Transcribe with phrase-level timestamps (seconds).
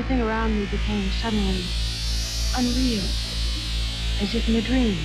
[0.00, 1.62] everything around me became suddenly
[2.56, 3.04] unreal,
[4.22, 4.96] as if in a dream.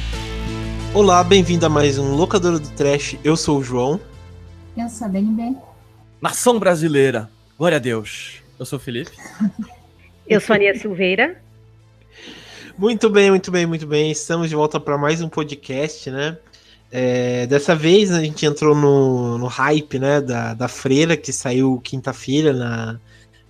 [0.94, 3.18] Olá, bem-vindo a mais um Locadora do Trash.
[3.22, 4.00] Eu sou o João.
[4.78, 5.58] Eu sou a BNB.
[6.22, 8.36] Nação brasileira, glória a Deus.
[8.58, 9.12] Eu sou o Felipe.
[10.26, 11.42] Eu sou a Ania Silveira.
[12.78, 14.12] Muito bem, muito bem, muito bem.
[14.12, 16.38] Estamos de volta para mais um podcast, né?
[16.90, 21.82] É, dessa vez a gente entrou no, no hype, né, da, da freira que saiu
[21.84, 23.00] quinta-feira na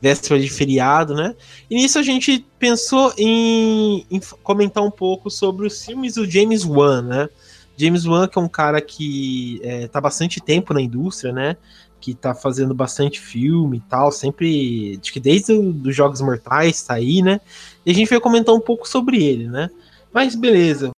[0.06, 1.36] véspera de feriado, né?
[1.68, 6.64] E nisso a gente pensou em, em, comentar um pouco sobre os filmes do James
[6.64, 7.28] Wan, né?
[7.76, 11.58] James Wan que é um cara que é, tá bastante tempo na indústria, né?
[12.00, 16.94] Que tá fazendo bastante filme e tal, sempre, acho que desde os Jogos Mortais tá
[16.94, 17.42] aí, né?
[17.84, 19.72] E a gente vai comentar um pouco sobre ele, né?
[20.14, 20.92] Mas beleza,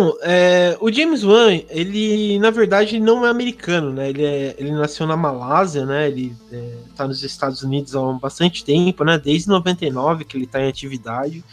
[0.00, 4.08] Bom, é, o James Wan, ele na verdade não é americano, né?
[4.08, 6.08] Ele, é, ele nasceu na Malásia, né?
[6.08, 9.18] Ele é, tá nos Estados Unidos há bastante tempo, né?
[9.18, 11.44] Desde 99 que ele tá em atividade.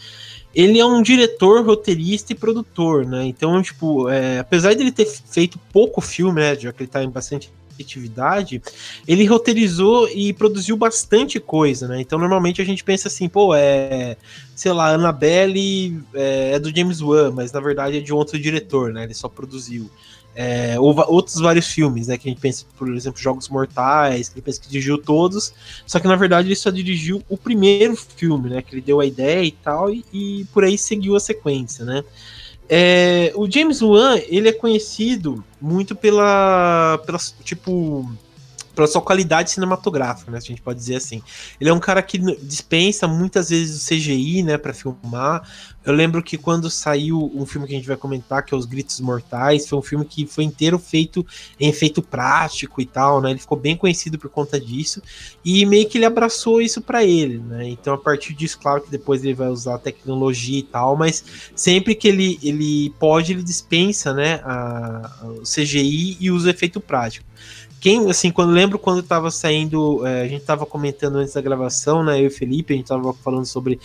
[0.55, 3.25] Ele é um diretor, roteirista e produtor, né?
[3.25, 6.55] Então, tipo, é, apesar de ele ter feito pouco filme, né?
[6.55, 7.51] Já que ele tá em bastante
[7.83, 8.61] atividade,
[9.07, 12.01] ele roteirizou e produziu bastante coisa, né?
[12.01, 14.17] Então normalmente a gente pensa assim, pô, é,
[14.55, 18.91] sei lá, Annabelle é, é do James Wan, mas na verdade é de outro diretor,
[18.93, 19.03] né?
[19.03, 19.89] Ele só produziu.
[20.39, 22.15] É, ou outros vários filmes, né?
[22.15, 25.51] Que a gente pensa, por exemplo, Jogos Mortais, que ele pensa que dirigiu todos,
[25.83, 28.61] só que na verdade ele só dirigiu o primeiro filme, né?
[28.61, 32.03] Que ele deu a ideia e tal, e, e por aí seguiu a sequência, né?
[32.69, 38.09] É, o James Wan, ele é conhecido muito pela, pela tipo
[38.77, 40.37] pela sua qualidade cinematográfica, né?
[40.37, 41.23] A gente pode dizer assim.
[41.59, 45.49] Ele é um cara que dispensa muitas vezes o CGI, né, para filmar.
[45.83, 48.65] Eu lembro que quando saiu um filme que a gente vai comentar, que é Os
[48.65, 51.25] Gritos Mortais, foi um filme que foi inteiro feito
[51.59, 53.31] em efeito prático e tal, né?
[53.31, 55.01] Ele ficou bem conhecido por conta disso
[55.43, 57.67] e meio que ele abraçou isso para ele, né?
[57.67, 61.23] Então a partir disso, claro que depois ele vai usar tecnologia e tal, mas
[61.55, 66.79] sempre que ele, ele pode, ele dispensa, né, a, a, o CGI e usa efeito
[66.79, 67.25] prático
[67.79, 72.03] quem, assim, quando lembro quando tava saindo, é, a gente tava comentando antes da gravação,
[72.03, 73.79] né, eu e o Felipe, a gente tava falando sobre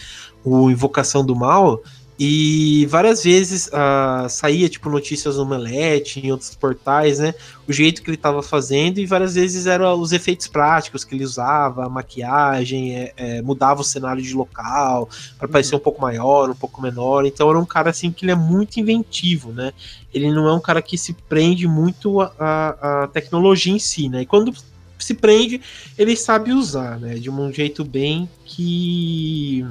[0.44, 1.82] o Invocação do Mal,
[2.18, 7.34] e várias vezes uh, saía, tipo, notícias no Omelete, em outros portais, né?
[7.66, 11.24] O jeito que ele estava fazendo, e várias vezes eram os efeitos práticos que ele
[11.24, 15.08] usava, a maquiagem, é, é, mudava o cenário de local
[15.38, 17.24] para parecer um pouco maior, um pouco menor.
[17.24, 19.72] Então era um cara assim que ele é muito inventivo, né?
[20.12, 24.22] Ele não é um cara que se prende muito à tecnologia em si, né?
[24.22, 24.54] E quando
[24.98, 25.60] se prende,
[25.98, 27.14] ele sabe usar, né?
[27.14, 29.64] De um jeito bem que,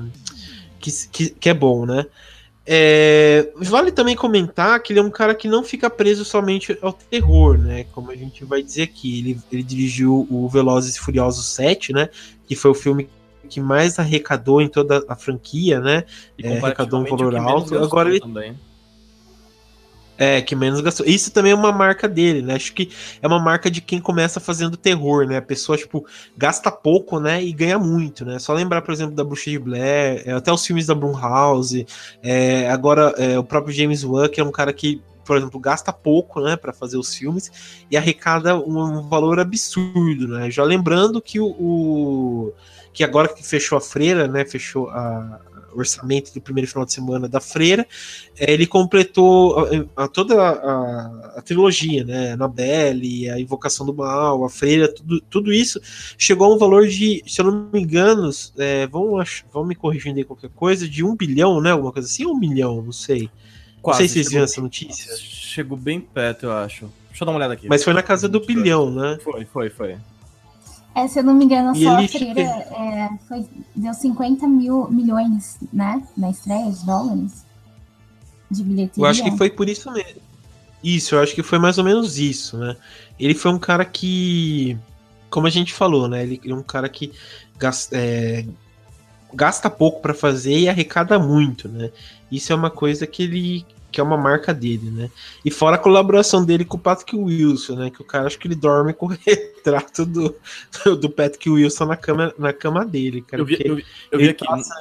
[0.79, 2.05] que, que, que é bom, né?
[2.65, 6.93] É, vale também comentar que ele é um cara que não fica preso somente ao
[6.93, 7.85] terror, né?
[7.91, 9.19] Como a gente vai dizer aqui.
[9.19, 12.09] Ele, ele dirigiu o Velozes e Furiosos 7, né?
[12.45, 13.09] Que foi o filme
[13.49, 16.05] que mais arrecadou em toda a franquia, né?
[16.41, 17.77] é, arrecadou um valor alto.
[17.77, 18.55] Agora ele também.
[20.17, 21.05] É, que menos gastou.
[21.05, 22.53] Isso também é uma marca dele, né?
[22.53, 22.91] Acho que
[23.21, 25.37] é uma marca de quem começa fazendo terror, né?
[25.37, 26.05] A pessoa, tipo,
[26.37, 27.43] gasta pouco, né?
[27.43, 28.37] E ganha muito, né?
[28.37, 31.87] Só lembrar, por exemplo, da Bruxa de Blair, é, até os filmes da Blumhouse,
[32.21, 35.93] é, agora é, o próprio James Wan, que é um cara que por exemplo, gasta
[35.93, 40.51] pouco, né, para fazer os filmes e arrecada um, valor absurdo, né?
[40.51, 42.53] Já lembrando que o, o,
[42.91, 45.39] que agora que fechou a freira, né, fechou a,
[45.73, 47.87] orçamento do primeiro final de semana da Freira,
[48.37, 49.59] é, ele completou
[49.95, 52.33] a, a toda a, a, trilogia, né?
[52.33, 55.79] Annabelle, a Invocação do Mal, a Freira, tudo, tudo isso
[56.17, 59.13] chegou a um valor de, se eu não me engano, é, vão,
[59.51, 61.71] vão me corrigindo aí qualquer coisa, de um bilhão, né?
[61.71, 63.29] Alguma coisa assim, um milhão, não sei.
[63.81, 65.17] Quase, não sei se vocês viram essa notícia.
[65.17, 66.89] Chegou bem perto, eu acho.
[67.09, 67.67] Deixa eu dar uma olhada aqui.
[67.67, 69.17] Mas foi na casa do bilhão, né?
[69.21, 69.97] Foi, foi, foi.
[70.93, 75.57] É, se eu não me engano, só a freira é, foi, deu 50 mil milhões,
[75.71, 76.03] né?
[76.17, 77.45] Na estreia de dólares
[78.49, 79.05] de bilheteria.
[79.05, 80.21] Eu acho que foi por isso mesmo.
[80.83, 82.75] Isso, eu acho que foi mais ou menos isso, né?
[83.19, 84.77] Ele foi um cara que,
[85.29, 86.23] como a gente falou, né?
[86.23, 87.13] Ele é um cara que
[87.57, 88.45] gasta, é,
[89.33, 91.91] gasta pouco para fazer e arrecada muito, né?
[92.31, 95.11] Isso é uma coisa que ele que é uma marca dele, né?
[95.43, 97.89] E fora a colaboração dele com o Patrick Wilson, né?
[97.89, 100.35] Que o cara acho que ele dorme com o retrato do,
[100.99, 103.41] do Patrick Wilson na cama, na cama dele, cara.
[103.41, 104.73] Eu vi, eu vi, eu vi aqui passa...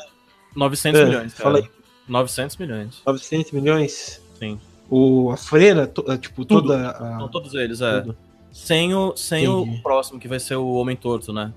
[0.54, 1.58] 900 é, milhões, cara.
[1.58, 1.70] Aí.
[2.08, 3.02] 900 milhões.
[3.06, 4.22] 900 milhões?
[4.38, 4.60] Sim.
[4.88, 6.68] O, a freira, to, é, tipo, Tudo.
[6.68, 7.18] toda a...
[7.18, 8.00] Não, todos eles, é.
[8.00, 8.16] Tudo.
[8.52, 11.52] Sem, o, sem o próximo, que vai ser o Homem Torto, né?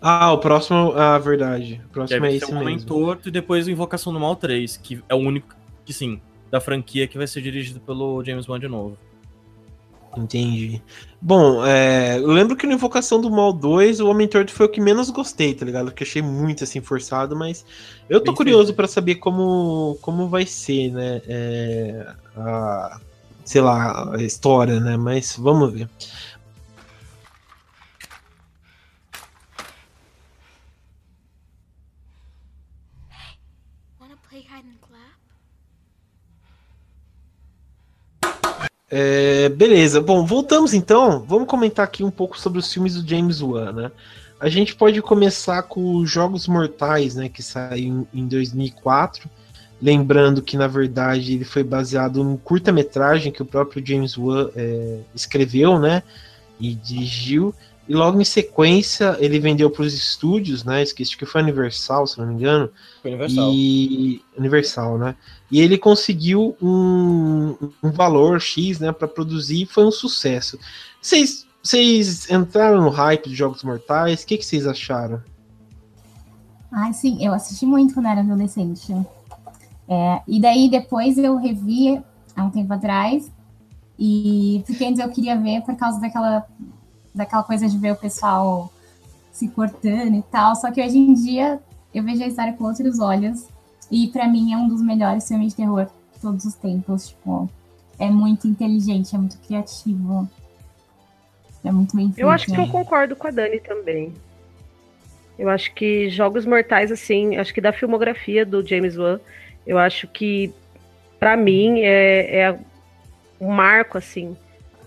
[0.00, 1.80] Ah, o próximo, a ah, verdade.
[1.86, 5.02] O próximo é esse o Homem Torto e depois o Invocação do Mal 3, que
[5.08, 6.20] é o único que sim,
[6.50, 8.96] da franquia que vai ser dirigido pelo James Bond de novo.
[10.16, 10.80] Entendi.
[11.20, 14.68] Bom, é, eu lembro que no Invocação do Mal 2, o Homem Torto foi o
[14.68, 15.90] que menos gostei, tá ligado?
[15.90, 17.64] Que achei muito assim forçado, mas
[18.08, 21.20] eu tô Bem curioso para saber como, como vai ser, né?
[21.26, 23.00] É, a,
[23.44, 24.96] sei lá, a história, né?
[24.96, 25.88] Mas vamos ver.
[38.96, 41.24] É, beleza, bom, voltamos então.
[41.26, 43.90] Vamos comentar aqui um pouco sobre os filmes do James Wan, né?
[44.38, 49.28] A gente pode começar com Jogos Mortais, né, que saiu em 2004.
[49.82, 55.00] Lembrando que, na verdade, ele foi baseado num curta-metragem que o próprio James Wan é,
[55.12, 56.04] escreveu, né,
[56.60, 57.52] e dirigiu.
[57.86, 60.82] E logo em sequência ele vendeu para os estúdios, né?
[60.82, 62.70] Esqueci que foi Universal, se não me engano.
[63.02, 63.50] Foi Universal.
[63.52, 65.16] E Universal, né?
[65.50, 70.58] E ele conseguiu um, um valor X, né, para produzir, foi um sucesso.
[71.00, 74.22] Vocês vocês entraram no hype de Jogos Mortais?
[74.22, 75.22] O que, que vocês acharam?
[76.70, 78.92] Ah, sim, eu assisti muito quando era adolescente.
[79.88, 82.02] É, e daí depois eu revi
[82.36, 83.32] há um tempo atrás.
[83.98, 86.46] E porque antes eu queria ver por causa daquela
[87.14, 88.72] daquela coisa de ver o pessoal
[89.32, 90.54] se cortando e tal.
[90.56, 91.60] Só que hoje em dia
[91.94, 93.48] eu vejo a história com outros olhos.
[93.90, 97.08] E para mim é um dos melhores filmes de terror de todos os tempos.
[97.08, 97.48] Tipo,
[97.98, 100.28] é muito inteligente, é muito criativo.
[101.64, 102.20] É muito bem feito.
[102.20, 104.12] Eu acho que eu concordo com a Dani também.
[105.38, 109.18] Eu acho que Jogos Mortais, assim, acho que da filmografia do James Wan,
[109.66, 110.52] eu acho que,
[111.18, 112.58] para mim, é, é
[113.40, 114.36] um marco, assim,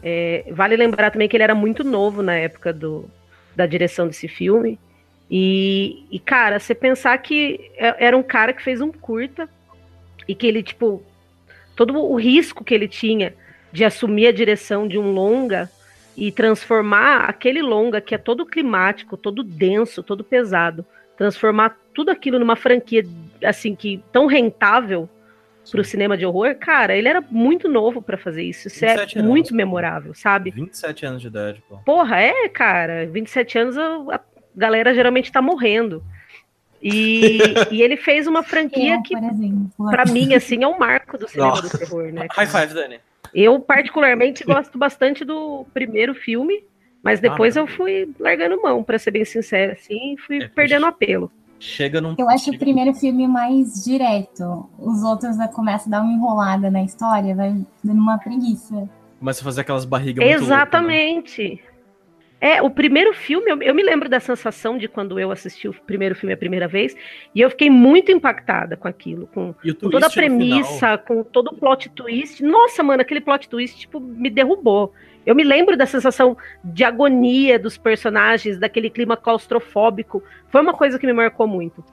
[0.09, 3.11] é, vale lembrar também que ele era muito novo na época do,
[3.53, 4.79] da direção desse filme.
[5.29, 9.49] E, e, cara, você pensar que é, era um cara que fez um curta
[10.25, 11.03] e que ele, tipo,
[11.75, 13.33] todo o risco que ele tinha
[13.69, 15.69] de assumir a direção de um longa
[16.15, 20.85] e transformar aquele longa que é todo climático, todo denso, todo pesado,
[21.17, 23.03] transformar tudo aquilo numa franquia
[23.43, 25.09] assim que tão rentável
[25.71, 28.67] pro cinema de horror, cara, ele era muito novo para fazer isso.
[28.67, 30.51] Isso é anos, muito memorável, sabe?
[30.51, 31.77] 27 anos de idade, pô.
[31.77, 33.05] Porra, é, cara.
[33.05, 34.19] 27 anos a
[34.55, 36.03] galera geralmente tá morrendo.
[36.81, 37.39] E,
[37.71, 39.15] e ele fez uma franquia é, que,
[39.89, 41.69] para mim, assim, é um marco do cinema Nossa.
[41.69, 42.27] do terror, né?
[42.31, 42.99] High five, Dani.
[43.33, 46.63] Eu, particularmente, gosto bastante do primeiro filme,
[47.03, 50.85] mas depois ah, eu fui largando mão, para ser bem sincero, assim, fui é, perdendo
[50.85, 52.15] apelo chega num.
[52.17, 54.69] Eu acho o primeiro filme mais direto.
[54.77, 58.89] Os outros começam a dar uma enrolada na história, vai dando uma preguiça.
[59.19, 61.41] Começa a fazer aquelas barrigas Exatamente.
[61.41, 61.77] Muito loucas, né?
[62.39, 65.73] É, o primeiro filme, eu, eu, me lembro da sensação de quando eu assisti o
[65.73, 66.95] primeiro filme a primeira vez,
[67.33, 71.55] e eu fiquei muito impactada com aquilo, com, com toda a premissa, com todo o
[71.55, 72.43] plot twist.
[72.43, 74.93] Nossa, mano, aquele plot twist, tipo, me derrubou.
[75.27, 80.23] Eu me lembro da sensação de agonia dos personagens, daquele clima claustrofóbico.
[80.47, 81.83] Foi uma coisa que me marcou muito.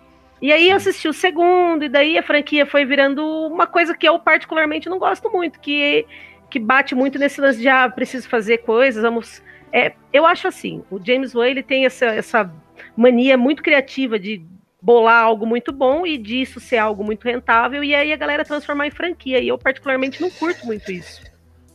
[0.40, 4.08] E aí eu assisti o segundo, e daí a franquia foi virando uma coisa que
[4.08, 6.06] eu particularmente não gosto muito, que,
[6.48, 9.42] que bate muito nesse lance de, ah, preciso fazer coisas, vamos...
[9.72, 12.48] É, eu acho assim, o James Wan, ele tem essa, essa
[12.96, 14.44] mania muito criativa de
[14.80, 18.86] bolar algo muito bom e disso ser algo muito rentável, e aí a galera transformar
[18.86, 21.33] em franquia, e eu particularmente não curto muito isso.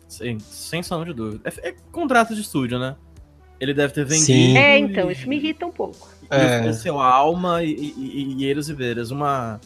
[0.09, 1.41] Sim, sem sombra de dúvida.
[1.61, 2.95] É, é, contrato de estúdio, né?
[3.59, 4.25] Ele deve ter vendido.
[4.25, 4.57] Sim.
[4.57, 6.09] É, então, isso me irrita um pouco.
[6.31, 6.57] É.
[6.57, 9.11] ofereceu a alma e, e, e, eles e veras.
[9.11, 9.61] Uma,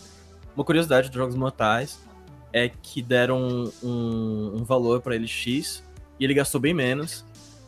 [0.55, 1.97] uma curiosidade dos Jogos Mortais
[2.51, 5.81] é que deram um, um, um valor para ele X
[6.19, 7.23] e ele gastou bem menos.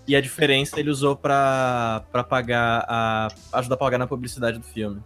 [0.07, 3.27] E a diferença ele usou para pagar a.
[3.53, 5.01] ajudar a pagar na publicidade do filme.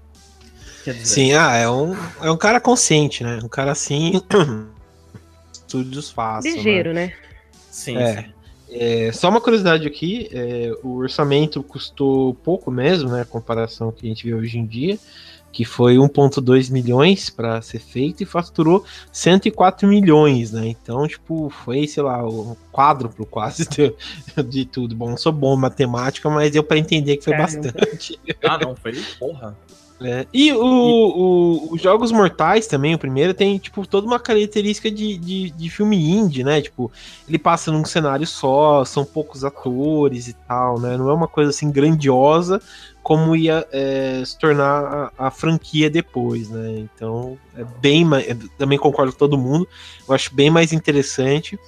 [1.03, 3.39] Sim, ah, é um, é um cara consciente, né?
[3.43, 4.21] Um cara assim.
[5.53, 6.55] Estúdios fáceis.
[6.55, 7.07] Ligeiro, né?
[7.07, 7.28] né?
[7.69, 8.21] Sim, é.
[8.23, 8.29] sim.
[8.71, 14.09] É, só uma curiosidade aqui, é, o orçamento custou pouco mesmo, né, comparação que a
[14.09, 14.99] gente vê hoje em dia,
[15.51, 20.67] que foi 1.2 milhões para ser feito e faturou 104 milhões, né?
[20.67, 23.93] Então, tipo, foi, sei lá, o quádruplo quase de,
[24.43, 24.95] de tudo.
[24.95, 27.71] Bom, não sou bom em matemática, mas deu para entender que foi Caramba.
[27.71, 28.19] bastante.
[28.43, 29.57] Ah, não, foi porra.
[30.01, 30.25] É.
[30.33, 35.17] E o, o, os Jogos Mortais também, o primeiro, tem, tipo, toda uma característica de,
[35.17, 36.61] de, de, filme indie, né?
[36.61, 36.89] Tipo,
[37.27, 40.97] ele passa num cenário só, são poucos atores e tal, né?
[40.97, 42.61] Não é uma coisa assim grandiosa
[43.03, 46.77] como ia é, se tornar a, a, franquia depois, né?
[46.77, 48.25] Então, é bem mais.
[48.57, 49.67] Também concordo com todo mundo,
[50.07, 51.59] eu acho bem mais interessante.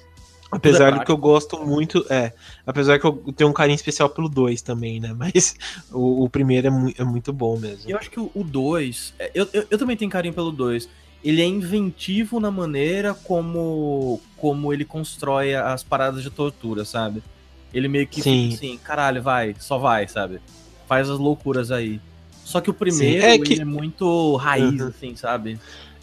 [0.52, 2.34] Apesar do que eu gosto muito, é.
[2.66, 5.12] Apesar que eu tenho um carinho especial pelo 2 também, né?
[5.16, 5.56] Mas
[5.90, 7.90] o, o primeiro é, mu é, muito bom mesmo.
[7.90, 9.14] Eu acho que o 2.
[9.18, 10.88] É, eu, eu, eu, também tenho carinho pelo 2.
[11.24, 17.22] Ele é inventivo na maneira como, como ele constrói as paradas de tortura, sabe?
[17.72, 18.50] Ele meio que Sim.
[18.50, 20.40] fica assim, caralho, vai, só vai, sabe?
[20.86, 21.98] Faz as loucuras aí.
[22.44, 23.60] Só que o primeiro, é, que...
[23.60, 24.88] é muito raiz, uhum.
[24.88, 25.58] assim, sabe?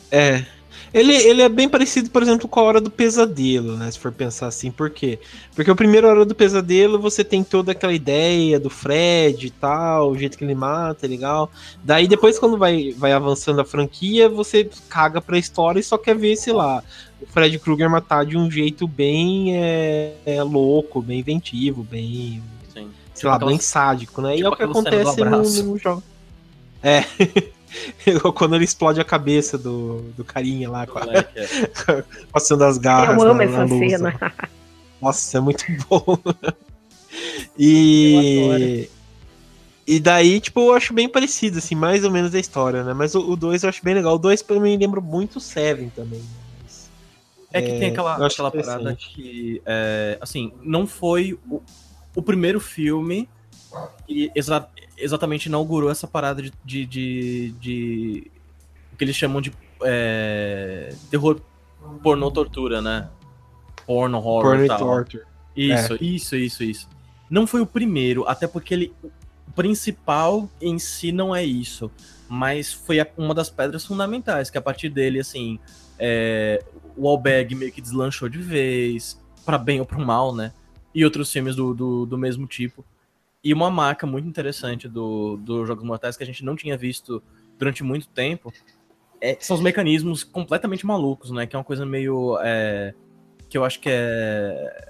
[0.10, 0.44] É.
[0.94, 3.90] Ele, ele é bem parecido, por exemplo, com a Hora do Pesadelo, né?
[3.92, 4.72] Se for pensar assim.
[4.72, 5.20] Por quê?
[5.56, 10.12] Porque o primeiro Hora do Pesadelo você tem toda aquela ideia do Fred e tal,
[10.12, 11.52] o jeito que ele mata, é legal.
[11.84, 16.16] Daí depois, quando vai, vai avançando a franquia, você caga pra história e só quer
[16.16, 16.84] ver, sei lá,
[17.22, 22.42] o Fred Krueger matar de um jeito bem é, é louco, bem inventivo, bem.
[22.74, 22.90] Sim.
[23.14, 24.36] Sei tipo lá, aquelas, bem sádico, né?
[24.36, 26.04] Tipo e é o que acontece no, no jogo.
[26.82, 27.04] É.
[28.36, 31.28] Quando ele explode a cabeça do, do carinha lá, com a, é.
[32.32, 33.16] passando as garras.
[33.16, 34.34] Eu amo na, essa na cena.
[35.02, 36.18] Nossa, é muito bom.
[37.58, 38.90] e.
[39.88, 42.94] E daí, tipo, eu acho bem parecido, assim, mais ou menos a história, né?
[42.94, 44.14] Mas o 2 eu acho bem legal.
[44.14, 46.22] O 2 pra mim lembra muito Seven também.
[46.62, 46.92] Mas,
[47.52, 51.60] é que é, tem aquela, aquela parada que, é, assim, não foi o,
[52.16, 53.28] o primeiro filme
[54.06, 54.68] que exa
[55.00, 58.32] exatamente inaugurou essa parada de, de, de, de
[58.94, 59.52] o que eles chamam de
[59.84, 61.42] é, terror
[62.04, 63.10] pornô tortura, né?
[63.86, 64.80] Porno horror Porno e tal.
[64.80, 65.24] torture.
[65.56, 65.98] Isso, é.
[66.02, 66.90] isso, isso, isso.
[67.30, 68.94] Não foi o primeiro, até porque ele
[69.50, 71.92] o principal em si não é isso,
[72.30, 75.60] mas foi uma das pedras fundamentais, que a partir dele, assim,
[75.98, 76.64] é,
[76.96, 80.54] o Albag meio que deslanchou de vez, para bem ou para mal, né?
[80.94, 82.86] E outros filmes do, do, do mesmo tipo.
[83.44, 87.24] E uma marca muito interessante do, do Jogos Mortais que a gente não tinha visto
[87.58, 88.52] durante muito tempo
[89.22, 91.46] é, são os mecanismos completamente malucos, né?
[91.46, 92.38] Que é uma coisa meio.
[92.42, 92.94] É,
[93.50, 94.90] que eu acho que é.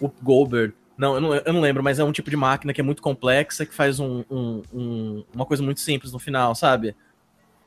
[0.00, 0.74] O Goldberg.
[0.96, 3.02] Não eu, não, eu não lembro, mas é um tipo de máquina que é muito
[3.02, 6.96] complexa, que faz um, um, um, uma coisa muito simples no final, sabe?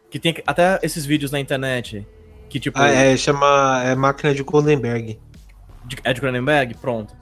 [0.10, 2.06] Que tem até esses vídeos na internet.
[2.50, 2.78] Que tipo.
[2.80, 3.84] Ah, é, chama.
[3.86, 5.20] É máquina de Goldenberg.
[5.86, 6.76] De, é de Cronenberg?
[6.76, 7.16] Pronto.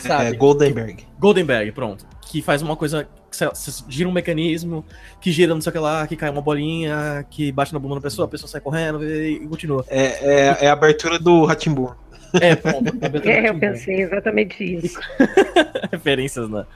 [0.00, 0.26] Sabe?
[0.26, 1.06] É Goldenberg.
[1.18, 2.06] Goldenberg, pronto.
[2.20, 3.08] Que faz uma coisa.
[3.30, 4.84] Você gira um mecanismo
[5.20, 7.96] que gira não sei o que lá, que cai uma bolinha, que bate na bunda
[7.96, 9.84] da pessoa, a pessoa sai correndo e, continua.
[9.88, 11.94] É, é, é a abertura do Ratimbu.
[12.40, 12.92] É, pronto.
[13.24, 14.98] É, eu pensei exatamente isso.
[15.90, 16.66] Referências, né?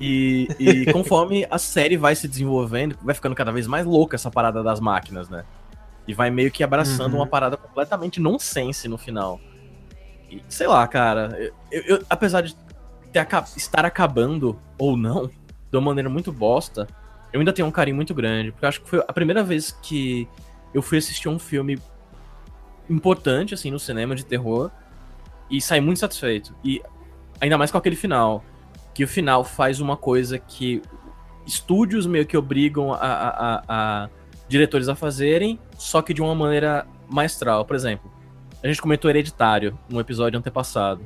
[0.00, 4.30] E, e conforme a série vai se desenvolvendo, vai ficando cada vez mais louca essa
[4.30, 5.44] parada das máquinas, né?
[6.06, 7.20] E vai meio que abraçando uhum.
[7.20, 9.40] uma parada completamente nonsense no final.
[10.48, 12.56] Sei lá, cara, eu, eu, apesar de
[13.12, 16.86] ter, estar acabando ou não, de uma maneira muito bosta,
[17.32, 20.28] eu ainda tenho um carinho muito grande, porque acho que foi a primeira vez que
[20.72, 21.78] eu fui assistir um filme
[22.88, 24.70] importante, assim, no cinema de terror,
[25.50, 26.54] e saí muito satisfeito.
[26.64, 26.82] E
[27.40, 28.44] ainda mais com aquele final,
[28.94, 30.82] que o final faz uma coisa que
[31.46, 34.10] estúdios meio que obrigam a, a, a, a
[34.48, 37.64] diretores a fazerem, só que de uma maneira maestral.
[37.64, 38.10] Por exemplo,
[38.66, 41.00] a gente comentou Hereditário no episódio antepassado.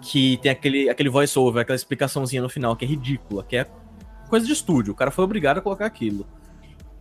[0.00, 3.66] Que tem aquele, aquele voice-over, aquela explicaçãozinha no final, que é ridícula, que é
[4.28, 4.92] coisa de estúdio.
[4.92, 6.26] O cara foi obrigado a colocar aquilo.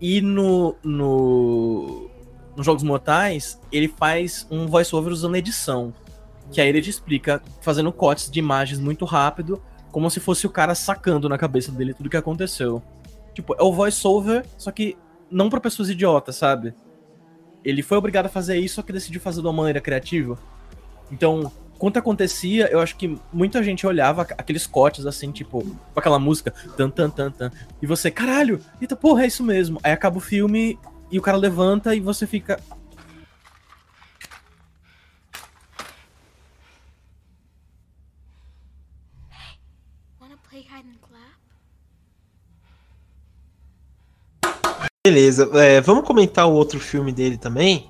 [0.01, 2.09] E no, no
[2.55, 5.93] nos Jogos Mortais, ele faz um voice-over usando edição.
[6.51, 9.61] Que aí ele te explica, fazendo cortes de imagens muito rápido,
[9.91, 12.81] como se fosse o cara sacando na cabeça dele tudo que aconteceu.
[13.33, 14.97] Tipo, é o voice-over, só que
[15.29, 16.73] não para pessoas idiotas, sabe?
[17.69, 20.37] Ele foi obrigado a fazer isso, só que decidiu fazer de uma maneira criativa.
[21.11, 26.19] Então, quando acontecia, eu acho que muita gente olhava aqueles cortes assim, tipo, com aquela
[26.19, 29.79] música, tan tan tan tan, e você, caralho, eita porra, é isso mesmo.
[29.83, 30.77] Aí acaba o filme
[31.11, 32.59] e o cara levanta e você fica.
[45.07, 47.87] Beleza, é, vamos comentar o outro filme dele também,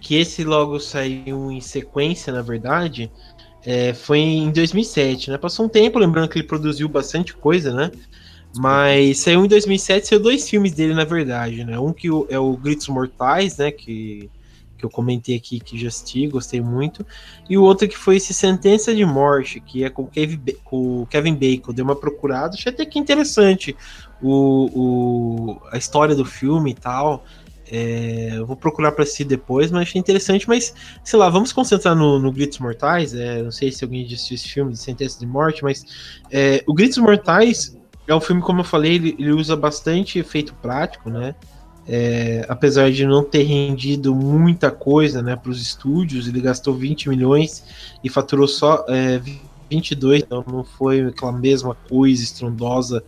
[0.00, 3.10] que esse logo saiu em sequência, na verdade,
[3.66, 5.38] é, foi em 2007, né?
[5.38, 7.90] Passou um tempo, lembrando que ele produziu bastante coisa, né?
[8.56, 11.76] Mas saiu em 2007, saiu dois filmes dele, na verdade, né?
[11.80, 13.72] Um que é o Gritos Mortais, né?
[13.72, 14.30] Que,
[14.82, 17.06] que eu comentei aqui, que já assisti, gostei muito.
[17.48, 21.72] E o outro que foi esse Sentença de Morte, que é com o Kevin, Bacon.
[21.72, 23.76] Deu uma procurada, achei até que interessante
[24.20, 27.24] o, o, a história do filme e tal.
[27.70, 30.48] É, eu vou procurar para assistir depois, mas achei interessante.
[30.48, 30.74] Mas,
[31.04, 33.14] sei lá, vamos concentrar no, no Gritos Mortais.
[33.14, 35.84] É, não sei se alguém já assistiu esse filme de Sentença de Morte, mas
[36.30, 40.52] é, o Gritos Mortais é um filme, como eu falei, ele, ele usa bastante efeito
[40.54, 41.36] prático, né?
[41.86, 47.08] É, apesar de não ter rendido muita coisa né, para os estúdios, ele gastou 20
[47.08, 47.64] milhões
[48.02, 49.20] e faturou só é,
[49.68, 53.02] 22, então não foi aquela mesma coisa estrondosa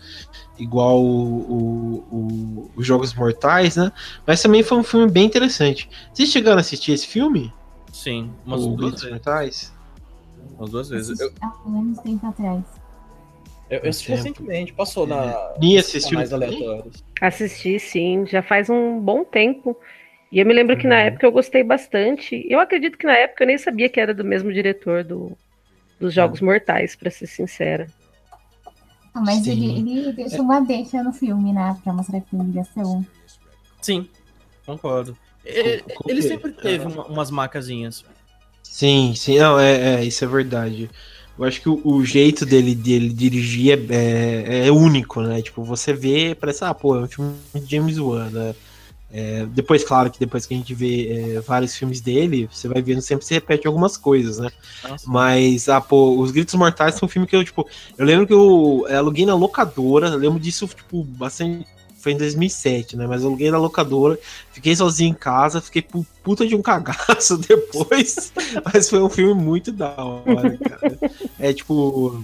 [0.59, 3.93] igual os Jogos Mortais, né?
[4.27, 5.89] Mas também foi um filme bem interessante.
[6.13, 7.53] Vocês chegaram a assistir esse filme?
[7.93, 9.11] Sim, umas o duas Gritos vezes.
[9.11, 9.73] Mortais?
[10.59, 11.21] Umas duas vezes.
[11.21, 12.65] Eu, Há menos tempo atrás.
[13.75, 15.55] Eu, eu assisti recentemente, passou na.
[15.59, 16.33] Nia nos assistiu também?
[16.35, 17.05] aleatórios.
[17.21, 19.77] Assisti, sim, já faz um bom tempo.
[20.31, 21.01] E eu me lembro que na Uhum.
[21.03, 22.45] época eu gostei bastante.
[22.49, 25.37] Eu acredito que na época eu nem sabia que era do mesmo diretor do,
[26.01, 27.87] dos Jogos Mortais, pra ser sincera.
[29.15, 31.77] Ah, mas ele, ele deixa uma deixa no filme, né?
[31.85, 33.07] Pra mostrar que tem ligação.
[33.81, 34.09] Sim,
[34.67, 35.17] concordo.
[35.45, 38.05] Ele, ele sempre teve uma- umas macazinhas.
[38.63, 40.91] Sim, sim, não, é, é, isso é verdade.
[41.39, 45.43] Eu acho que o, o jeito dele, dele dirigir é, é, é único, né?
[45.43, 48.55] Tipo, você vê, parece, ah, pô, é um filme de James Wan, né?
[49.17, 52.83] É, depois, claro que depois que a gente vê é, vários filmes dele, você vai
[52.83, 54.51] vendo sempre se repete algumas coisas, né?
[54.83, 55.09] Nossa.
[55.09, 57.65] Mas, ah, pô, Os Gritos Mortais foi um filme que eu, tipo,
[57.97, 61.65] eu lembro que eu é, aluguei na locadora, eu lembro disso, tipo, bastante.
[62.05, 63.07] Foi em 2007, né?
[63.07, 64.19] Mas eu aluguei na locadora,
[64.53, 68.31] fiquei sozinho em casa, fiquei pu- puta de um cagaço depois.
[68.73, 70.99] mas foi um filme muito da hora, cara.
[71.41, 72.23] É tipo.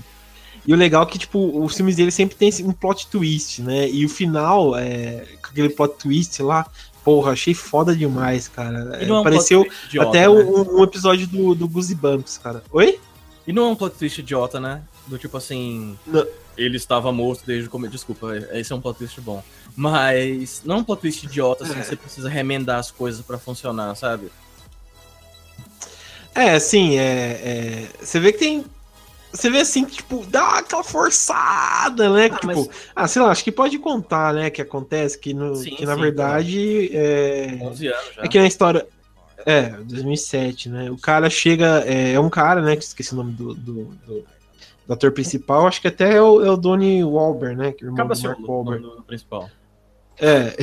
[0.67, 3.89] E o legal é que, tipo, os filmes dele sempre tem um plot twist, né?
[3.89, 6.67] E o final, é, com aquele plot twist lá,
[7.03, 8.99] porra, achei foda demais, cara.
[9.01, 10.29] É um Pareceu idiota, até né?
[10.29, 12.63] um, um episódio do, do Goosey Bumps, cara.
[12.71, 13.01] Oi?
[13.47, 14.83] E não é um plot twist idiota, né?
[15.07, 15.99] Do tipo assim.
[16.07, 16.27] Não.
[16.63, 17.93] Ele estava morto desde o começo.
[17.93, 19.43] Desculpa, esse é um plot twist bom.
[19.75, 21.83] Mas não é um plot twist idiota, assim, É.
[21.83, 24.31] você precisa remendar as coisas pra funcionar, sabe?
[26.35, 28.65] É, assim, é, é, Você vê que tem.
[29.33, 32.27] Você vê assim, que, tipo, dá aquela forçada, né?
[32.27, 34.51] Ah, tipo, mas- ah, sei lá, acho que pode contar, né?
[34.51, 36.91] Que acontece, que, no, Sim, que na sim, verdade.
[36.97, 38.23] É, 11 anos já.
[38.23, 38.87] é que na história.
[39.47, 40.91] É, 2007, né?
[40.91, 41.83] O cara chega.
[41.87, 42.75] É, é um cara, né?
[42.77, 44.25] Que esqueci o nome do, do, do-
[44.91, 45.69] do ator principal.
[45.69, 47.71] Acho que até é o, é o Donnie Wahlberg, né?
[47.71, 49.03] Que é o irmão Acaba do Mark o Wahlberg.
[49.07, 49.49] principal.
[50.19, 50.57] É.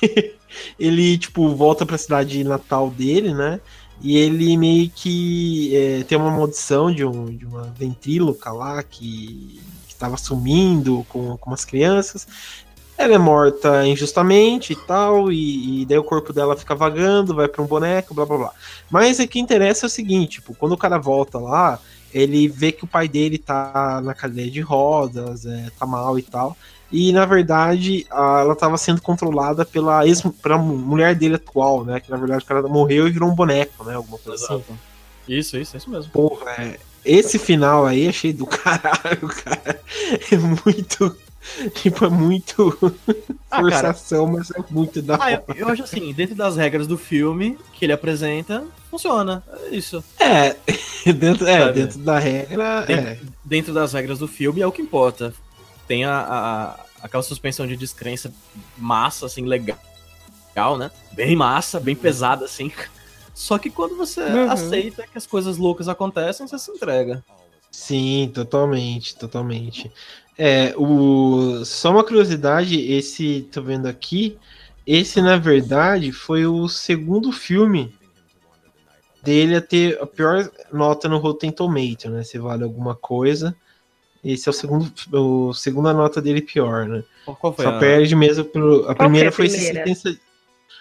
[0.80, 3.60] ele, tipo, volta pra cidade natal dele, né?
[4.00, 9.60] E ele meio que é, tem uma maldição de, um, de uma ventríloca lá que,
[9.86, 12.26] que tava sumindo com, com umas crianças.
[12.96, 17.48] Ela é morta injustamente e tal, e, e daí o corpo dela fica vagando, vai
[17.48, 18.52] pra um boneco, blá blá blá.
[18.90, 21.80] Mas o que interessa é o seguinte, tipo, quando o cara volta lá,
[22.14, 26.22] ele vê que o pai dele tá na cadeia de rodas, é, tá mal e
[26.22, 26.56] tal.
[26.92, 31.98] E na verdade, a- ela tava sendo controlada pela ex pela mulher dele atual, né?
[31.98, 33.94] Que na verdade o cara morreu e virou um boneco, né?
[33.94, 34.62] Alguma coisa assim.
[35.26, 36.12] Isso, isso, é isso mesmo.
[36.12, 39.80] Porra, é, esse final aí achei do caralho, cara.
[40.30, 41.16] É muito.
[41.74, 42.72] Tipo, é muito
[43.50, 43.62] Ah, cara.
[43.62, 47.58] forçação, mas é muito da Ah, eu, eu acho assim, dentro das regras do filme
[47.72, 49.42] que ele apresenta, funciona.
[49.64, 50.02] É isso.
[50.20, 50.54] É,
[51.12, 51.72] dentro, é, Sabe?
[51.72, 52.84] dentro da regra.
[52.88, 52.96] É.
[52.96, 55.34] Dentro, dentro das regras do filme é o que importa.
[55.88, 58.32] Tem a, a- aquela suspensão de descrença
[58.78, 59.78] massa, assim, legal,
[60.50, 60.90] legal, né?
[61.12, 62.70] Bem massa, bem pesada, assim.
[63.34, 64.50] Só que quando você Uhum.
[64.50, 67.24] aceita que as coisas loucas acontecem, você se entrega.
[67.70, 69.90] Sim, totalmente, totalmente.
[70.44, 71.64] É, o...
[71.64, 74.36] Só uma curiosidade, esse, tô vendo aqui,
[74.84, 77.94] esse na verdade foi o segundo filme
[79.22, 82.24] dele a ter a pior nota no Rotten Tomato, né?
[82.24, 83.54] Se vale alguma coisa.
[84.24, 87.04] Esse é o segundo, o segunda nota dele pior, né?
[87.24, 87.78] Qual- Qual foi Só a...
[87.78, 88.82] perde mesmo pelo.
[88.82, 89.86] A foi primeira a foi esse primeira?
[89.94, 90.20] sentença.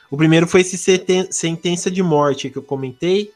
[0.09, 3.31] O primeiro foi esse seten- sentença de morte que eu comentei,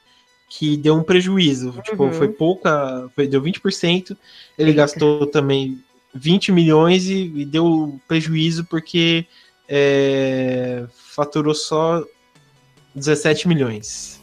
[0.49, 1.71] que deu um prejuízo.
[1.83, 2.13] Tipo, Uhum.
[2.13, 3.07] foi pouca.
[3.15, 4.17] Foi, deu 20%.
[4.57, 4.81] Ele Eita.
[4.81, 5.83] gastou também
[6.15, 9.25] 20 milhões e, e deu prejuízo porque
[9.67, 12.03] é, faturou só
[12.95, 14.15] 17 milhões.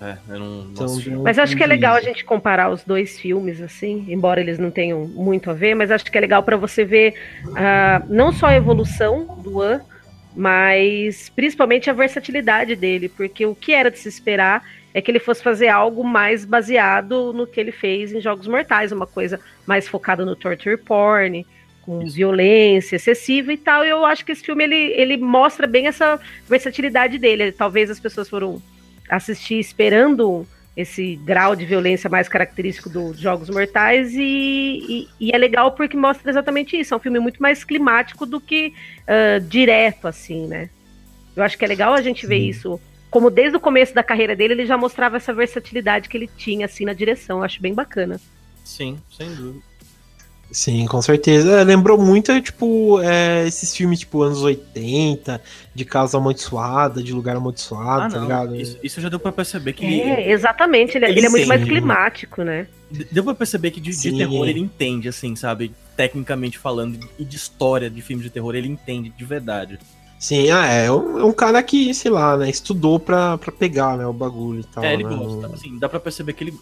[0.00, 3.60] É, não, Então, um Mas acho que é legal a gente comparar os dois filmes,
[3.60, 6.84] assim, embora eles não tenham muito a ver, mas acho que é legal para você
[6.84, 7.14] ver
[7.56, 9.80] ah, não só a evolução do An,
[10.34, 15.18] mas principalmente a versatilidade dele, porque o que era de se esperar é que ele
[15.18, 19.88] fosse fazer algo mais baseado no que ele fez em Jogos Mortais, uma coisa mais
[19.88, 21.46] focada no torture porn,
[21.82, 23.84] com violência excessiva e tal.
[23.84, 27.50] E eu acho que esse filme ele, ele mostra bem essa versatilidade dele.
[27.52, 28.62] Talvez as pessoas foram
[29.08, 35.36] assistir esperando esse grau de violência mais característico dos Jogos Mortais e, e- e é
[35.36, 36.94] legal porque mostra exatamente isso.
[36.94, 38.72] É um filme muito mais climático do que
[39.06, 40.70] ah, direto, assim, né?
[41.36, 42.48] Eu acho que é legal a gente ver Sim.
[42.48, 42.80] isso.
[43.12, 46.64] Como desde o começo da carreira dele, ele já mostrava essa versatilidade que ele tinha,
[46.64, 47.38] assim, na direção.
[47.38, 48.18] Eu acho bem bacana.
[48.64, 49.62] Sim, sem dúvida.
[50.50, 51.60] Sim, com certeza.
[51.60, 55.42] É, lembrou muito, tipo, é, esses filmes, tipo, anos 80,
[55.74, 58.56] de casa amaldiçoada, de lugar amaldiçoado, Ah, tá ligado?
[58.56, 60.00] Isso, isso já deu pra perceber que.
[60.00, 60.96] É, exatamente.
[60.96, 62.66] Ele, Ele ele é muito mais climático, né?
[63.10, 65.74] Deu pra perceber que de, de terror ele entende, assim, sabe?
[65.94, 69.78] Tecnicamente falando, e de história de filmes de terror, ele entende de verdade.
[70.22, 73.50] Sim, ah, é, é um, é um cara que, sei lá, né, estudou pra, pra
[73.50, 74.84] pegar, né, o bagulho e tal.
[74.84, 75.52] é, ele né, gosta.
[75.52, 76.60] Assim, dá pra perceber que ele.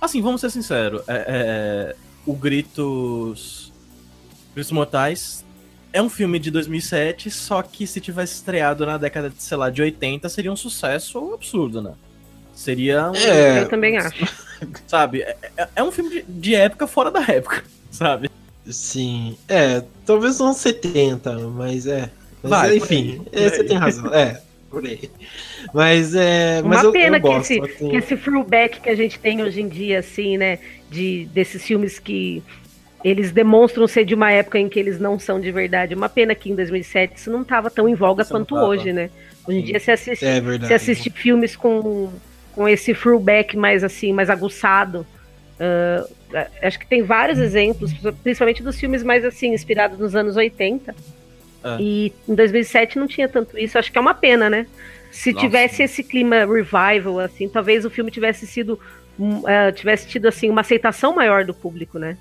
[0.00, 1.02] Assim, vamos ser sinceros.
[1.06, 3.72] É, é, o Gritos.
[4.52, 5.44] Gritos Mortais
[5.92, 9.70] é um filme de 2007, só que se tivesse estreado na década, de, sei lá,
[9.70, 11.92] de 80, seria um sucesso absurdo, né?
[12.52, 13.14] Seria um.
[13.14, 14.16] É, Eu também acho.
[14.88, 15.22] Sabe?
[15.22, 18.28] É, é- é um filme de, de época fora da época, sabe?
[18.68, 19.38] sim.
[19.48, 22.10] É, talvez uns 70, mas é.
[22.48, 24.14] Mas, Vai, por enfim, aí, por é, você tem razão.
[24.14, 25.10] É, por aí.
[25.74, 26.60] Mas é.
[26.62, 27.88] Uma mas eu, pena eu que gosto, esse- assim.
[27.88, 30.58] Que esse throwback que a gente tem hoje em dia, assim, né?
[30.90, 32.42] De, desses filmes que
[33.04, 35.94] eles demonstram ser de uma época em que eles não são de verdade.
[35.94, 39.10] Uma pena que em 2007 isso não estava tão em voga Isso quanto hoje, né?
[39.46, 40.66] Hoje em dia você assiste, É verdade.
[40.68, 42.10] você assiste filmes com,
[42.52, 45.06] com esse throwback mais assim, mais aguçado.
[45.60, 46.06] Ah,
[46.62, 50.94] acho que tem vários exemplos, principalmente dos filmes mais assim, inspirados nos anos 80.
[51.64, 51.76] É.
[51.80, 53.78] E em 2007 não tinha tanto isso.
[53.78, 54.66] Acho que é uma pena, né?
[55.10, 55.46] Se Nossa.
[55.46, 58.78] tivesse esse clima revival, assim, talvez o filme tivesse sido.
[59.46, 62.18] ah, tivesse tido assim uma aceitação maior do público, né?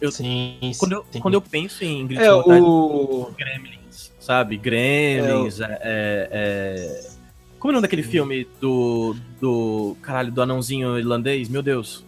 [0.00, 1.20] Eu- Sim, Quando eu, sim.
[1.20, 3.30] quando eu penso em Gritos É, o.
[3.36, 4.56] Gremlins, sabe?
[4.56, 7.10] Gremlins, é, é- é-
[7.58, 9.14] Como é o nome daquele filme do.
[9.40, 9.96] do.
[10.00, 11.48] Caralho, do anãozinho irlandês?
[11.48, 12.04] Meu Deus.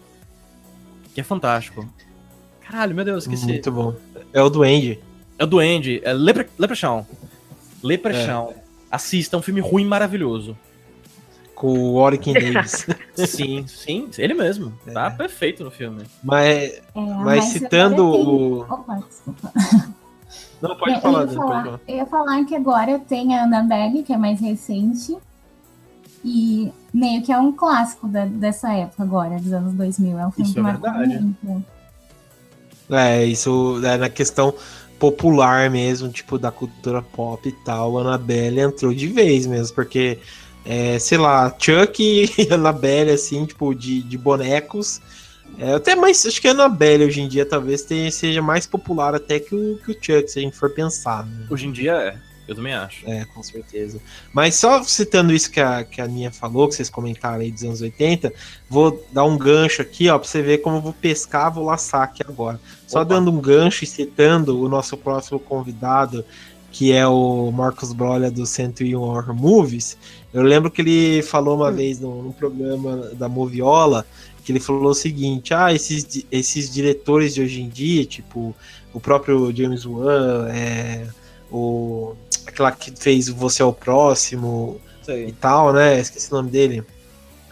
[1.13, 1.87] Que é fantástico.
[2.61, 3.45] Caralho, meu Deus, esqueci.
[3.45, 3.93] Muito bom.
[4.31, 4.99] É o Duende.
[5.37, 6.47] É o Duende, é Lepre...
[6.57, 7.05] Leprechaun.
[7.81, 8.53] Leprechaun.
[8.91, 10.55] Assista, é um filme ruim maravilhoso.
[11.55, 12.85] Com o Orikin Davis.
[13.15, 14.73] Sim, sim, ele mesmo.
[14.91, 15.09] Tá É.
[15.11, 16.03] perfeito no filme.
[16.23, 18.59] mas, É, mas citando agora tem- o.
[18.69, 19.53] Opa, desculpa.
[20.61, 21.81] Não, pode Eu- falar, eu, ia falar, fala.
[21.87, 25.15] eu ia falar que agora tem a Annabelle, que é mais recente.
[26.25, 30.17] E meio que é um clássico da- dessa época agora, dos anos 2000.
[30.19, 31.19] É um filme Isso que é verdade.
[31.43, 31.65] muito.
[32.89, 34.53] É, isso é na questão
[35.03, 37.97] popular mesmo, tipo, da cultura pop e tal.
[37.97, 40.17] Annabelle entrou de vez mesmo, porque,
[40.63, 45.01] é, sei lá, Chuck e Annabelle, assim, tipo, de, de bonecos.
[45.59, 49.13] É, até mais, acho que a Annabelle hoje em dia talvez tenha, seja mais popular
[49.13, 51.25] até que o, que o Chuck, se a gente for pensar.
[51.25, 51.47] Né?
[51.49, 52.15] Hoje em dia é,
[52.47, 53.09] eu também acho.
[53.09, 53.99] É, com certeza.
[54.33, 57.63] Mas só citando isso que a, que a Ninha falou, que vocês comentaram aí dos
[57.63, 58.33] anos 80,
[58.69, 62.01] vou dar um gancho aqui, ó, pra você ver como eu vou pescar, vou laçar
[62.01, 62.59] aqui agora.
[62.85, 63.15] Só Opa.
[63.15, 66.25] dando um gancho e citando o nosso próximo convidado,
[66.71, 69.97] que é o Marcos Brolha do 101 Horror Movies.
[70.33, 74.05] Eu lembro que ele falou uma vez no, no programa da Moviola,
[74.43, 78.53] que ele falou o seguinte, ah, esses, esses diretores de hoje em dia, tipo,
[78.91, 81.07] o próprio James Wan, é,
[81.51, 85.99] o aquela que fez Você é o Próximo e tal, né?
[85.99, 86.83] Esqueci o nome dele.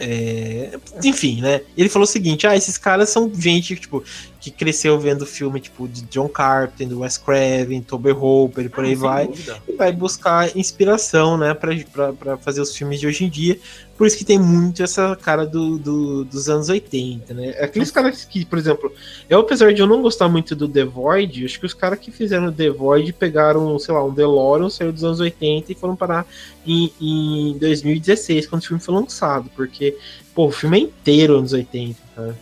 [0.04, 1.62] É, enfim, né?
[1.78, 4.04] Ele falou o seguinte: ah, esses caras são gente tipo,
[4.40, 8.92] que cresceu vendo filme tipo de John Carpenter, do Wes Craven, Toby Hooper por aí
[8.92, 9.62] Sem vai dúvida.
[9.68, 13.60] e vai buscar inspiração, né, pra fazer os filmes de hoje em dia.
[14.02, 17.50] Por isso que tem muito essa cara do, do- dos anos 80, né?
[17.60, 18.92] Aqueles caras que, por exemplo,
[19.30, 22.10] eu apesar de eu não gostar muito do The Void, acho que os caras que
[22.10, 26.26] fizeram The Void pegaram, sei lá, um DeLorean, saiu dos anos 80 e foram parar
[26.66, 29.96] em, em 2016, quando o filme foi lançado, porque,
[30.34, 32.36] pô, o filme é inteiro anos 80, cara.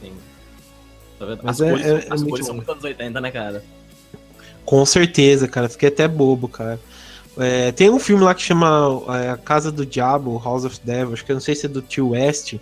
[0.00, 0.12] Sim.
[1.20, 1.40] Tá vendo?
[1.44, 2.56] Mas As é- cores, é- é as muito cores são bom.
[2.56, 3.64] muito anos 80, né, cara?
[4.64, 5.68] Com certeza, cara.
[5.68, 6.80] Fiquei até bobo, cara.
[7.38, 11.12] É, tem um filme lá que chama é, A Casa do Diabo, House of Devil,
[11.12, 12.54] acho que eu não sei se é do Tio West,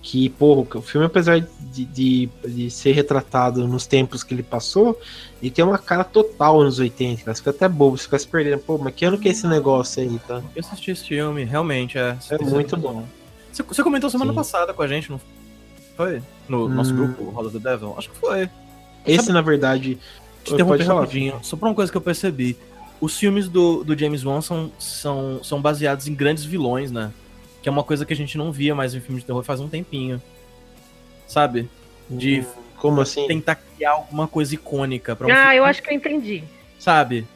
[0.00, 4.98] que, porra, o filme, apesar de, de, de ser retratado nos tempos que ele passou,
[5.40, 7.34] ele tem uma cara total nos 80, cara.
[7.34, 8.58] Você fica até bobo, você fica se perdendo.
[8.60, 10.42] Pô, mas que ano que é esse negócio aí, tá?
[10.54, 12.16] Eu assisti esse filme, realmente, é.
[12.30, 13.04] É muito bom.
[13.52, 14.36] Você, você comentou semana Sim.
[14.36, 15.20] passada com a gente, não
[15.96, 16.22] foi?
[16.48, 16.96] No nosso Hum.
[16.96, 17.94] grupo, Hall of the Devil?
[17.96, 18.48] Acho que foi.
[19.06, 19.98] Esse, na verdade.
[20.42, 22.56] Te interromper rapidinho, só por uma coisa que eu percebi.
[23.02, 27.10] Os filmes do, do James Wan são, são, são baseados em grandes vilões, né?
[27.60, 29.58] Que é uma coisa que a gente não via mais em filme de terror faz
[29.60, 30.22] um tempinho.
[31.26, 31.68] Sabe?
[32.08, 32.44] De
[32.76, 33.26] Como assim?
[33.26, 36.44] tentar criar alguma coisa icônica pra um Ah, filme, eu acho que eu entendi.
[36.78, 37.26] sabe?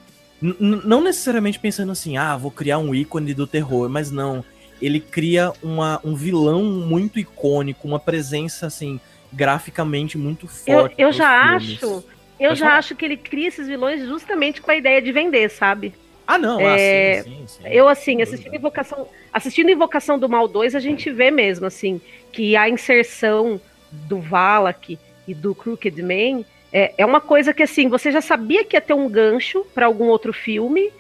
[0.40, 4.44] N- não necessariamente pensando assim, ah, vou criar um ícone do terror, mas não.
[4.80, 9.00] Ele cria uma, um vilão muito icônico, uma presença, assim,
[9.32, 10.94] graficamente muito Eu, forte.
[10.98, 11.82] eu nos já filmes.
[11.82, 12.04] acho.
[12.38, 12.78] Eu Pode já falar.
[12.78, 15.94] acho que ele cria esses vilões justamente com a ideia de vender, sabe?
[16.26, 17.68] Ah, não, É, ah, sim, sim, sim.
[17.68, 18.54] Eu, assim, assistindo.
[18.54, 22.00] Invocação, assistindo Invocação do Mal 2, a gente vê mesmo, assim,
[22.32, 27.88] que a inserção do Valak e do Crooked Man é, é uma coisa que assim,
[27.88, 30.92] você já sabia que ia ter um gancho para algum outro filme,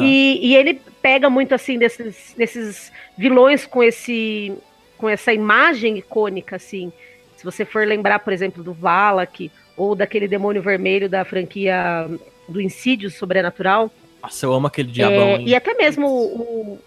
[0.00, 4.52] e, e ele pega muito assim desses, desses vilões com esse
[4.96, 6.92] com essa imagem icônica assim.
[7.36, 12.08] Se você for lembrar, por exemplo, do Valak ou daquele demônio vermelho da franquia
[12.48, 13.90] do Insídio Sobrenatural,
[14.22, 15.28] Nossa, eu amo aquele diabão.
[15.36, 16.40] é, e até mesmo o,
[16.74, 16.78] o-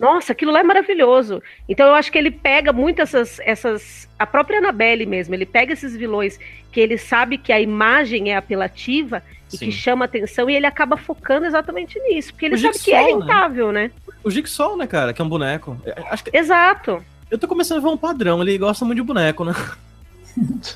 [0.00, 1.42] Nossa, aquilo lá é maravilhoso.
[1.68, 3.40] Então eu acho que ele pega muito essas.
[3.40, 6.38] essas a própria Annabelle mesmo, ele pega esses vilões
[6.72, 9.66] que ele sabe que a imagem é apelativa e Sim.
[9.66, 12.98] que chama atenção, e ele acaba focando exatamente nisso, porque ele O sabe que é
[13.02, 13.24] Jigsaw, né?
[13.26, 13.90] rentável, né?
[14.22, 15.12] O Jigsaw, né, cara?
[15.14, 15.80] Que é um boneco.
[15.86, 17.02] É, que Exato.
[17.30, 18.42] eu tô começando a ver um padrão.
[18.42, 19.52] Ele gosta muito de boneco, né?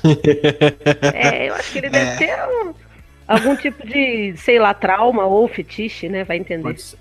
[1.13, 2.73] É, eu acho que ele deve ter um-
[3.27, 6.23] algum tipo de, sei lá, trauma ou fetiche, né?
[6.23, 6.63] Vai entender.
[6.63, 6.97] Pode ser.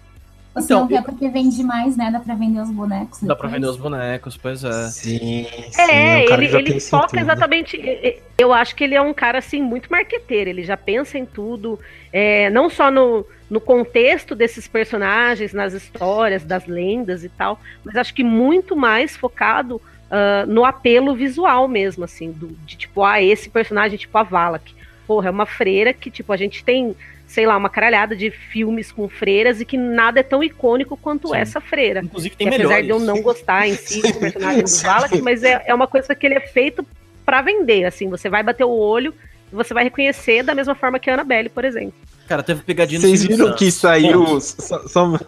[0.54, 2.10] Ou Então, não quer porque vende mais, né?
[2.12, 3.20] Dá pra vender os bonecos.
[3.22, 3.52] Dá pra depois.
[3.52, 4.88] vender os bonecos, pois é.
[4.90, 5.80] Sim, sim.
[5.80, 7.20] É, um cara ele, ele pensa em foca tudo.
[7.20, 8.20] exatamente.
[8.36, 10.50] Eu acho que ele é um cara assim muito marqueteiro.
[10.50, 11.80] Ele já pensa em tudo,
[12.12, 17.96] é, não só no, no contexto desses personagens, nas histórias, das lendas e tal, mas
[17.96, 19.80] acho que muito mais focado
[20.14, 24.74] ah, no apelo visual mesmo, assim, do, de tipo, ah, esse personagem, tipo a Valak.
[25.06, 26.94] Porra, é uma freira que, tipo, a gente tem,
[27.26, 31.28] sei lá, uma caralhada de filmes com freiras e que nada é tão icônico quanto
[31.28, 31.36] Sim.
[31.36, 32.00] essa freira.
[32.04, 32.86] Inclusive tem Que apesar melhores.
[32.86, 36.14] de eu não gostar em si do personagem do Valak, mas é, é uma coisa
[36.14, 36.86] que ele é feito
[37.24, 39.14] pra vender, assim, você vai bater o olho
[39.50, 41.94] e você vai reconhecer da mesma forma que a Annabelle, por exemplo.
[42.28, 44.40] Cara, teve pegadinha no Vocês viram que saiu.
[44.40, 45.18] Só, só-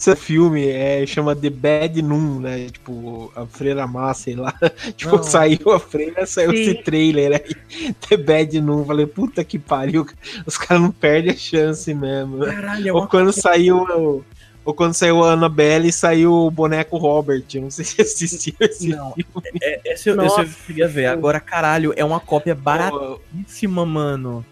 [0.00, 2.66] esse filme é, chama The Bad Noon, né?
[2.72, 4.54] Tipo, a freira má, sei lá.
[4.96, 5.22] Tipo, Não.
[5.22, 6.56] saiu a freira, saiu Sim.
[6.62, 7.92] esse trailer aí.
[8.08, 8.86] The Bad Noon.
[8.86, 10.06] Falei, puta que pariu.
[10.46, 12.46] Os caras não perdem a chance mesmo.
[12.46, 14.24] Caralho, é Ou quando saiu.
[14.64, 17.44] Ou quando saiu a Annabelle, saiu o boneco Robert.
[17.52, 19.58] Eu não sei se assistiram esse Não, filme.
[19.62, 21.06] É, esse, eu- esse eu queria ver.
[21.06, 24.44] Agora, caralho, é uma cópia baratíssima, mano.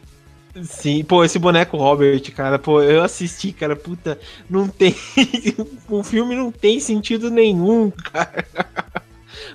[0.65, 4.19] Sim, pô, esse boneco Robert, cara, pô, eu assisti, cara, puta,
[4.49, 4.95] não tem.
[5.89, 8.47] o filme não tem sentido nenhum, cara.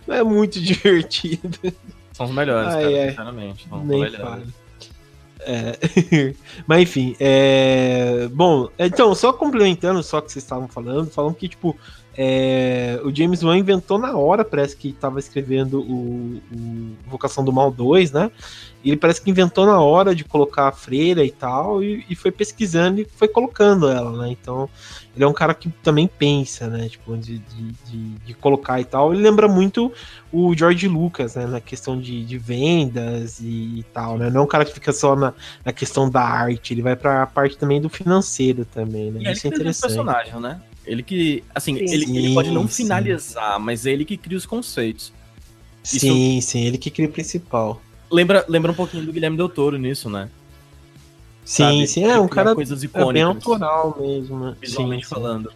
[0.07, 1.57] Mas é muito divertido.
[2.13, 3.09] São os melhores, Ai, cara, ai.
[3.09, 3.67] sinceramente.
[3.67, 4.47] São os Nem melhores.
[5.45, 5.77] É,
[6.65, 8.29] Mas enfim, é...
[8.31, 11.75] bom, então, só complementando só o que vocês estavam falando, falando que, tipo,
[12.15, 17.51] é, o James Wan inventou na hora, parece que estava escrevendo o, o Vocação do
[17.51, 18.29] Mal 2, né?
[18.83, 22.15] E ele parece que inventou na hora de colocar a freira e tal, e, e
[22.15, 24.29] foi pesquisando e foi colocando ela, né?
[24.29, 24.69] Então,
[25.15, 26.87] ele é um cara que também pensa, né?
[26.87, 29.13] Tipo, de, de, de, de colocar e tal.
[29.13, 29.91] Ele lembra muito
[30.31, 31.47] o George Lucas, né?
[31.47, 34.29] Na questão de, de vendas e, e tal, né?
[34.29, 35.33] Não é um cara que fica só na,
[35.65, 39.21] na questão da arte, ele vai pra parte também do financeiro também, né?
[39.23, 39.81] E Isso é interessante.
[39.81, 40.61] personagens, né?
[40.85, 41.93] Ele que, assim, Sim.
[41.93, 45.13] ele, ele pode não Sim, finalizar, mas é ele que cria os conceitos.
[45.81, 47.81] Sim, sim, ele que cria o principal.
[48.11, 50.29] Lembra, lembra um pouquinho do Guilherme Del Toro nisso, né?
[51.45, 51.87] Sim, Sabe?
[51.87, 53.13] sim, Ele é um cara coisas é icônicas.
[53.13, 54.55] bem autoral mesmo, né?
[54.61, 55.15] visualmente Sim, sim.
[55.15, 55.51] falando.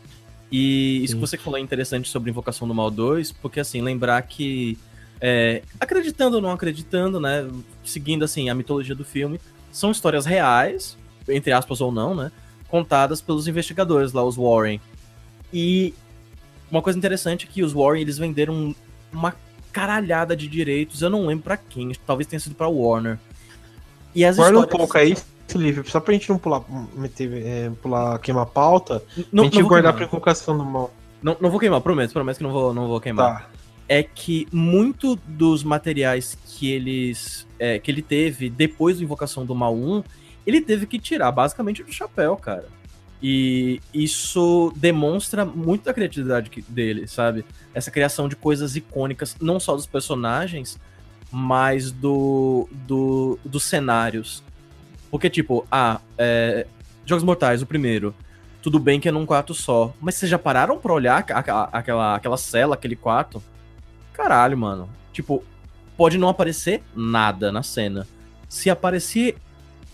[0.51, 1.19] E isso Sim.
[1.19, 4.77] que você falou é interessante sobre Invocação do Mal 2, porque assim, lembrar que,
[5.19, 7.47] é, acreditando ou não acreditando, né,
[7.83, 9.39] seguindo assim a mitologia do filme,
[9.71, 12.31] são histórias reais, entre aspas ou não, né,
[12.69, 14.79] contadas pelos investigadores lá, os Warren.
[15.51, 15.93] E
[16.69, 18.75] uma coisa interessante é que os Warren, eles venderam
[19.11, 19.33] uma
[19.71, 23.19] caralhada de direitos, eu não lembro pra quem, talvez tenha sido pra Warner.
[24.13, 25.15] E as Guarda um pouco aí,
[25.47, 26.63] Felipe, só pra gente não pular,
[26.95, 30.15] meter, é, pular queimar pauta, Não, a gente não guardar pra queimar.
[30.15, 30.91] invocação do mal.
[31.21, 33.43] Não, não vou queimar, prometo, prometo que não vou, não vou queimar.
[33.43, 33.49] Tá.
[33.87, 39.55] é que muito dos materiais que eles é, que ele teve depois do Invocação do
[39.55, 40.03] Mal 1,
[40.45, 42.67] ele teve que tirar basicamente do chapéu, cara.
[43.21, 47.43] E isso demonstra muito da criatividade dele, sabe?
[47.73, 50.79] Essa criação de coisas icônicas, não só dos personagens,
[51.31, 54.43] mas do, do dos cenários.
[55.09, 56.67] Porque, tipo, ah, é,
[57.05, 58.13] Jogos Mortais, o primeiro.
[58.61, 59.93] Tudo bem que é num quarto só.
[59.99, 61.69] Mas vocês já pararam pra olhar aquela,
[62.13, 63.41] aquela cela, aquele quarto?
[64.13, 64.89] Caralho, mano.
[65.13, 65.43] Tipo,
[65.95, 68.05] pode não aparecer nada na cena.
[68.49, 69.37] Se aparecer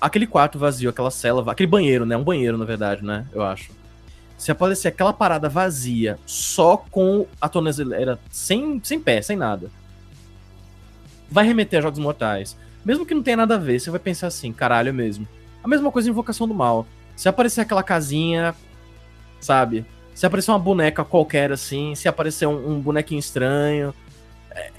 [0.04, 2.18] aquele quarto vazio, aquela cela, aquele banheiro, né?
[2.18, 3.26] Um banheiro, na verdade, né?
[3.32, 3.72] Eu acho.
[4.38, 9.72] Se aparecer aquela parada vazia, só com a tornozeleira, sem, sem pé, sem nada,
[11.32, 12.58] vai remeter a Jogos Mortais.
[12.84, 15.26] Mesmo que não tenha nada a ver, você vai pensar assim, caralho é mesmo.
[15.64, 16.86] A mesma coisa em Invocação do Mal.
[17.16, 18.54] Se aparecer aquela casinha,
[19.40, 19.86] sabe?
[20.14, 23.94] Se aparecer uma boneca qualquer assim, se aparecer um, um bonequinho estranho.
[24.52, 24.70] é,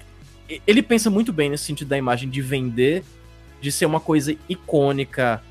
[0.66, 3.02] ele pensa muito bem nesse sentido da imagem de vender,
[3.64, 5.42] de ser uma coisa icônica,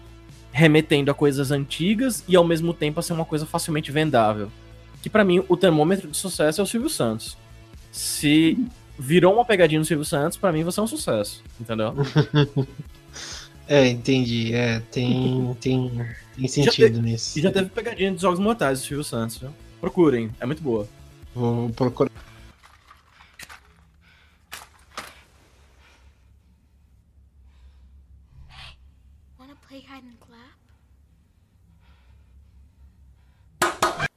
[0.52, 4.52] remetendo a coisas antigas e ao mesmo tempo a ser uma coisa facilmente vendável.
[5.02, 7.36] Que pra mim o termômetro de sucesso é o Silvio Santos.
[7.92, 8.56] Se
[9.00, 11.96] virou uma pegadinha no Silvio Santos, pra mim você é um sucesso, entendeu?
[13.66, 14.54] É, entendi.
[14.54, 17.40] É, tem, tem, tem sentido nisso.
[17.40, 19.52] E já teve pegadinha de Jogos Mortais do Silvio Santos, viu?
[19.80, 20.86] Procurem, é muito boa.
[21.34, 22.12] Vou procurar.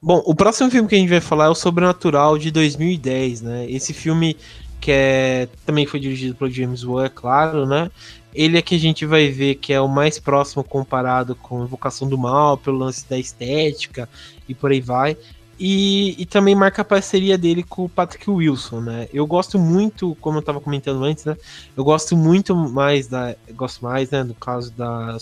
[0.07, 3.69] Bom, o próximo filme que a gente vai falar é o Sobrenatural de 2010, né?
[3.69, 4.37] Esse filme
[4.81, 7.91] que é, também foi dirigido pelo James Wan, é claro, né?
[8.33, 12.09] Ele é que a gente vai ver que é o mais próximo comparado com Invocação
[12.09, 14.09] do Mal, pelo lance da estética
[14.49, 15.17] e por aí vai.
[15.59, 19.09] E, e também marca a parceria dele com o Patrick Wilson, né?
[19.13, 21.37] Eu gosto muito, como eu tava comentando antes, né?
[21.77, 23.35] Eu gosto muito mais da.
[23.57, 24.23] Gosto mais, né?
[24.23, 25.17] No caso da,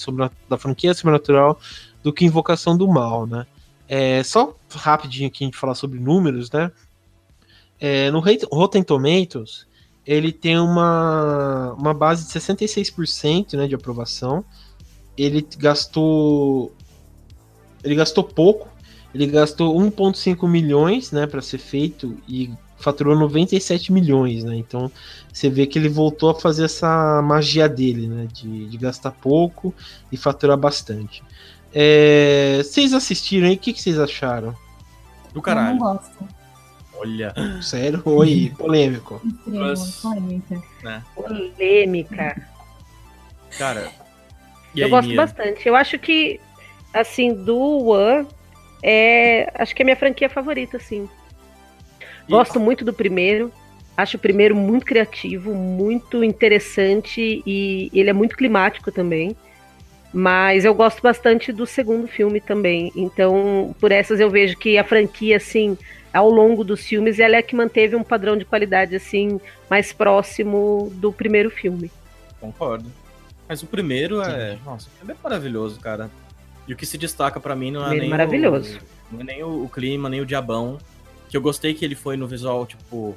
[0.46, 1.58] da franquia Sobrenatural
[2.02, 3.46] do que Invocação do Mal, né?
[3.88, 6.70] É, só rapidinho aqui a gente falar sobre números, né?
[7.78, 9.66] É, no Rotten Tomatoes,
[10.06, 14.44] ele tem uma, uma base de 66% né, de aprovação.
[15.16, 16.74] Ele gastou.
[17.82, 18.68] Ele gastou pouco.
[19.14, 24.44] Ele gastou 1,5 milhões né, para ser feito e faturou 97 milhões.
[24.44, 24.56] Né?
[24.56, 24.90] Então
[25.32, 28.28] você vê que ele voltou a fazer essa magia dele, né?
[28.32, 29.74] De, de gastar pouco
[30.12, 31.22] e faturar bastante.
[31.74, 33.54] É, vocês assistiram aí?
[33.54, 34.52] O que, que vocês acharam?
[35.32, 35.70] Do Eu caralho.
[35.76, 36.28] não gosto.
[36.96, 37.34] Olha.
[37.60, 38.00] Sério?
[38.04, 39.20] Oi, polêmico.
[39.24, 40.62] Extremo, Mas- polêmica.
[41.14, 42.48] Polêmica.
[43.58, 43.90] Cara.
[44.74, 45.16] E eu aí, gosto Mia?
[45.16, 45.66] bastante.
[45.68, 46.40] Eu acho que,
[46.92, 48.26] assim, do One,
[48.82, 51.08] é, acho que é minha franquia favorita, assim.
[52.28, 53.52] E- Gosto muito do primeiro.
[53.96, 59.36] Acho o primeiro muito criativo, muito interessante e ele é muito climático também.
[60.16, 62.92] Mas eu gosto bastante do segundo filme também.
[62.94, 65.76] Então, por essas eu vejo que a franquia, assim,
[66.12, 69.92] ao longo dos filmes, ela é a que manteve um padrão de qualidade, assim, mais
[69.92, 71.90] próximo do primeiro filme.
[72.40, 72.88] Concordo.
[73.48, 74.56] Mas o primeiro é.
[74.64, 76.08] Nossa, o filme é maravilhoso, cara.
[76.68, 78.08] E o que se destaca pra mim não é nem.
[78.08, 78.78] maravilhoso.
[79.10, 80.78] O, não é nem o, o clima, nem o diabão.
[81.28, 83.16] Que eu gostei que ele foi no visual, tipo.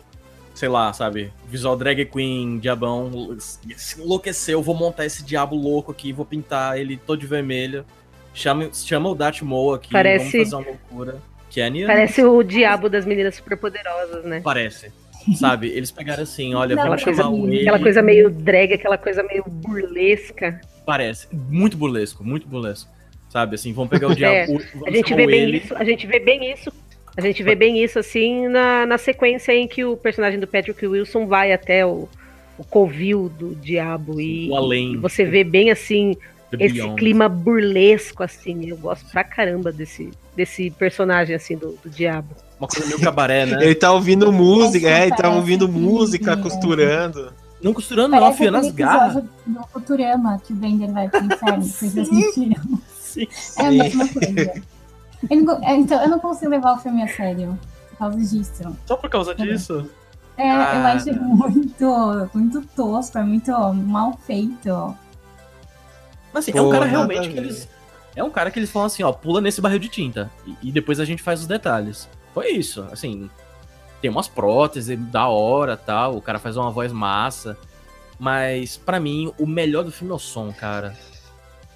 [0.58, 1.32] Sei lá, sabe?
[1.48, 3.38] Visual drag queen, diabão.
[3.38, 7.86] Se enlouqueceu, vou montar esse diabo louco aqui, vou pintar ele todo de vermelho.
[8.34, 9.16] Chama, chama o
[9.46, 11.22] Maul aqui, Parece- vamos fazer uma loucura.
[11.52, 11.86] Kenya?
[11.86, 14.42] Parece o diabo das meninas superpoderosas, né?
[14.44, 14.92] Parece.
[15.36, 15.68] Sabe?
[15.68, 17.60] Eles pegaram assim, olha, Não, vamos aquela coisa- chamar o ele.
[17.62, 20.60] Aquela coisa meio drag, aquela coisa meio burlesca.
[20.88, 21.28] Parece.
[21.32, 22.90] Muito burlesco, muito burlesco.
[23.30, 24.34] Sabe, assim, vamos pegar o diabo.
[24.60, 25.58] É, A gente chamar vê bem ele.
[25.58, 26.72] isso, a gente vê bem isso.
[27.18, 30.86] A gente vê bem isso assim na, na sequência em que o personagem do Patrick
[30.86, 32.08] Wilson vai até o,
[32.58, 34.94] o covil do diabo e, O além.
[34.94, 36.16] e você vê bem assim
[36.52, 36.96] The esse Beyond.
[36.96, 38.70] clima burlesco assim.
[38.70, 42.36] Eu gosto pra caramba desse, desse personagem assim do, do diabo.
[42.60, 43.58] Uma coisa meio cabaré, né?
[43.62, 46.36] Ele tá ouvindo música, é, ele tá ouvindo música, é.
[46.38, 47.34] costurando.
[47.62, 49.24] Não costurando, não, afiando as garras.
[49.46, 52.64] do Futurama que o Bender vai pro inferno, vocês assistiram.
[53.00, 53.28] Sim.
[53.58, 54.62] É a mesma coisa.
[55.30, 57.58] Eu não é, então, eu não consigo levar o filme a sério
[57.90, 58.78] por causa disso.
[58.86, 59.90] Só por causa disso.
[60.38, 60.92] É, eu Ah.
[60.94, 64.96] acho muito, muito tosco, é muito mal feito.
[66.32, 67.68] Mas assim, Pô, é um cara realmente que eles.
[68.16, 70.30] É um cara que eles falam assim, ó, pula nesse barril de tinta.
[70.46, 72.08] E, e depois a gente faz os detalhes.
[72.34, 73.30] Foi isso, assim.
[74.02, 76.16] Tem umas próteses da hora tal.
[76.18, 77.58] O cara faz uma voz massa.
[78.20, 80.96] Mas, pra mim, o melhor do filme é o som, cara.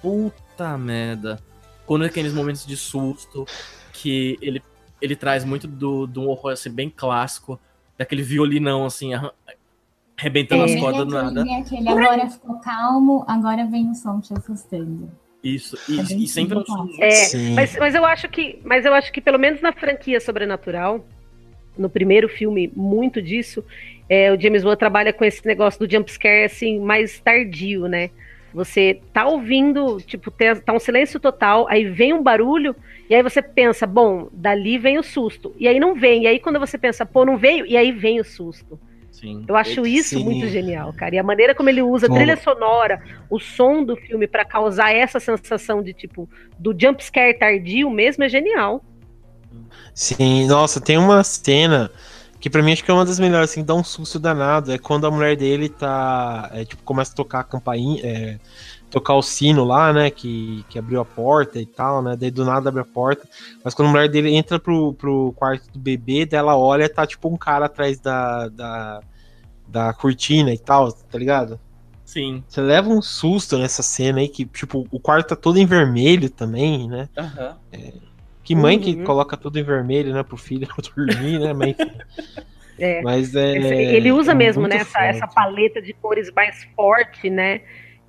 [0.00, 1.38] Puta merda.
[1.86, 3.46] Quando é aqueles momentos de susto,
[3.92, 4.62] que ele,
[5.00, 7.60] ele traz muito do, do horror assim, bem clássico,
[7.98, 9.10] daquele violinão assim,
[10.16, 11.44] arrebentando as Vem cordas do É, nada.
[11.44, 15.10] vem aquele, agora ficou calmo, agora vem o som te assustando.
[15.42, 17.50] Isso, É bem e, e sempre um som É.
[17.54, 21.04] Mas, mas eu acho que, mas eu acho que pelo menos na franquia Sobrenatural,
[21.76, 23.64] no primeiro filme, muito disso,
[24.08, 28.10] é, o James Wan trabalha com esse negócio do jump scare assim mais tardio, né?
[28.54, 32.76] Você tá ouvindo, tipo, tá um silêncio total, aí vem um barulho,
[33.08, 35.54] e aí você pensa, bom, dali vem o susto.
[35.58, 36.24] E aí não vem.
[36.24, 38.78] E aí quando você pensa, pô, não veio, e aí vem o susto.
[39.10, 39.44] Sim.
[39.46, 40.24] Eu acho isso Sim.
[40.24, 41.14] muito genial, cara.
[41.14, 43.00] E a maneira como ele usa a trilha sonora,
[43.30, 46.28] o som do filme pra causar essa sensação de tipo
[46.58, 48.82] do jump scare tardio mesmo é genial.
[49.94, 51.90] Sim, nossa, tem uma cena
[52.42, 54.72] que pra mim acho que é uma das melhores, assim, dá um susto danado.
[54.72, 56.50] É quando a mulher dele tá.
[56.52, 58.00] é, tipo, começa a tocar a campainha.
[58.04, 58.38] é,
[58.90, 60.10] tocar o sino lá, né?
[60.10, 62.16] Que, que abriu a porta e tal, né?
[62.16, 63.28] Daí do nada abre a porta.
[63.62, 67.28] Mas quando a mulher dele entra pro, pro quarto do bebê, dela olha, tá tipo
[67.28, 69.00] um cara atrás da, da,
[69.68, 71.60] da cortina e tal, tá ligado?
[72.04, 72.42] Sim.
[72.48, 76.28] Você leva um susto nessa cena aí, que, tipo, o quarto tá todo em vermelho
[76.28, 77.08] também, né?
[77.16, 77.56] Aham.
[78.54, 79.04] Que mãe que Uhum.
[79.04, 81.52] coloca tudo em vermelho, né, pro filho dormir, né?
[81.52, 81.76] Mas.
[82.78, 83.02] É.
[83.02, 83.94] Mas é.
[83.94, 87.60] Ele usa é mesmo, né, essa, essa paleta de cores mais forte, né?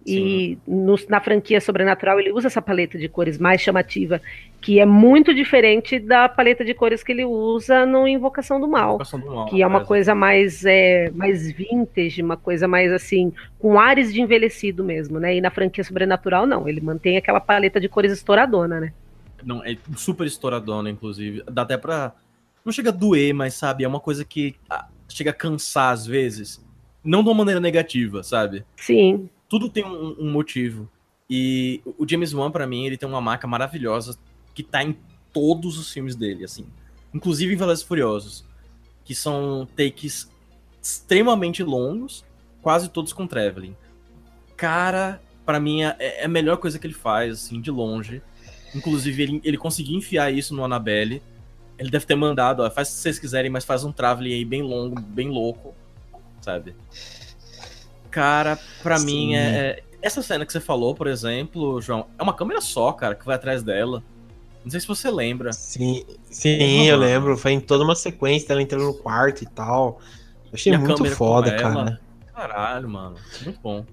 [0.06, 4.20] E no- na franquia Sobrenatural ele usa essa paleta de cores mais chamativa,
[4.60, 8.96] que é muito diferente da paleta de cores que ele usa no Invocação do Mal.
[8.96, 9.86] Invocação do Mal, Que é uma né?
[9.86, 15.36] coisa mais, é, mais vintage, uma coisa mais assim, com ares de envelhecido mesmo, né?
[15.36, 16.68] E na franquia Sobrenatural, não.
[16.68, 18.94] Ele mantém aquela paleta de cores estouradona, né?
[19.46, 21.44] Não, é super estouradona, inclusive.
[21.52, 22.14] Dá até pra.
[22.64, 23.84] Não chega a doer, mas sabe?
[23.84, 26.64] É uma coisa que ah, chega a cansar às vezes.
[27.04, 28.66] Não de uma maneira negativa, sabe?
[28.78, 29.30] Sim.
[29.50, 30.90] Tudo tem um, um motivo.
[31.30, 34.18] E o James Wan, pra mim, ele tem uma marca maravilhosa
[34.54, 34.98] que tá em
[35.32, 36.66] todos os filmes dele, assim.
[37.14, 38.46] Inclusive em Velozes Furiosos.
[39.04, 40.32] Que são takes
[40.82, 42.24] extremamente longos,
[42.62, 43.76] quase todos com traveling.
[44.56, 48.22] Cara, pra mim, é é a melhor coisa que ele faz, assim, de longe.
[48.76, 51.22] Inclusive, ele, ele conseguiu enfiar isso no Annabelle.
[51.78, 54.62] Ele deve ter mandado, ó, faz se vocês quiserem, mas faz um traveling aí bem
[54.62, 55.74] longo, bem louco,
[56.42, 56.76] sabe?
[58.12, 59.06] Cara, pra Sim.
[59.06, 62.92] mim, é, é- essa cena que você falou, por exemplo, João, é uma câmera só,
[62.92, 64.04] cara, que vai atrás dela.
[64.64, 65.52] Não sei se você lembra.
[65.52, 67.38] Sim, sim, eu lembro.
[67.38, 70.00] Foi em toda uma sequência, ela entrando no quarto e tal.
[70.54, 72.00] Achei E muito foda, cara.
[72.34, 73.16] Caralho, mano.
[73.44, 73.86] Muito bom.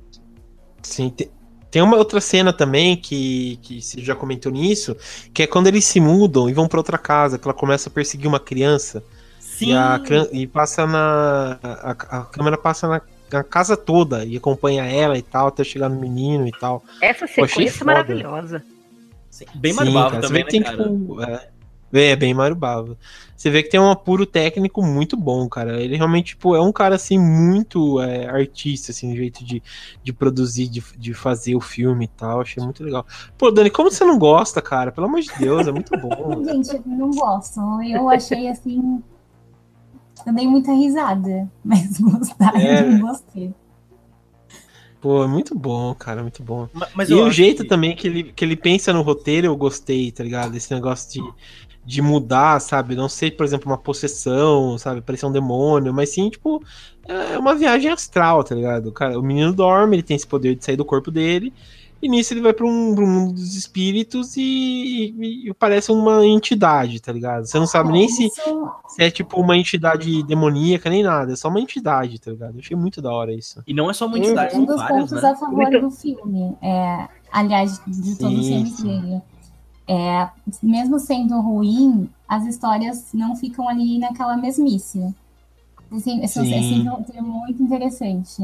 [0.82, 1.30] Sim, te-
[1.70, 4.96] tem uma outra cena também que, que você já comentou nisso,
[5.32, 7.92] que é quando eles se mudam e vão pra outra casa, que ela começa a
[7.92, 9.02] perseguir uma criança
[9.38, 9.70] Sim.
[9.70, 10.00] e, a,
[10.32, 11.58] e passa na.
[11.62, 13.00] A, a câmera passa na,
[13.30, 16.82] na casa toda e acompanha ela e tal, até chegar no menino e tal.
[17.00, 18.64] Essa achei sequência é maravilhosa.
[19.30, 20.76] Sim, Bem você também, né, tem, cara?
[20.76, 21.48] tipo, é,
[21.92, 22.96] é, bem Mario Bava.
[23.36, 25.80] Você vê que tem um apuro técnico muito bom, cara.
[25.80, 29.62] Ele realmente, tipo, é um cara, assim, muito é, artista, assim, no jeito de,
[30.02, 32.40] de produzir, de, de fazer o filme e tal.
[32.42, 33.06] Achei muito legal.
[33.38, 34.92] Pô, Dani, como você não gosta, cara?
[34.92, 36.44] Pelo amor de Deus, é muito bom.
[36.44, 37.60] Gente, eu não gosto.
[37.82, 39.02] Eu achei assim.
[40.26, 42.82] Eu dei muita risada, mas gostar É.
[42.82, 43.54] eu não gostei.
[45.00, 46.68] Pô, é muito bom, cara, muito bom.
[46.74, 49.46] Ma- Mas e eu o jeito que- também que ele, que ele pensa no roteiro,
[49.46, 50.54] eu gostei, tá ligado?
[50.54, 51.32] Esse negócio de,
[51.84, 52.94] de mudar, sabe?
[52.94, 55.00] Não ser, por exemplo, uma possessão, sabe?
[55.00, 56.62] Parecer um demônio, mas sim, tipo,
[57.06, 58.88] é uma viagem astral, tá ligado?
[58.88, 61.52] O, cara, o menino dorme, ele tem esse poder de sair do corpo dele,
[62.02, 64.40] e nisso ele vai pra um, um mundo dos espíritos e,
[65.20, 67.44] e- e parece uma entidade, tá ligado?
[67.46, 71.36] Você não sabe nem se, Isso, se é tipo uma entidade demoníaca, nem nada, é
[71.36, 72.54] só uma entidade, tá ligado?
[72.54, 73.62] Eu achei muito da hora isso.
[73.66, 75.28] E não é só uma entidade, um dos várias, pontos né?
[75.30, 76.56] a favor Muito- do filme.
[76.62, 78.82] É, aliás, de Sim, filmes sim.
[79.00, 79.22] dele.
[79.92, 80.30] É,
[80.62, 85.12] mesmo sendo ruim, as histórias não ficam ali naquela mesmice.
[85.90, 88.40] Assim, isso é muito interessante.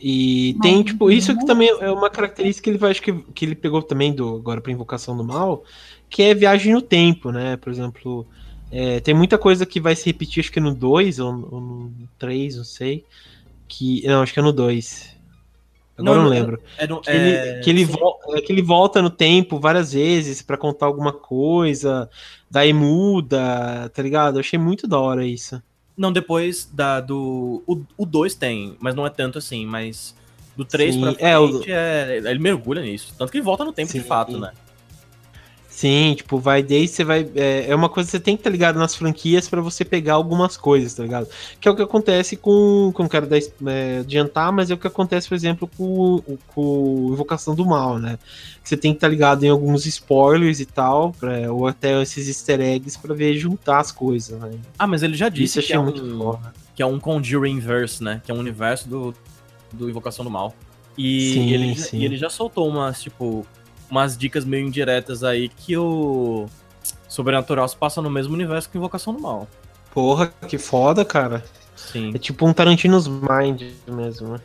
[0.00, 3.02] E Mas tem, tipo, isso que não também é uma característica que ele vai, acho
[3.02, 5.64] que, que ele pegou também do agora para Invocação do Mal,
[6.08, 7.56] que é viagem no tempo, né?
[7.56, 8.24] Por exemplo,
[8.70, 11.92] é, tem muita coisa que vai se repetir, acho que no 2 ou, ou no
[12.16, 13.04] 3, não sei.
[13.66, 14.06] Que.
[14.06, 15.16] Não, acho que é no 2.
[16.00, 16.62] Agora Não, eu não é- lembro.
[16.78, 17.14] É no- Que, é-
[17.54, 17.92] ele, que, ele sim.
[17.92, 22.08] vol- é que ele volta no tempo várias vezes pra contar alguma coisa,
[22.50, 24.36] daí muda, tá ligado?
[24.36, 25.62] Eu achei muito da hora isso.
[25.96, 27.62] Não, depois da, do.
[27.96, 30.14] O 2 tem, mas não é tanto assim, mas.
[30.56, 33.14] Do 3 Sim, pra é, o- frente, é, ele mergulha nisso.
[33.16, 34.06] Tanto que ele volta no tempo de Sim.
[34.06, 34.50] fato, né?
[35.80, 37.26] Sim, tipo, vai desde você vai.
[37.34, 40.12] É, é uma coisa que você tem que estar ligado nas franquias pra você pegar
[40.12, 41.26] algumas coisas, tá ligado?
[41.58, 42.92] Que é o que acontece com.
[42.94, 47.08] com não quero dar, é, adiantar, mas é o que acontece, por exemplo, com, com
[47.14, 48.18] Invocação do Mal, né?
[48.62, 52.60] Você tem que estar ligado em alguns spoilers e tal, pra, ou até esses easter
[52.60, 54.50] eggs pra ver juntar as coisas, né?
[54.78, 56.52] Ah, mas ele já Isso disse eu que achei é, muito um, foda.
[56.74, 58.20] que é um Conjuring Inverse, né?
[58.22, 59.14] Que é um universo do,
[59.72, 60.54] do Invocação do Mal.
[60.98, 61.96] E, Sim, ele, sim.
[62.00, 63.46] e ele já soltou umas, tipo,
[63.90, 66.46] umas dicas meio indiretas aí que o
[67.08, 69.48] Sobrenatural se passa no mesmo universo que Invocação do Mal.
[69.92, 71.44] Porra, que foda, cara.
[71.74, 72.12] Sim.
[72.14, 74.40] É tipo um Tarantino's Mind mesmo, né?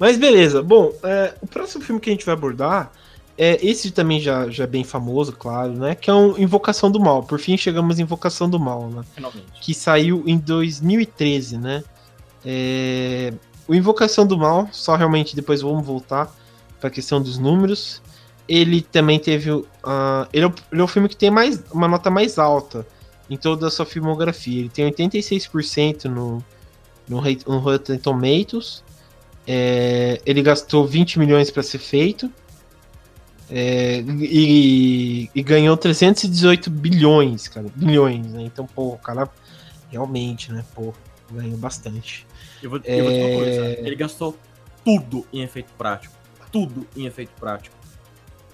[0.00, 2.92] Mas beleza, bom, é, o próximo filme que a gente vai abordar
[3.38, 5.94] é esse também já, já é bem famoso, claro, né?
[5.94, 7.22] Que é um Invocação do Mal.
[7.22, 9.04] Por fim, chegamos em Invocação do Mal, né?
[9.14, 9.46] Finalmente.
[9.60, 11.84] Que saiu em 2013, né?
[12.44, 13.32] É,
[13.68, 16.34] o Invocação do Mal, só realmente depois vamos voltar
[16.80, 18.02] para a questão dos números.
[18.48, 19.52] Ele também teve.
[19.52, 19.64] Uh,
[20.32, 22.84] ele, é o, ele é o filme que tem mais, uma nota mais alta
[23.30, 24.60] em toda a sua filmografia.
[24.60, 26.44] Ele tem 86% no,
[27.08, 28.82] no, no Rotten Tomatoes.
[29.46, 32.28] É, ele gastou 20 milhões para ser feito.
[33.50, 37.66] É, e, e ganhou 318 bilhões, cara.
[37.74, 38.42] Bilhões, né?
[38.42, 39.28] Então, pô, o cara
[39.90, 40.64] realmente, né?
[40.74, 40.92] Pô,
[41.30, 42.26] ganhou bastante.
[42.62, 43.34] Eu vou, eu vou dizer uma É.
[43.36, 43.66] coisa.
[43.86, 44.36] Ele gastou
[44.84, 46.14] tudo em efeito prático.
[46.52, 47.76] Tudo em efeito prático.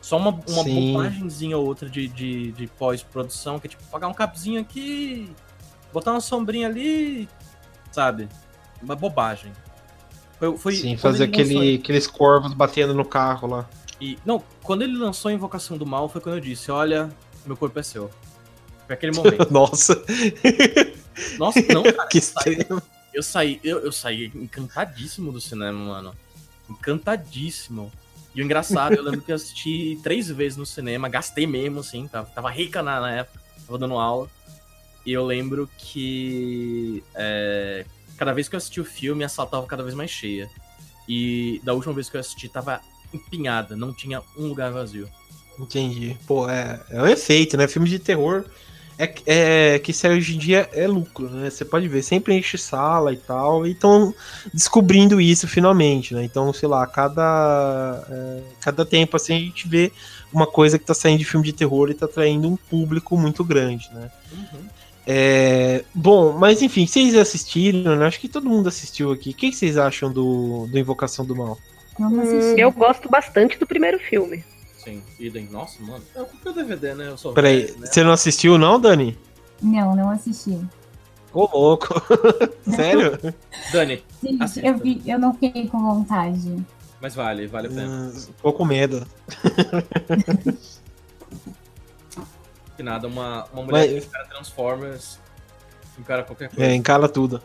[0.00, 4.12] Só uma, uma bobagemzinha ou outra de, de, de pós-produção, que é tipo, pagar um
[4.12, 5.30] capzinho aqui,
[5.92, 7.26] botar uma sombrinha ali,
[7.90, 8.28] sabe?
[8.82, 9.50] Uma bobagem.
[10.38, 13.68] Foi, foi Sim, fazer aquele, aqueles corvos batendo no carro lá.
[14.04, 17.08] E, não, quando ele lançou a Invocação do Mal, foi quando eu disse: Olha,
[17.46, 18.10] meu corpo é seu.
[18.86, 19.48] Foi aquele momento.
[19.50, 20.04] Nossa,
[21.38, 22.06] Nossa, não, cara.
[22.08, 22.58] que eu saí,
[23.14, 26.14] eu saí, eu, eu saí encantadíssimo do cinema, mano.
[26.68, 27.90] Encantadíssimo.
[28.34, 32.06] E o engraçado, eu lembro que eu assisti três vezes no cinema, gastei mesmo, assim,
[32.06, 34.28] tava, tava rica na, na época, tava dando aula.
[35.06, 37.86] E eu lembro que é,
[38.18, 40.50] cada vez que eu assisti o filme, a sala tava cada vez mais cheia.
[41.08, 42.82] E da última vez que eu assisti, tava
[43.14, 45.08] empinhada, não tinha um lugar vazio.
[45.58, 46.16] Entendi.
[46.26, 47.68] Pô, é, é um efeito, né?
[47.68, 48.44] Filme de terror
[48.98, 51.50] é, é que aí hoje em dia é lucro, né?
[51.50, 54.14] Você pode ver, sempre enche sala e tal, e estão
[54.52, 56.24] descobrindo isso finalmente, né?
[56.24, 59.92] Então, sei lá, cada, é, cada tempo assim a gente vê
[60.32, 63.42] uma coisa que tá saindo de filme de terror e tá atraindo um público muito
[63.42, 64.10] grande, né?
[65.06, 68.06] É, bom, mas enfim, vocês assistiram, né?
[68.06, 69.30] Acho que todo mundo assistiu aqui.
[69.30, 71.58] O que que vocês acham do, do Invocação do Mal?
[71.98, 72.60] Eu não Hum, assisti.
[72.60, 74.44] eu gosto bastante do primeiro filme.
[74.78, 75.46] Sim, idem.
[75.50, 76.02] Nossa, mano.
[76.14, 77.08] Eu comprei o DVD, né?
[77.08, 77.86] Eu sou Peraí, velho, né?
[77.86, 79.18] você não assistiu, não, Dani?
[79.62, 80.60] Não, não assisti.
[81.32, 81.88] Ô, louco.
[82.76, 83.18] Sério?
[83.72, 84.68] Dani, Gente, Assista.
[84.68, 86.64] eu, vi, eu não fiquei com vontade.
[87.00, 88.12] mas vale, vale a pena.
[88.42, 89.06] Tô com medo.
[92.76, 95.18] Que nada, uma, uma mulher Mas- que encara Transformers,
[95.96, 96.64] encara qualquer coisa.
[96.64, 97.40] É, encala tudo.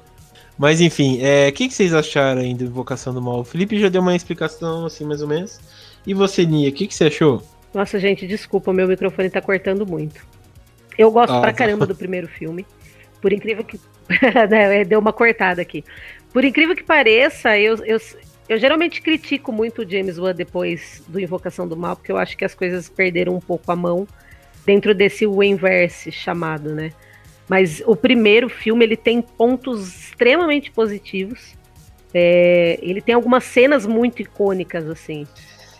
[0.59, 3.39] Mas enfim, é, o que, que vocês acharam aí do Invocação do Mal?
[3.39, 5.57] O Felipe já deu uma explicação, assim, mais ou menos.
[6.05, 7.41] E você, Nia, o que, que você achou?
[7.73, 10.27] Nossa, gente, desculpa, meu microfone tá cortando muito.
[10.97, 11.59] Eu gosto Ah, pra tá.
[11.59, 12.65] caramba do primeiro filme.
[13.21, 13.79] Por incrível que.
[14.49, 15.83] Né, Deu uma cortada aqui.
[16.33, 17.97] Por incrível que pareça, eu, eu,
[18.49, 22.35] eu geralmente critico muito o James Wan depois do Invocação do Mal, porque eu acho
[22.35, 24.05] que as coisas perderam um pouco a mão
[24.65, 26.91] dentro desse Wayneverse chamado, né?
[27.49, 31.57] Mas o primeiro filme ele tem pontos extremamente positivos.
[32.13, 35.27] É, ele tem algumas cenas muito icônicas, assim.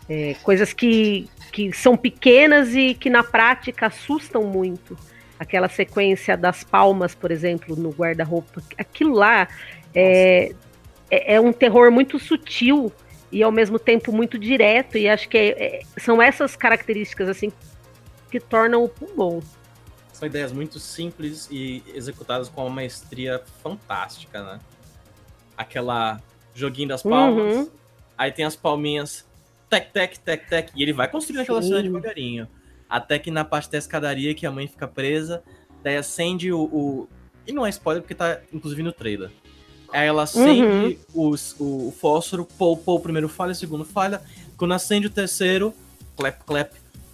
[0.09, 4.97] É, coisas que, que são pequenas e que na prática assustam muito.
[5.39, 8.63] Aquela sequência das palmas, por exemplo, no guarda-roupa.
[8.75, 9.47] Aquilo lá
[9.93, 10.51] é,
[11.09, 12.91] é, é um terror muito sutil
[13.31, 14.97] e ao mesmo tempo muito direto.
[14.97, 17.51] E acho que é- é- são essas características assim
[18.31, 19.39] que tornam o bom.
[20.19, 24.59] São ideias muito simples e executadas com uma maestria fantástica, né?
[25.57, 26.21] Aquela
[26.53, 27.69] joguinho das palmas, Uhum.
[28.17, 29.25] aí tem as palminhas,
[29.69, 32.47] tec, tec, tec, tec, e ele vai construindo aquela cena devagarinho.
[32.89, 35.41] Até que na parte da escadaria que a mãe fica presa,
[35.81, 36.59] daí acende o.
[36.63, 37.07] o-
[37.47, 39.31] E não é spoiler porque tá inclusive no trailer.
[39.91, 44.21] Aí ela acende os- o, o fósforo, pô, pô, o primeiro falha, o segundo falha.
[44.57, 45.73] Quando acende o terceiro,
[46.17, 46.73] clap, clap,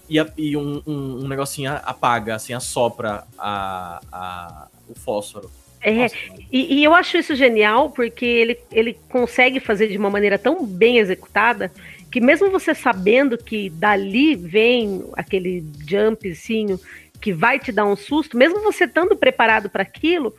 [0.10, 5.50] e, a- e um, um- um negocinho apaga, assim, assopra a, a- o fósforo.
[5.82, 6.08] É,
[6.52, 10.66] E, e eu acho isso genial porque ele, ele consegue fazer de uma maneira tão
[10.66, 11.72] bem executada
[12.12, 16.80] que mesmo você sabendo que dali vem aquele jumpzinho
[17.22, 20.34] que vai te dar um susto, mesmo você estando preparado para aquilo,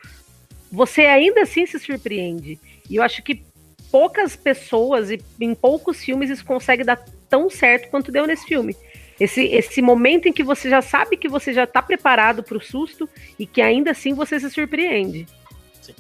[0.71, 2.59] você ainda assim se surpreende.
[2.89, 3.43] E eu acho que
[3.91, 8.75] poucas pessoas e em poucos filmes isso consegue dar tão certo quanto deu nesse filme.
[9.19, 12.61] Esse, esse momento em que você já sabe que você já está preparado para o
[12.63, 13.09] susto
[13.39, 15.27] e que ainda assim você se surpreende.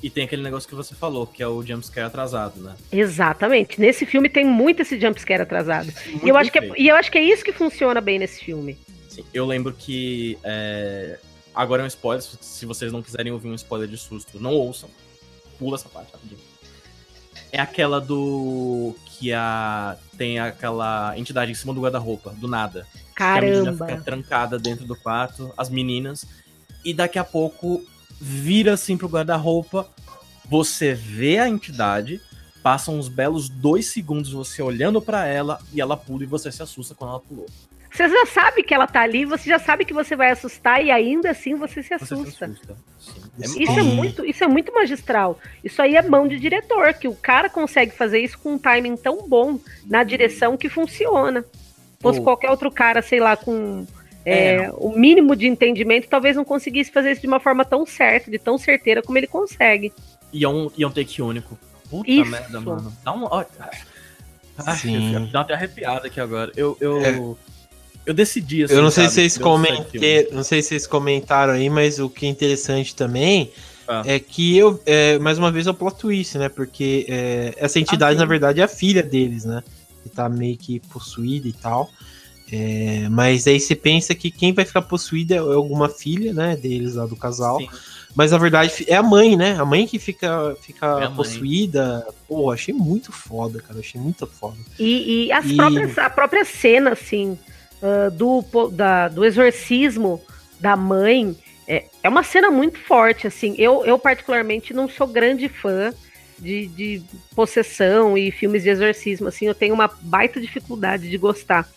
[0.03, 2.75] E tem aquele negócio que você falou, que é o jumpscare atrasado, né?
[2.91, 3.81] Exatamente.
[3.81, 5.93] Nesse filme tem muito esse jumpscare atrasado.
[6.09, 8.19] Muito E eu, acho que é, e eu acho que é isso que funciona bem
[8.19, 8.77] nesse filme.
[9.09, 10.37] Sim, eu lembro que.
[10.45, 11.19] é,
[11.55, 14.53] Agora é um spoiler, se- se vocês não quiserem ouvir um spoiler de susto, não
[14.53, 14.91] ouçam.
[15.59, 16.41] Pula essa parte rapidinho.
[17.53, 18.95] É aquela do.
[19.07, 19.97] Que a.
[20.19, 22.87] Tem aquela entidade em cima do guarda-roupa, do nada.
[23.17, 24.05] Que a menina fica Caramba.
[24.05, 26.27] trancada dentro do quarto, as meninas.
[26.85, 27.83] E daqui a pouco
[28.21, 29.89] vira assim pro guarda-roupa.
[30.45, 32.21] Você vê a entidade.
[32.63, 36.63] Passam uns belos dois segundos você olhando pra ela e ela pula e você se
[36.63, 37.47] assusta quando ela pulou.
[37.93, 40.91] Você já sabe que ela tá ali, você já sabe que você vai assustar e
[40.91, 42.31] ainda assim você se Você assusta.
[42.31, 42.77] se assusta.
[42.99, 43.23] Sim.
[43.41, 43.95] É Isso Isso é Sim.
[43.95, 45.39] muito, isso é muito magistral.
[45.65, 48.97] Isso aí é mão de diretor, que o cara consegue fazer isso com um timing
[48.97, 51.43] tão bom na direção que funciona.
[52.01, 53.87] Fosse Ou- qualquer outro cara, sei lá, com
[54.25, 57.87] É, é, o mínimo de entendimento, talvez não conseguisse fazer isso de uma forma tão
[57.87, 59.93] certa, de tão certeira como ele consegue.
[60.33, 61.57] E é um, e é um take único.
[61.89, 62.29] Puta Isso.
[62.31, 62.93] merda, mano.
[63.05, 63.25] Dá um.
[63.25, 63.45] ó,
[64.67, 65.15] Ai, Sim.
[65.15, 66.51] eu- Dá até arrepiada aqui agora.
[66.57, 66.77] Eu.
[66.81, 67.21] Eu, É.
[68.07, 68.75] eu decidi assim.
[68.75, 69.85] Eu não sei sabe, se vocês comentaram,
[70.33, 73.53] não sei se vocês comentaram aí, mas o que é interessante também
[73.87, 74.03] Ah.
[74.07, 76.49] é que eu, é, mais uma vez, é o plot twist, né?
[76.49, 78.19] Porque é, essa entidade, sim.
[78.21, 79.63] na verdade, é a filha deles, né?
[80.09, 81.91] Que tá meio que possuída e tal.
[82.53, 86.95] É, mas aí você pensa que quem vai ficar possuída é alguma filha, né, deles
[86.95, 87.59] lá do casal.
[87.59, 87.69] Sim.
[88.15, 89.57] Mas na verdade é a mãe, né?
[89.59, 92.07] A mãe que fica, fica É possuída.
[92.27, 93.81] Pô, achei muito foda, cara.
[93.81, 94.57] Achei muito foda.
[94.79, 97.39] E, e as E- próprias, a própria cena, assim,
[97.83, 100.23] ah, do, da- do exorcismo
[100.59, 101.37] da mãe,
[101.69, 103.55] é, é uma cena muito forte, assim.
[103.59, 105.93] Eu, eu particularmente, não sou grande fã
[106.39, 107.03] de, de
[107.35, 109.47] possessão e filmes de exorcismo, assim.
[109.47, 111.69] Eu tenho uma baita dificuldade de gostar.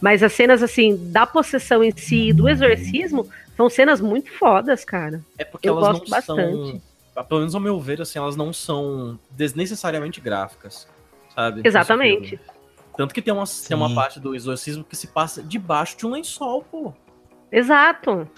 [0.00, 4.84] Mas as cenas, assim, da possessão em si e do exorcismo são cenas muito fodas,
[4.84, 5.20] cara.
[5.36, 6.80] É porque Eu elas gosto não bastante.
[7.14, 7.24] são.
[7.24, 10.86] Pelo menos ao meu ver, assim, elas não são desnecessariamente gráficas.
[11.34, 11.62] Sabe?
[11.64, 12.38] Exatamente.
[12.96, 16.10] Tanto que tem uma, tem uma parte do exorcismo que se passa debaixo de um
[16.10, 16.92] lençol, pô.
[17.50, 18.28] Exato.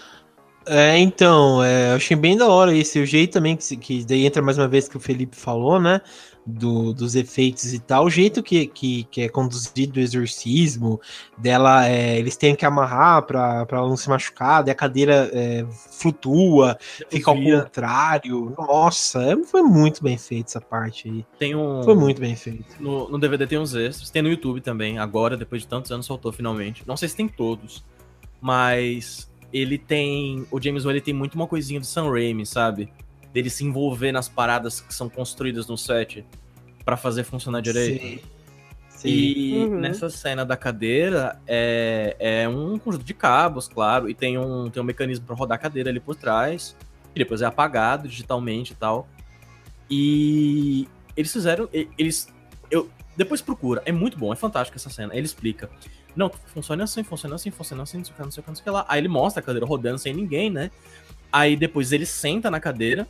[0.65, 4.25] É, então, é, eu achei bem da hora esse o jeito também que, que daí
[4.25, 6.01] entra mais uma vez que o Felipe falou, né?
[6.45, 10.99] Do, dos efeitos e tal, o jeito que, que, que é conduzido o exorcismo,
[11.37, 15.29] dela, é, eles têm que amarrar pra, pra ela não se machucar, daí a cadeira
[15.31, 18.55] é, flutua, fica ao contrário.
[18.57, 21.23] Nossa, é, foi muito bem feito essa parte aí.
[21.37, 21.83] Tem um.
[21.83, 22.75] Foi muito bem feito.
[22.79, 26.07] No, no DVD tem uns extras, tem no YouTube também, agora, depois de tantos anos,
[26.07, 26.83] soltou finalmente.
[26.87, 27.85] Não sei se tem todos,
[28.41, 30.45] mas ele tem.
[30.51, 32.91] O James Wan ele tem muito uma coisinha do Sam Raimi, sabe?
[33.33, 36.25] Dele se envolver nas paradas que são construídas no set
[36.83, 38.01] pra fazer funcionar direito.
[38.01, 38.23] Sei.
[38.89, 39.11] Sei.
[39.11, 39.79] E Uhum.
[39.79, 44.81] nessa cena da cadeira é, é um conjunto de cabos, claro, e tem um, tem
[44.81, 46.75] um mecanismo pra rodar a cadeira ali por trás,
[47.15, 49.07] e depois é apagado digitalmente e tal.
[49.89, 50.87] E
[51.17, 51.67] eles fizeram.
[51.97, 52.27] Eles.
[52.69, 55.15] Eu, depois procura, é muito bom, é fantástico essa cena.
[55.15, 55.69] Ele explica.
[56.15, 58.49] Não, funciona assim, funciona assim, funciona assim, não sei o que, não sei o que,
[58.49, 58.85] não sei o que lá.
[58.87, 60.71] Aí ele mostra a cadeira rodando sem ninguém, né?
[61.31, 63.07] Aí depois ele senta na cadeira,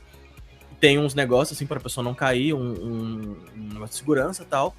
[0.79, 4.45] tem uns negócios assim pra pessoa não cair, um, um, um negócio de segurança e
[4.45, 4.75] tal.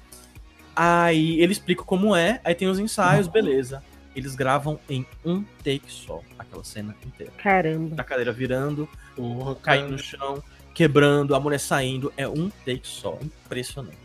[0.75, 3.83] Aí ele explica como é, aí tem os ensaios, beleza.
[4.15, 7.31] Eles gravam em um take só, aquela cena inteira.
[7.37, 7.95] Caramba.
[7.95, 10.43] Da cadeira virando, Porra, caindo no chão,
[10.73, 12.11] quebrando, a mulher saindo.
[12.17, 13.17] É um take só.
[13.21, 13.97] Impressionante.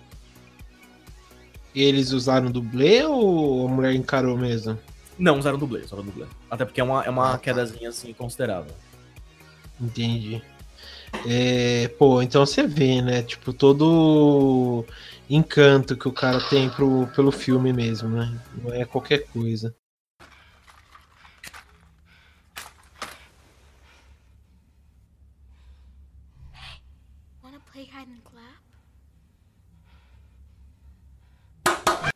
[1.75, 4.79] E eles usaram dublê ou a mulher encarou mesmo?
[5.19, 6.27] Não, usaram dublê, usaram dublê.
[6.51, 7.39] Até porque é uma, é uma Ah, tá.
[7.39, 8.73] quedazinha assim considerável.
[9.81, 10.43] Entendi.
[11.27, 13.23] É, pô, então você vê, né?
[13.23, 14.85] Tipo, todo
[15.29, 18.39] encanto que o cara tem pro, pelo filme mesmo, né?
[18.63, 19.75] Não é qualquer coisa.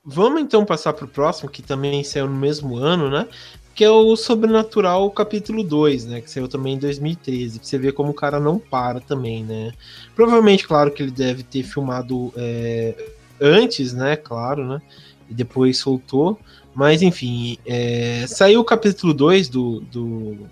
[0.04, 3.28] Vamos então passar pro próximo, que também saiu no mesmo ano, né?
[3.72, 6.20] Que é o Sobrenatural capítulo 2, né?
[6.20, 7.60] Que saiu também em 2013.
[7.60, 9.72] Pra você ver como o cara não para também, né?
[10.16, 12.96] Provavelmente, claro que ele deve ter filmado é,
[13.40, 14.16] antes, né?
[14.16, 14.82] Claro, né?
[15.30, 16.36] E depois soltou.
[16.74, 20.48] Mas enfim, é, saiu o capítulo 2 do, do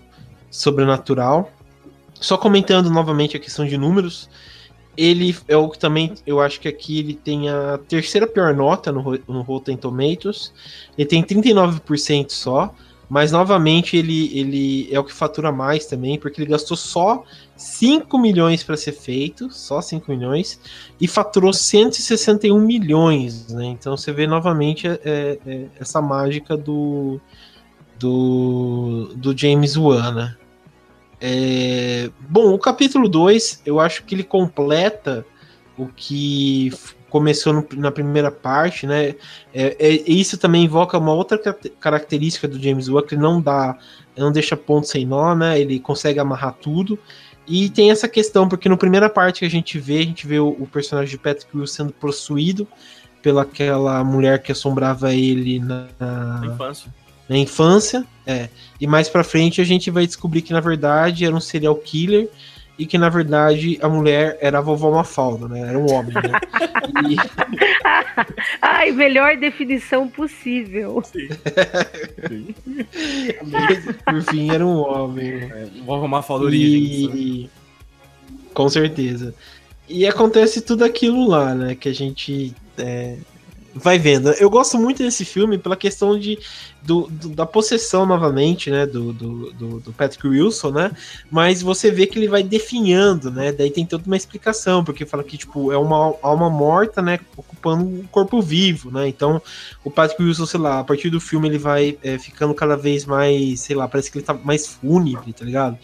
[0.49, 1.51] Sobrenatural.
[2.13, 4.29] Só comentando novamente a questão de números.
[5.01, 8.91] Ele é o que também, eu acho que aqui ele tem a terceira pior nota
[8.91, 10.53] no, no Rotten Tomatoes.
[10.95, 12.71] Ele tem 39% só,
[13.09, 17.23] mas novamente ele, ele é o que fatura mais também, porque ele gastou só
[17.57, 20.59] 5 milhões para ser feito, só 5 milhões,
[20.99, 23.65] e faturou 161 milhões, né?
[23.65, 27.19] Então você vê novamente é, é, essa mágica do,
[27.97, 30.35] do, do James Wan, né?
[31.21, 35.23] É, bom, o capítulo 2, eu acho que ele completa
[35.77, 36.71] o que
[37.09, 39.15] começou no- na primeira parte, né?
[39.53, 43.77] É, é- isso também invoca uma outra ca- característica do James Wan, que não dá,
[44.17, 45.59] não deixa ponto sem nó, né?
[45.59, 46.97] Ele consegue amarrar tudo.
[47.47, 50.39] E tem essa questão, porque na primeira parte que a gente vê, a gente vê
[50.39, 52.67] o, o personagem de Patrick Wilson sendo possuído
[53.21, 56.91] pelaquela mulher que assombrava ele na, Na infância.
[57.31, 58.49] Na infância, é.
[58.77, 62.27] E mais pra frente a gente vai descobrir que na verdade era um serial killer
[62.77, 65.61] e que na verdade a mulher era a vovó Mafalda, né?
[65.61, 66.39] Era um homem, né?
[67.09, 67.15] E-
[68.61, 71.01] Ai, melhor definição possível.
[74.05, 75.31] por fim era um homem.
[75.31, 77.15] É, vou arrumar a origem.
[77.15, 77.49] E...
[78.53, 79.33] Com certeza.
[79.87, 81.75] E acontece tudo aquilo lá, né?
[81.75, 83.15] Que a gente é,
[83.73, 84.29] vai vendo.
[84.31, 86.37] Eu gosto muito desse filme pela questão de,
[86.81, 88.85] do, do- da possessão novamente, né?
[88.85, 90.91] Do, do, do, Patrick Wilson, né?
[91.29, 93.51] Mas você vê que ele vai definhando, né?
[93.51, 97.19] Daí tem toda uma explicação, porque fala que, tipo, é uma alma morta, né?
[97.35, 99.07] Ocupando um corpo vivo, né?
[99.07, 99.41] Então,
[99.83, 103.05] o Patrick Wilson, sei lá, a partir do filme ele vai é, ficando cada vez
[103.05, 105.77] mais, sei lá, parece que ele tá mais fúnebre, tá ligado?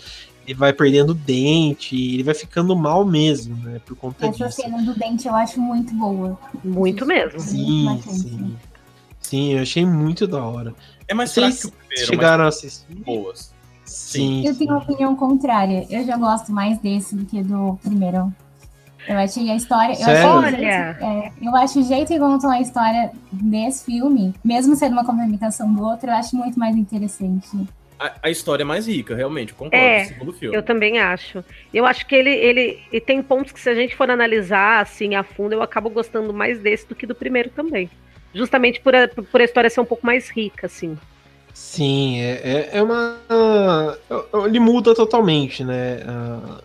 [0.47, 3.81] Ele vai perdendo dente, ele vai ficando mal mesmo, né?
[3.85, 4.61] Por conta Essa disso.
[4.61, 6.39] cena do dente eu acho muito boa.
[6.63, 7.37] Muito mesmo.
[7.39, 8.55] Sim, Muito sim.
[9.19, 10.73] Sim, eu achei muito da hora.
[11.05, 12.95] É mais Vocês fraco que o primeiro, chegaram a assistir?
[12.95, 13.51] boas.
[13.83, 14.45] Sim.
[14.47, 15.85] Eu tenho uma opinião contrária.
[15.89, 18.33] Eu já gosto mais desse do que do primeiro.
[19.05, 19.93] Eu achei a história.
[19.93, 20.97] Eu achei, o jeito- Olha!
[21.01, 25.73] é, eu acho o jeito que contam a história desse filme, mesmo sendo uma complementação
[25.73, 27.47] do outro, eu acho muito mais interessante.
[27.99, 29.85] A, a história é mais rica, realmente, eu concordo.
[29.85, 30.55] É, o segundo filme.
[30.55, 31.43] Eu também acho.
[31.73, 35.15] Eu acho que ele, ele e tem pontos que, se a gente for analisar assim
[35.15, 37.89] a fundo, eu acabo gostando mais desse do que do primeiro também.
[38.33, 40.97] Justamente por a, por a história ser um pouco mais rica, assim.
[41.59, 43.17] Sim, é, é- é uma.
[44.45, 45.99] Ele muda totalmente, né?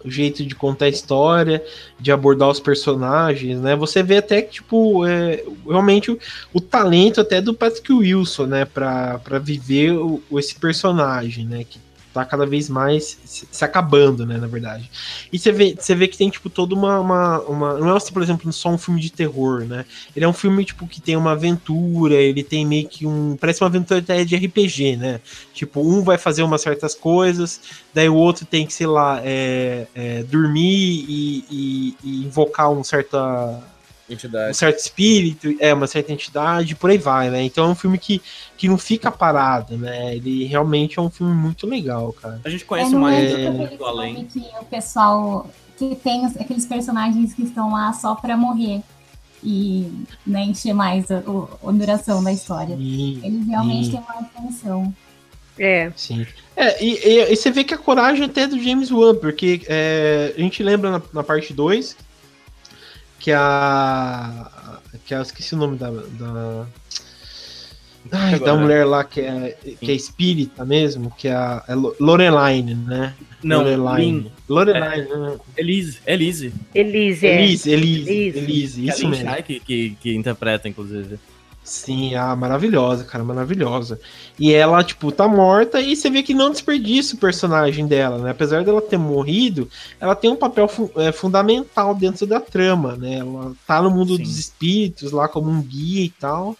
[0.04, 1.64] O jeito de contar a história,
[1.98, 3.74] de abordar os personagens, né?
[3.74, 6.18] Você vê até que, tipo, é, realmente o,
[6.52, 8.64] o talento até do Patrick Wilson, né?
[8.66, 11.64] Pra, pra viver o- esse personagem, né?
[11.64, 11.78] Que
[12.12, 14.36] tá cada vez mais se, acabando, né?
[14.38, 14.90] Na verdade.
[15.32, 17.78] E você vê, você vê que tem, tipo, toda uma, uma, uma.
[17.78, 19.84] Não é, assim, por exemplo, só um filme de terror, né?
[20.14, 23.36] Ele é um filme, tipo, que tem uma aventura, ele tem meio que um.
[23.36, 25.20] Parece uma aventura até de RPG, né?
[25.52, 27.60] Tipo, um vai fazer umas certas coisas,
[27.94, 32.82] daí o outro tem que, sei lá, é, é, dormir e, e- e invocar um,
[32.84, 33.18] certa,
[34.12, 34.56] um Entidade.
[34.56, 37.42] certo espírito, é, uma certa entidade, por aí vai, né?
[37.42, 38.20] Então é um filme que,
[38.56, 40.14] que não fica parado, né?
[40.16, 42.40] Ele realmente é um filme muito legal, cara.
[42.44, 44.14] A gente É, conhece não mais é é, do, além.
[44.14, 48.80] filme que o pessoal que tem aqueles personagens que estão lá só pra morrer
[49.42, 49.90] e
[50.26, 52.76] né, encher mais a, o- a duração da história.
[52.78, 53.90] E- Eles realmente Sim.
[53.92, 54.94] têm uma função.
[55.58, 55.90] É.
[55.96, 56.24] Sim.
[56.56, 59.62] É, e, e- e você vê que a coragem até é do James Wan, porque
[59.66, 61.96] é, a gente lembra na, na parte 2
[63.22, 64.80] que a.
[65.06, 65.18] que a.
[65.18, 65.90] eu esqueci o nome da.
[65.90, 66.66] da
[68.10, 71.94] ai, da mulher lá que é, que é espírita mesmo, que é a é Lo-
[72.00, 73.14] Loreline, né?
[73.42, 74.22] Não, Loreline.
[74.22, 74.32] Lin.
[74.48, 75.38] Loreline, né?
[75.56, 75.98] Elise.
[76.06, 76.52] Elise.
[76.74, 77.42] Elise, é.
[77.42, 78.38] Elise, Elise, Elise.
[78.38, 79.42] Elise, é isso mesmo.
[79.44, 81.18] Que, que, que interpreta, inclusive.
[81.64, 84.00] Sim, ah, maravilhosa, cara, maravilhosa.
[84.36, 88.30] E ela, tipo, tá morta e você vê que não desperdiça o personagem dela, né?
[88.32, 93.18] Apesar dela ter morrido, ela tem um papel fu- é, fundamental dentro da trama, né?
[93.18, 94.22] Ela tá no mundo Sim.
[94.24, 96.56] dos espíritos lá como um guia e tal.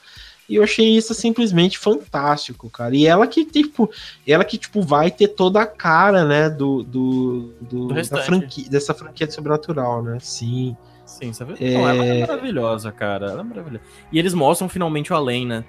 [0.48, 2.94] E eu achei isso simplesmente fantástico, cara.
[2.94, 3.90] E ela que, tipo,
[4.26, 8.68] ela que, tipo, vai ter toda a cara, né, do, do, do- Do da franquia,
[8.68, 10.18] dessa franquia de sobrenatural, né?
[10.20, 10.76] Sim.
[11.22, 11.64] Sim, vê?
[11.64, 11.74] É.
[11.74, 13.26] Não, ela é maravilhosa, cara.
[13.30, 13.84] Ela é maravilhosa.
[14.10, 15.64] E eles mostram finalmente o além, né?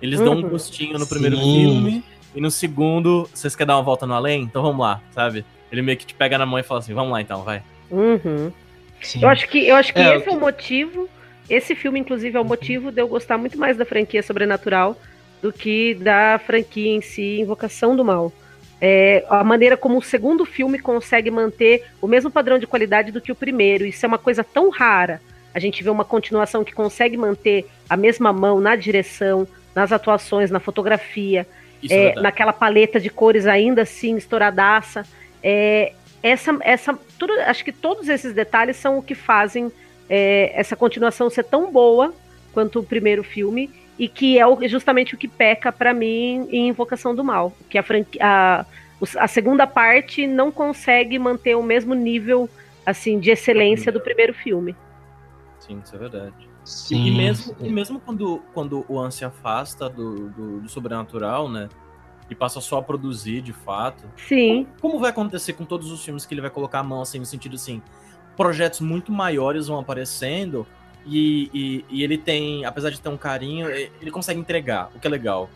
[0.00, 0.48] Eles dão um Uhum.
[0.48, 1.42] gostinho no primeiro Sim.
[1.42, 2.04] filme.
[2.34, 4.42] E no segundo, vocês querem dar uma volta no além?
[4.42, 5.44] Então vamos lá, sabe?
[5.70, 7.62] Ele meio que te pega na mão e fala assim: vamos lá então, vai.
[7.90, 8.50] Uhum.
[9.20, 11.08] Eu acho que, eu acho que É, esse o é o motivo.
[11.48, 14.96] Esse filme, inclusive, é o motivo de eu gostar muito mais da franquia Sobrenatural
[15.42, 18.32] do que da franquia em si, Invocação do Mal.
[18.86, 23.18] É, a maneira como o segundo filme consegue manter o mesmo padrão de qualidade do
[23.18, 23.86] que o primeiro.
[23.86, 25.22] Isso é uma coisa tão rara.
[25.54, 30.50] A gente vê uma continuação que consegue manter a mesma mão na direção, nas atuações,
[30.50, 31.46] na fotografia,
[31.88, 35.06] é, é, naquela paleta de cores ainda assim estouradaça.
[35.42, 39.72] É, essa, essa, tudo, acho que todos esses detalhes são o que fazem
[40.10, 42.12] é, essa continuação ser tão boa
[42.52, 46.68] quanto o primeiro filme e que é o- justamente o que peca pra mim em
[46.68, 48.64] Invocação do Mal, que a, franqui- a,
[49.18, 52.48] a segunda parte não consegue manter o mesmo nível
[52.84, 54.74] assim de excelência do primeiro filme.
[55.58, 56.34] Sim, isso é verdade.
[56.38, 57.66] E- Sim, e mesmo, sim.
[57.66, 61.68] e mesmo quando, quando o An se afasta do, do, do sobrenatural, né?
[62.30, 64.04] E passa só a produzir de fato.
[64.16, 67.18] Sim, Como vai acontecer com todos os filmes que ele vai colocar a mão, assim,
[67.18, 67.82] no sentido assim,
[68.34, 70.66] projetos muito maiores vão aparecendo
[71.06, 75.06] e, e, e ele tem, apesar de ter um carinho, ele consegue entregar, o que
[75.06, 75.50] é legal.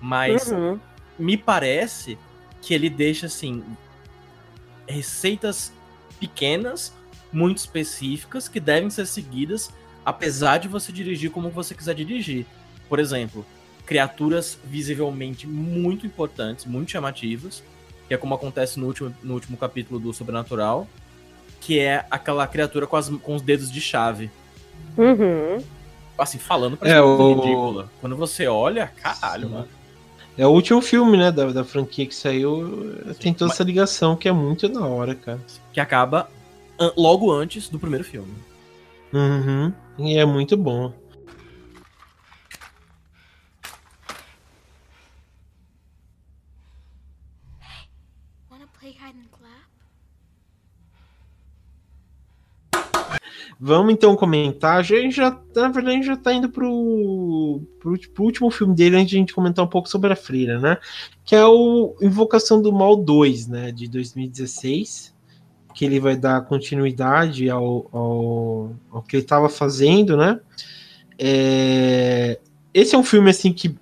[0.00, 0.78] Mas uhum,
[1.18, 2.18] me parece
[2.60, 3.62] que ele deixa, assim,
[4.86, 5.72] receitas
[6.20, 6.92] pequenas,
[7.32, 9.70] muito específicas, que devem ser seguidas,
[10.04, 12.46] apesar de você dirigir como você quiser dirigir.
[12.88, 13.44] Por exemplo,
[13.86, 17.62] criaturas visivelmente muito importantes, muito chamativas,
[18.06, 20.86] que é como acontece no último, no último capítulo do Sobrenatural,
[21.60, 24.30] que é aquela criatura com, as- com os dedos de chave.
[24.96, 25.62] Uhum.
[26.18, 27.90] Assim, falando pra É, o- ridícula.
[28.00, 29.54] Quando você olha, caralho, Sim.
[29.54, 29.68] mano.
[30.38, 32.94] É o último filme, né, da, da franquia que saiu.
[33.20, 35.40] Tem toda Mas- essa ligação que é muito da hora, cara.
[35.72, 36.28] Que acaba
[36.78, 38.32] an- logo antes do primeiro filme.
[39.12, 39.72] Uhum.
[39.98, 40.92] E é muito bom.
[53.64, 54.76] Vamos então comentar.
[54.76, 58.74] A gente já, na verdade, a gente já tá indo pro, pro, pro último filme
[58.74, 60.78] dele antes de a gente comentar um pouco sobre a Freira, né?
[61.24, 63.70] Que é o Invocação do Mal 2, né?
[63.70, 65.14] De 2016.
[65.76, 70.40] Que ele vai dar continuidade ao, ao, ao que ele estava fazendo, né?
[71.16, 72.40] É,
[72.74, 73.76] esse é um filme assim que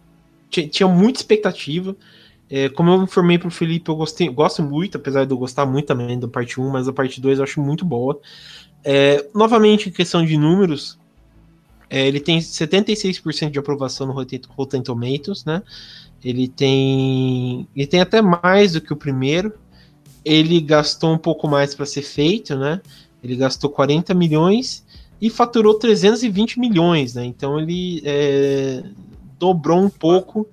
[0.68, 1.96] tinha muita expectativa.
[2.50, 5.86] É, como eu informei pro Felipe, eu gostei, gosto muito, apesar de eu gostar muito
[5.86, 8.20] também da parte 1, mas a parte 2 eu acho muito boa.
[8.84, 10.98] É, novamente, em questão de números,
[11.88, 15.62] é, ele tem 76% de aprovação no Rotten Tomatoes, né?
[16.24, 19.52] Ele tem, ele tem até mais do que o primeiro.
[20.24, 22.80] Ele gastou um pouco mais para ser feito, né?
[23.22, 24.84] Ele gastou 40 milhões
[25.20, 27.24] e faturou 320 milhões, né?
[27.24, 28.82] Então ele é,
[29.38, 30.46] dobrou um pouco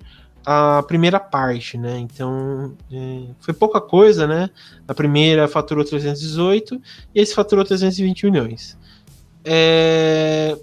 [0.50, 1.98] a primeira parte, né?
[1.98, 4.48] Então é, foi pouca coisa, né?
[4.88, 6.80] A primeira faturou 318
[7.14, 8.78] e esse faturou 320 milhões.
[9.44, 10.56] É...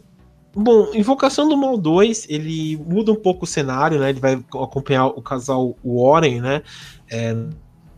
[0.56, 4.10] Bom, Invocação do Mal 2, ele muda um pouco o cenário, né?
[4.10, 6.64] Ele vai acompanhar o casal Warren, né?
[7.08, 7.36] É,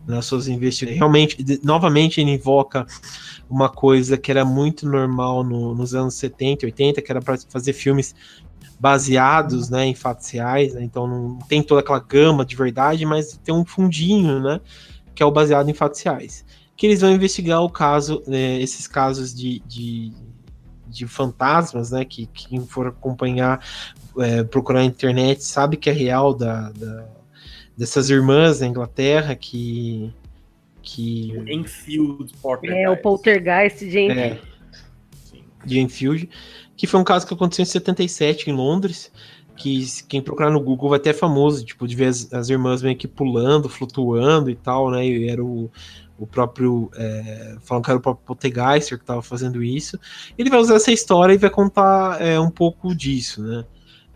[0.06, 0.98] nas suas investigações.
[0.98, 2.86] Realmente, novamente, ele invoca
[3.48, 7.72] uma coisa que era muito normal no, nos anos 70, 80, que era para fazer
[7.72, 8.14] filmes
[8.78, 13.38] baseados né, em fatos reais, né, então não tem toda aquela gama de verdade, mas
[13.44, 14.60] tem um fundinho, né,
[15.14, 16.44] que é o baseado em fatos reais.
[16.76, 20.12] Que eles vão investigar o caso, né, esses casos de, de,
[20.86, 23.64] de, fantasmas, né, que quem for acompanhar,
[24.18, 27.18] é, procurar na internet, sabe que é real da, da
[27.78, 30.12] dessas irmãs na Inglaterra que
[30.82, 32.84] que Enfield Poltergeist.
[32.84, 34.20] É o Poltergeist de Enfield.
[34.20, 34.40] É,
[35.64, 36.30] de Enfield
[36.78, 39.10] que foi um caso que aconteceu em 77 em Londres,
[39.56, 42.96] que quem procurar no Google vai ter famoso, tipo, de ver as, as irmãs meio
[42.96, 45.04] que pulando, flutuando e tal, né?
[45.04, 45.68] E era o,
[46.16, 46.88] o próprio.
[46.94, 49.98] É, falando que era o próprio Poltergeister que estava fazendo isso.
[50.38, 53.64] Ele vai usar essa história e vai contar é, um pouco disso, né?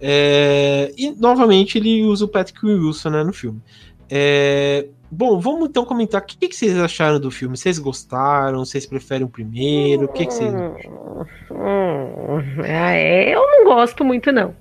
[0.00, 3.60] É, e novamente ele usa o Patrick Wilson né, no filme.
[4.08, 7.54] É, Bom, vamos então comentar o que, que, vocês acharam do filme.
[7.54, 8.64] Vocês gostaram?
[8.64, 10.06] Vocês preferem o primeiro?
[10.06, 10.50] O que, que vocês.
[11.50, 14.56] Hum, é, eu não gosto muito, não.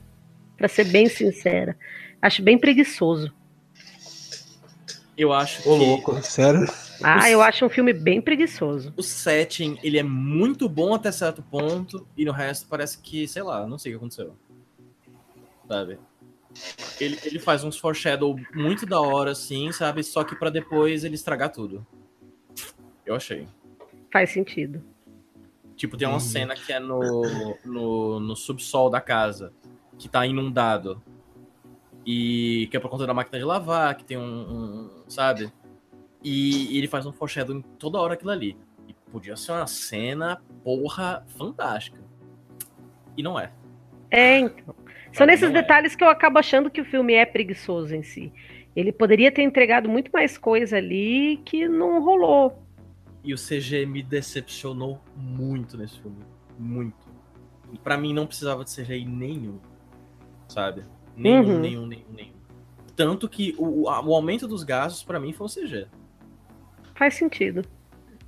[0.57, 1.77] Pra ser bem sincera.
[2.21, 3.33] Acho bem preguiçoso.
[5.17, 5.61] Eu acho.
[5.69, 5.85] Ô, que...
[5.85, 6.65] louco, sério?
[7.01, 8.93] Ah, eu acho um filme bem preguiçoso.
[8.97, 13.41] O setting, ele é muito bom até certo ponto, e no resto parece que, sei
[13.41, 14.35] lá, não sei o que aconteceu.
[15.65, 15.97] Sabe?
[16.99, 20.03] Ele, ele faz uns foreshadow muito da hora, assim, sabe?
[20.03, 21.85] Só que para depois ele estragar tudo.
[23.05, 23.47] Eu achei.
[24.11, 24.83] Faz sentido.
[25.75, 27.01] Tipo, tem uma cena que é no,
[27.65, 29.51] no, no subsol da casa,
[29.97, 31.01] que tá inundado.
[32.05, 34.23] E que é por conta da máquina de lavar, que tem um.
[34.23, 35.51] um sabe?
[36.23, 38.55] E, e, ele faz um foreshadow em toda hora aquilo ali.
[38.87, 41.99] E podia ser uma cena, porra, fantástica.
[43.17, 43.51] E não é.
[44.09, 44.75] É, então.
[45.13, 45.53] São nesses é.
[45.53, 48.31] detalhes que eu acabo achando que o filme é preguiçoso em si.
[48.75, 52.63] Ele poderia ter entregado muito mais coisa ali que não rolou.
[53.23, 56.23] E o CG me decepcionou muito nesse filme.
[56.57, 57.11] Muito.
[57.71, 59.59] E pra mim não precisava de CGI nenhum.
[60.47, 60.83] Sabe?
[61.15, 61.59] Nenhum, uhum.
[61.59, 62.41] nenhum, nenhum, nenhum.
[62.95, 65.87] Tanto que o, o aumento dos gastos para mim foi o CG.
[66.95, 67.63] Faz sentido.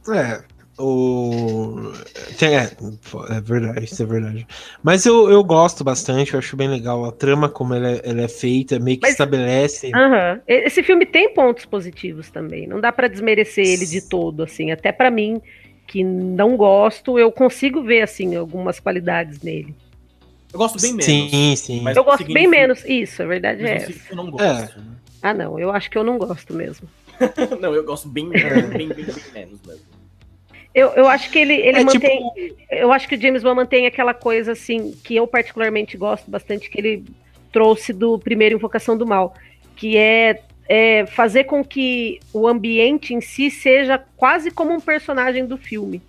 [0.10, 0.44] É,
[0.78, 1.92] o...
[2.42, 4.48] É, é verdade, isso é verdade.
[4.82, 8.22] Mas eu, eu gosto bastante, eu acho bem legal a trama, como ela é, ela
[8.22, 9.88] é feita, meio que Mas, estabelece.
[9.88, 10.42] Uh -huh.
[10.48, 14.92] Esse filme tem pontos positivos também, não dá para desmerecer ele de todo, assim, até
[14.92, 15.42] para mim,
[15.86, 19.76] que não gosto, eu consigo ver, assim, algumas qualidades nele.
[20.52, 21.06] Eu gosto bem menos.
[21.06, 21.82] Sim, sim.
[21.82, 23.94] Mas eu gosto bem menos, isso, a verdade é essa.
[24.10, 24.44] Eu não gosto.
[24.44, 24.82] É.
[24.82, 24.88] Né?
[25.22, 26.88] Ah, não, eu acho que eu não gosto mesmo.
[27.62, 29.93] não, eu gosto bem, bem, bem, bem, bem menos mesmo.
[30.74, 32.30] Eu, eu acho que ele, ele é, mantém.
[32.34, 32.64] Tipo...
[32.72, 36.70] Eu acho que o James Wan mantém aquela coisa assim que eu particularmente gosto bastante,
[36.70, 37.06] que ele
[37.52, 39.36] trouxe do primeiro Invocação do Mal,
[39.76, 45.46] que é, é fazer com que o ambiente em si seja quase como um personagem
[45.46, 46.02] do filme.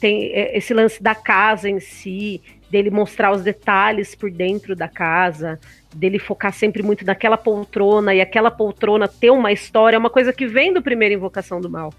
[0.00, 4.88] Tem é, esse lance da casa em si, dele mostrar os detalhes por dentro da
[4.88, 5.60] casa,
[5.94, 10.32] dele focar sempre muito naquela poltrona e aquela poltrona ter uma história, é uma coisa
[10.32, 11.94] que vem do primeiro Invocação do Mal.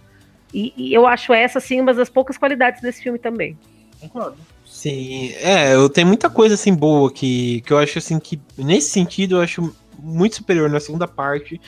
[0.53, 3.57] E, e, eu acho essa, assim, uma das poucas qualidades desse filme também.
[3.99, 4.37] Concordo.
[4.65, 8.89] Sim, é, eu tenho muita coisa assim boa que, que eu acho assim que nesse
[8.89, 11.59] sentido eu acho muito superior na segunda parte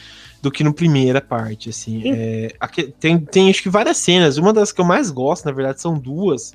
[0.41, 2.01] do que no primeira parte, assim.
[2.05, 4.37] É, aqui, tem, tem acho que várias cenas.
[4.37, 6.53] Uma das que eu mais gosto, na verdade, são duas.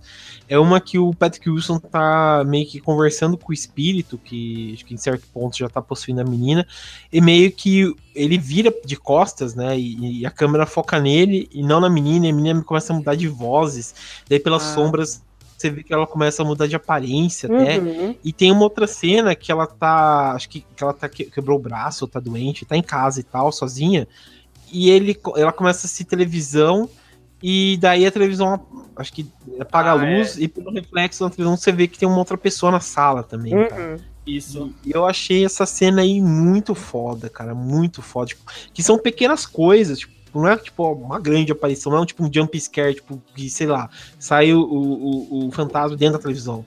[0.49, 4.85] É uma que o Patrick Wilson tá meio que conversando com o espírito, que acho
[4.87, 6.66] que em certo ponto já tá possuindo a menina,
[7.12, 9.78] e meio que ele vira de costas, né?
[9.78, 12.97] E, e a câmera foca nele e não na menina, e a menina começa a
[12.97, 13.95] mudar de vozes.
[14.28, 14.74] Daí pelas ah.
[14.74, 15.22] sombras
[15.57, 17.79] você vê que ela começa a mudar de aparência até.
[17.79, 18.17] Uhum.
[18.23, 20.33] E tem uma outra cena que ela tá.
[20.33, 23.51] Acho que, que ela tá quebrou o braço, tá doente, tá em casa e tal,
[23.53, 24.07] sozinha.
[24.73, 26.89] E ele, ela começa a assistir televisão.
[27.43, 29.31] E daí a televisão, acho que
[29.61, 30.45] apaga ah, a luz, é.
[30.45, 33.55] e pelo reflexo da televisão você vê que tem uma outra pessoa na sala também.
[33.55, 33.99] Uhum.
[34.27, 34.73] Isso.
[34.85, 38.29] E eu achei essa cena aí muito foda, cara, muito foda.
[38.29, 38.43] Tipo,
[38.73, 42.30] que são pequenas coisas, tipo, não é tipo uma grande aparição, não é tipo um
[42.32, 46.64] jump scare, tipo, que, sei lá, sai o, o, o fantasma dentro da televisão.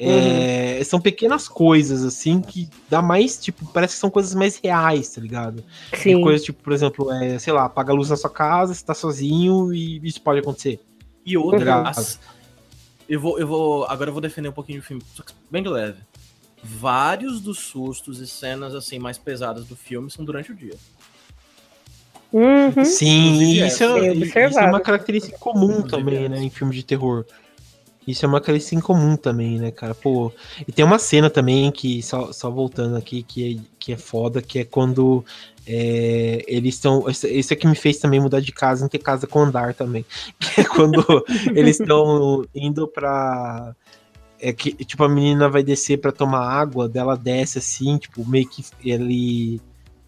[0.00, 5.08] É, São pequenas coisas, assim, que dá mais, tipo, parece que são coisas mais reais,
[5.08, 5.64] tá ligado?
[5.92, 6.14] Sim.
[6.14, 8.84] Tem coisas, tipo, por exemplo, é, sei lá, apaga a luz na sua casa, você
[8.84, 10.80] tá sozinho e isso pode acontecer.
[11.26, 11.86] E outra, Uhum.
[11.88, 12.20] as-
[13.08, 15.62] eu vou, eu vou, agora eu vou defender um pouquinho o filme, só que bem
[15.64, 15.98] de leve.
[16.62, 20.74] Vários dos sustos e cenas assim mais pesadas do filme são durante o dia.
[22.32, 22.84] Uhum.
[22.84, 24.68] Sim, Inclusive, isso é é, isso é observado.
[24.68, 26.28] uma característica comum Inclusive, também, é.
[26.28, 27.24] né, em filmes de terror.
[28.06, 29.94] Isso é uma característica comum também, né, cara?
[29.94, 30.32] Pô,
[30.66, 34.40] e tem uma cena também que, só, só voltando aqui, que é, que é foda,
[34.40, 35.22] que é quando
[35.66, 37.04] é, eles estão.
[37.10, 40.06] Isso é que me fez também mudar de casa, não ter casa com andar também.
[40.40, 41.04] Que é quando
[41.54, 43.74] eles estão indo pra.
[44.40, 48.48] É que, tipo, a menina vai descer pra tomar água, dela desce assim, tipo, meio
[48.48, 49.60] que ele.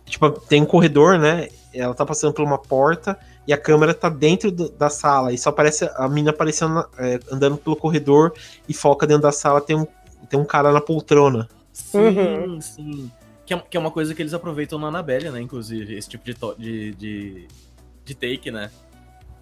[0.07, 1.49] Tipo, tem um corredor, né?
[1.73, 5.33] Ela tá passando por uma porta e a câmera tá dentro do- da sala.
[5.33, 8.33] E só aparece a menina aparecendo, é, andando pelo corredor
[8.69, 9.87] e foca dentro da sala, tem um,
[10.29, 11.49] tem um cara na poltrona.
[11.73, 12.61] Sim, Uhum.
[12.61, 13.11] sim.
[13.47, 15.41] Que é, que é uma coisa que eles aproveitam na Annabelle, né?
[15.41, 17.49] Inclusive, esse tipo de, to- de, de,
[18.05, 18.71] de take, né?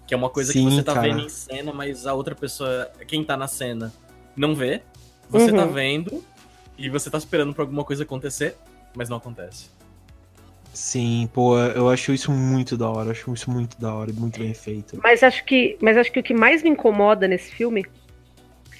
[0.07, 1.07] Que é uma coisa Sim, que você tá cara.
[1.07, 3.91] vendo em cena, mas a outra pessoa, quem tá na cena,
[4.35, 4.81] não vê.
[5.29, 5.57] Você Uhum.
[5.57, 6.23] tá vendo
[6.77, 8.55] e você tá esperando pra alguma coisa acontecer,
[8.95, 9.69] mas não acontece.
[10.73, 14.53] Sim, pô, eu acho isso muito da hora, acho isso muito da hora, muito bem
[14.53, 14.99] feito.
[15.03, 17.85] Mas acho que, mas acho que o que mais me incomoda nesse filme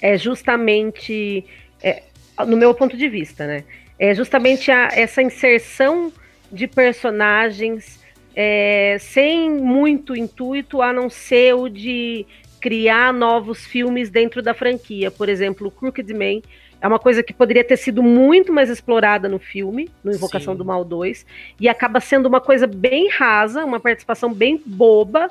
[0.00, 1.44] é justamente,
[1.82, 2.02] é,
[2.46, 3.64] no meu ponto de vista, né?
[3.98, 6.12] É justamente a- essa inserção
[6.50, 8.00] de personagens
[8.34, 12.24] é, sem muito intuito, a não ser o de
[12.60, 15.10] criar novos filmes dentro da franquia.
[15.10, 16.40] Por exemplo, o Crooked Man
[16.80, 20.58] é uma coisa que poderia ter sido muito mais explorada no filme, no Invocação Sim.
[20.58, 21.26] do Mal 2,
[21.60, 25.30] e acaba sendo uma coisa bem rasa, uma participação bem boba,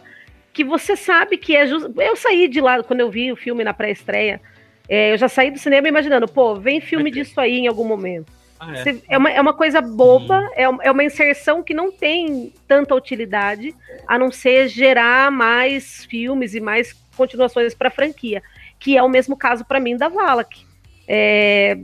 [0.53, 1.93] que você sabe que é justo.
[2.01, 4.41] Eu saí de lá, quando eu vi o filme na pré-estreia,
[4.87, 8.31] é, eu já saí do cinema imaginando, pô, vem filme disso aí em algum momento.
[8.59, 8.83] Ah, é.
[8.83, 12.51] Você- É uma, é uma coisa boba, é, um- é uma inserção que não tem
[12.67, 13.73] tanta utilidade,
[14.07, 18.41] a não ser gerar mais filmes e mais continuações para a franquia,
[18.79, 20.67] que é o mesmo caso para mim da Valak.
[21.11, 21.75] É,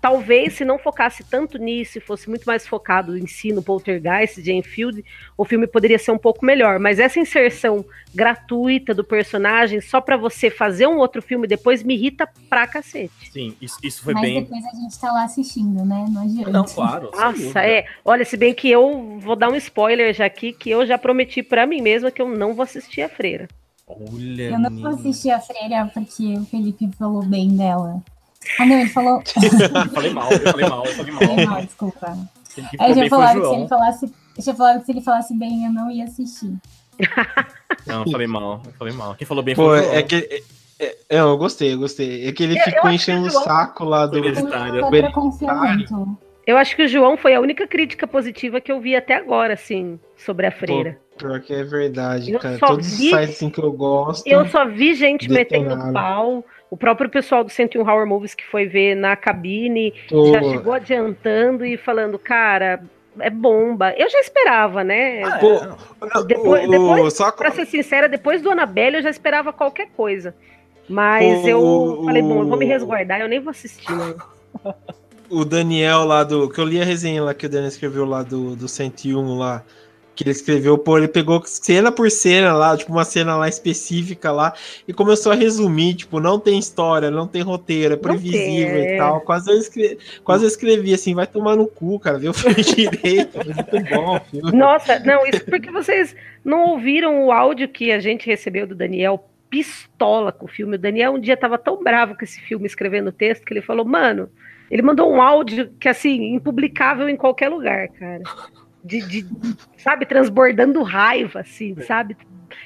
[0.00, 4.42] talvez se não focasse tanto nisso e fosse muito mais focado em si, no Poltergeist,
[4.42, 5.04] de Enfield,
[5.36, 6.78] o filme poderia ser um pouco melhor.
[6.78, 7.84] Mas essa inserção
[8.14, 13.30] gratuita do personagem só para você fazer um outro filme depois me irrita pra cacete.
[13.32, 14.42] Sim, isso, isso foi Mas bem.
[14.42, 16.06] depois a gente tá lá assistindo, né?
[16.10, 16.50] Não adianta.
[16.50, 17.10] Não, claro.
[17.14, 17.86] Nossa, é.
[18.04, 21.42] Olha, se bem que eu vou dar um spoiler já aqui, que eu já prometi
[21.42, 23.48] pra mim mesma que eu não vou assistir a Freira.
[23.86, 28.00] Olha, Eu não vou assistir a Freira porque o Felipe falou bem dela.
[28.58, 29.22] Ah, não, ele falou.
[29.36, 31.54] Eu falei mal, eu falei mal, eu falei Falei mal.
[31.54, 32.18] mal, desculpa.
[32.78, 34.14] Aí ficou já falaram que se ele falasse.
[34.38, 36.52] Já falaram que se ele falasse bem, eu não ia assistir.
[37.86, 39.14] Não, eu falei mal, eu falei mal.
[39.14, 39.94] Quem falou bem Pô, foi o João.
[39.94, 40.14] é que.
[40.16, 42.26] É, é- é, eu gostei, eu gostei.
[42.26, 44.20] É que ele Eu- eu ficou acho enchendo o João- saco lá do.
[45.12, 46.18] Confiamento.
[46.46, 49.54] Eu acho que o João foi a única crítica positiva que eu vi até agora,
[49.54, 50.98] assim, sobre a Freira.
[51.16, 52.58] Pior que é verdade, Eu cara.
[52.58, 54.26] só Todos os vi- sites assim, que eu gosto.
[54.26, 56.44] Eu só vi gente metendo pau.
[56.70, 59.92] O próprio pessoal do 101 Horror Movies que foi ver na cabine
[60.32, 62.80] já chegou adiantando e falando, cara,
[63.18, 63.92] é bomba.
[63.96, 65.22] Eu já esperava, né?
[65.24, 69.10] Ah, é, Pô, Depois- o- depois- só Pra ser sincera, depois do Annabelle eu já
[69.10, 70.34] esperava qualquer coisa.
[70.88, 74.14] Mas O- eu o- falei, bom, eu vou me resguardar, eu nem vou assistir, né?
[75.28, 76.48] o Daniel lá do.
[76.48, 79.62] Que eu li a resenha lá que o Daniel escreveu lá do, do 101 lá.
[80.14, 84.30] Que ele escreveu, pô, ele pegou cena por cena lá, tipo, uma cena lá específica
[84.30, 84.52] lá,
[84.86, 88.94] e começou a resumir, tipo, não tem história, não tem roteiro, é previsível tem, é.
[88.94, 89.20] e tal.
[89.22, 92.62] Quase eu, escrevi, quase eu escrevi assim, vai tomar no cu, cara, viu o filme
[92.62, 94.52] direito, é muito bom o filme.
[94.52, 99.24] Nossa, não, isso porque vocês não ouviram o áudio que a gente recebeu do Daniel
[99.50, 100.76] pistola com o filme.
[100.76, 103.60] O Daniel um dia tava tão bravo com esse filme escrevendo o texto que ele
[103.60, 104.30] falou, mano,
[104.70, 108.22] ele mandou um áudio que assim, impublicável em qualquer lugar, cara.
[108.82, 109.26] De, de,
[109.76, 112.16] sabe, transbordando raiva, assim, sabe?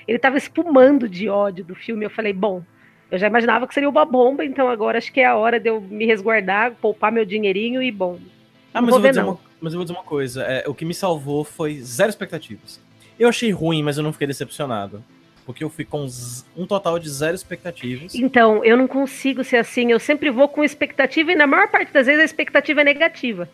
[0.07, 2.05] Ele tava espumando de ódio do filme.
[2.05, 2.63] Eu falei, bom,
[3.11, 5.69] eu já imaginava que seria uma bomba, então agora acho que é a hora de
[5.69, 8.19] eu me resguardar, poupar meu dinheirinho e bom.
[8.73, 9.29] Ah, mas vou eu, vou dizer não.
[9.31, 10.43] uma, mas eu vou dizer uma coisa.
[10.43, 12.81] é, o que me salvou foi zero expectativas.
[13.19, 15.03] Eu achei ruim, mas eu não fiquei decepcionado.
[15.47, 16.07] Porque eu fui com
[16.57, 18.15] um total de zero expectativas.
[18.15, 19.93] Então, eu não consigo ser assim.
[19.93, 23.49] Eu sempre vou com expectativa e na maior parte das vezes a expectativa é negativa.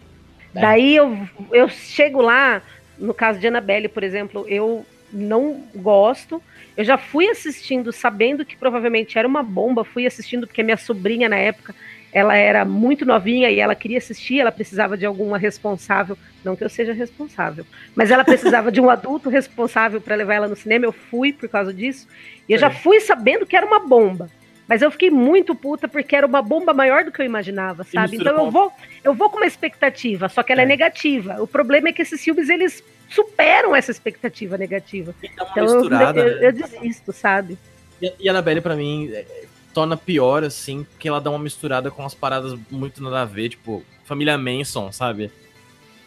[0.55, 0.61] É.
[0.61, 2.63] Daí eu, eu chego lá,
[2.99, 6.43] no caso de Annabelle, por exemplo, eu não gosto.
[6.77, 9.85] Eu já fui assistindo sabendo que provavelmente era uma bomba.
[9.85, 11.75] Fui assistindo porque minha sobrinha na época
[12.13, 16.65] ela era muito novinha e ela queria assistir, ela precisava de alguma responsável, não que
[16.65, 20.85] eu seja responsável, mas ela precisava de um adulto responsável para levar ela no cinema.
[20.85, 22.09] Eu fui por causa disso.
[22.49, 24.29] E eu já fui sabendo que era uma bomba.
[24.71, 28.19] Mas eu fiquei muito puta porque era uma bomba maior do que eu imaginava, sabe?
[28.19, 30.65] Então eu vou, eu vou com uma expectativa, só que ela é.
[30.65, 30.67] É.
[30.69, 31.43] negativa.
[31.43, 35.13] O problema é que esses filmes eles superam essa expectativa negativa.
[35.21, 36.39] E uma Então eu, eu, né?
[36.41, 37.59] eu desisto, sabe?
[38.01, 39.27] E, e a Annabelle, pra mim, é,
[39.75, 43.49] torna pior, assim, porque ela dá uma misturada com as paradas muito nada a ver,
[43.49, 45.33] tipo, família Manson, sabe?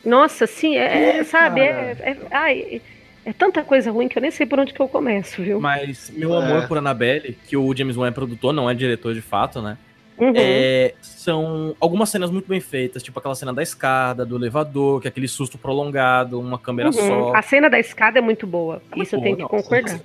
[0.06, 2.82] Nossa, sim, é, É, sabe, é, é, ai,
[3.26, 5.60] é tanta coisa ruim que eu nem sei por onde que eu começo, viu?
[5.60, 6.38] Mas meu É.
[6.38, 9.78] amor por Annabelle, que o James Wan é produtor, não é diretor de fato, né?
[10.18, 10.32] Uhum.
[10.36, 15.08] É, são algumas cenas muito bem feitas, tipo aquela cena da escada, do elevador, que
[15.08, 16.94] é aquele susto prolongado, uma câmera Uhum.
[16.94, 17.36] só.
[17.36, 18.82] A cena da escada é muito boa.
[18.92, 20.00] É muito Isso eu boa, tenho que não, concordar.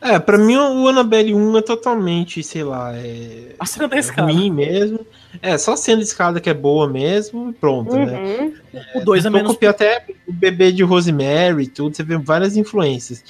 [0.00, 4.00] É, pra mim o Annabelle 1 é totalmente, sei lá, é, A cena da é
[4.00, 4.30] escada.
[4.32, 5.00] ruim mesmo.
[5.40, 8.52] É, só a cena de escada que é boa mesmo e pronto, né?
[8.72, 9.00] Uhum.
[9.00, 9.52] O 2 é Eu menos.
[9.52, 13.24] copiei até o bebê de Rosemary e tudo, você vê várias influências.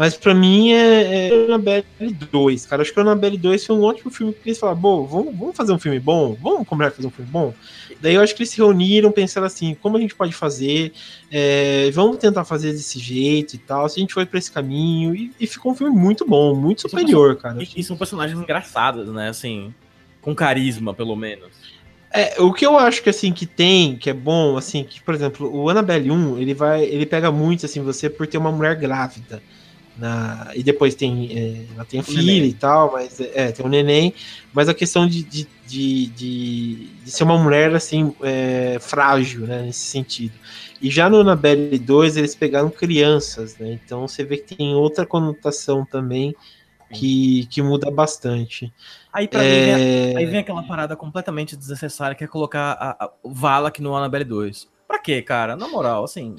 [0.00, 1.84] Mas pra mim é, é Annabelle
[2.32, 2.80] 2, cara.
[2.80, 5.72] Acho que Annabelle 2 foi um ótimo filme que eles falaram, bom, vamos, vamos fazer
[5.72, 6.34] um filme bom?
[6.40, 7.52] Vamos combinar de fazer um filme bom?
[8.00, 10.94] Daí eu acho que eles se reuniram, pensaram assim, como a gente pode fazer?
[11.30, 13.86] É, vamos tentar fazer desse jeito e tal.
[13.90, 16.80] Se a gente foi pra esse caminho, e, e ficou um filme muito bom, muito
[16.80, 17.62] superior, cara.
[17.62, 19.28] E, e são personagens engraçados, né?
[19.28, 19.74] Assim,
[20.22, 21.50] com carisma, pelo menos.
[22.10, 25.14] É, o que eu acho que assim que tem, que é bom, assim, que por
[25.14, 28.76] exemplo, o Annabelle 1, ele vai, ele pega muito assim você por ter uma mulher
[28.76, 29.42] grávida.
[29.96, 32.48] Na, e depois tem é, ela tem filha neném.
[32.50, 34.14] e tal, mas é, tem um neném,
[34.52, 39.62] mas a questão de, de, de, de, de ser uma mulher assim é, frágil, né,
[39.62, 40.32] nesse sentido.
[40.80, 43.78] E já no Annabelle 2 eles pegaram crianças, né?
[43.84, 46.34] Então você vê que tem outra conotação também
[46.92, 48.72] que, que muda bastante.
[49.12, 53.04] Aí pra mim vem, É, aí vem aquela parada completamente desnecessária que é colocar a,
[53.04, 54.68] a, o Valak no Annabelle 2.
[54.88, 55.56] Pra quê, cara?
[55.56, 56.36] Na moral, assim,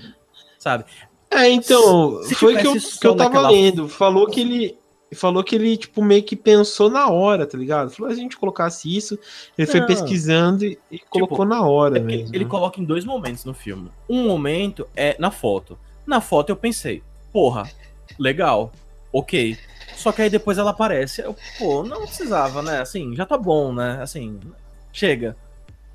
[0.59, 0.85] sabe?
[1.31, 3.87] É, então, Se foi que eu, que eu tava naquela- lendo.
[3.87, 4.77] Falou que ele.
[5.13, 7.89] Falou que ele, tipo, meio que pensou na hora, tá ligado?
[7.91, 9.19] Falou, se a gente colocasse isso,
[9.57, 9.87] ele foi Não.
[9.87, 12.33] pesquisando e, e colocou na hora É mesmo.
[12.33, 13.91] ele coloca em dois momentos no filme.
[14.09, 15.77] Um momento é na foto.
[16.07, 17.03] Na foto eu pensei,
[17.33, 17.69] porra,
[18.17, 18.71] legal,
[19.11, 19.57] ok.
[19.97, 22.79] Só que aí depois ela aparece, eu, pô, não precisava, né?
[22.79, 23.99] Assim, já tá bom, né?
[24.01, 24.39] Assim,
[24.93, 25.35] chega.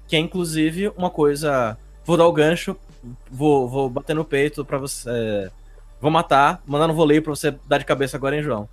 [0.07, 1.79] Que é inclusive uma coisa.
[2.05, 2.77] Vou dar o gancho,
[3.31, 5.09] vou, vou bater no peito pra você.
[5.09, 5.51] é,
[6.01, 8.69] vou matar, mandar no voleio pra você dar de cabeça agora, hein, João?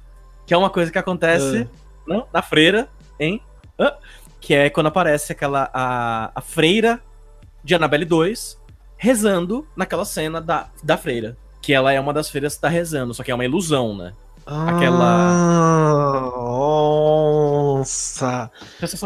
[0.46, 1.68] Que é uma coisa que acontece
[2.06, 3.42] não, na freira, hein?
[3.80, 3.94] Hã?
[4.44, 5.70] que é quando aparece aquela.
[5.74, 7.02] A, a freira
[7.64, 8.60] de Annabelle 2
[8.98, 11.38] rezando naquela cena da, da freira.
[11.62, 14.14] Que ela é uma das freiras que tá rezando, só que é uma ilusão, né?
[14.46, 14.74] Ah,
[17.80, 18.52] Nossa!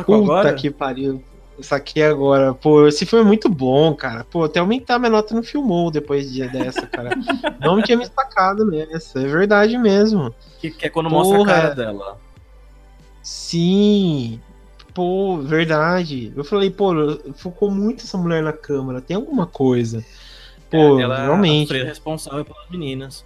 [0.04, 0.56] Puta agora?
[0.56, 1.24] que pariu.
[1.58, 2.54] Isso aqui agora.
[2.54, 4.24] Pô, esse filme é muito bom, cara.
[4.24, 7.10] Pô, até aumentar minha nota no Filmou depois de dessa, cara.
[7.60, 9.20] Não tinha me destacado nessa.
[9.20, 10.34] É verdade mesmo.
[10.60, 11.54] Que, que é quando mostra a Porra.
[11.54, 12.20] cara dela.
[13.24, 14.40] Sim.
[14.94, 16.32] Pô, verdade.
[16.36, 16.92] Eu falei, pô,
[17.36, 19.02] focou muito essa mulher na câmera.
[19.02, 20.04] Tem alguma coisa.
[20.70, 21.68] Pô, ela é a realmente.
[21.68, 23.26] freira responsável pelas meninas.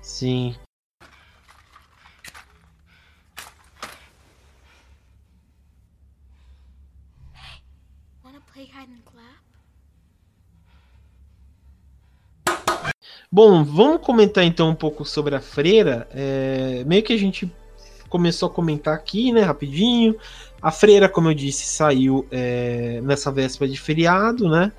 [0.00, 0.54] Sim.
[13.30, 16.08] Bom, vamos comentar então um pouco sobre a freira.
[16.12, 17.50] É, meio que a gente
[18.08, 20.16] começou a comentar aqui, né, rapidinho.
[20.62, 24.72] A freira, como eu disse, saiu é, nessa véspera de feriado, né?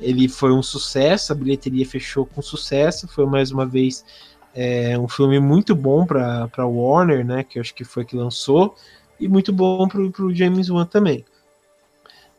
[0.00, 3.08] Ele foi um sucesso, a bilheteria fechou com sucesso.
[3.08, 4.04] Foi mais uma vez
[4.54, 7.42] é, um filme muito bom para Warner, né?
[7.42, 8.76] Que eu acho que foi que lançou,
[9.18, 11.24] e muito bom para o James Wan também.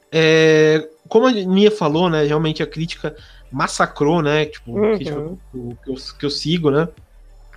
[0.10, 2.24] É, como a Nia falou, né?
[2.24, 3.16] Realmente a crítica
[3.52, 4.46] massacrou, né?
[4.46, 4.94] Tipo, Uhum.
[4.94, 5.38] a crítica o-
[5.84, 6.88] que eu, que eu sigo, né?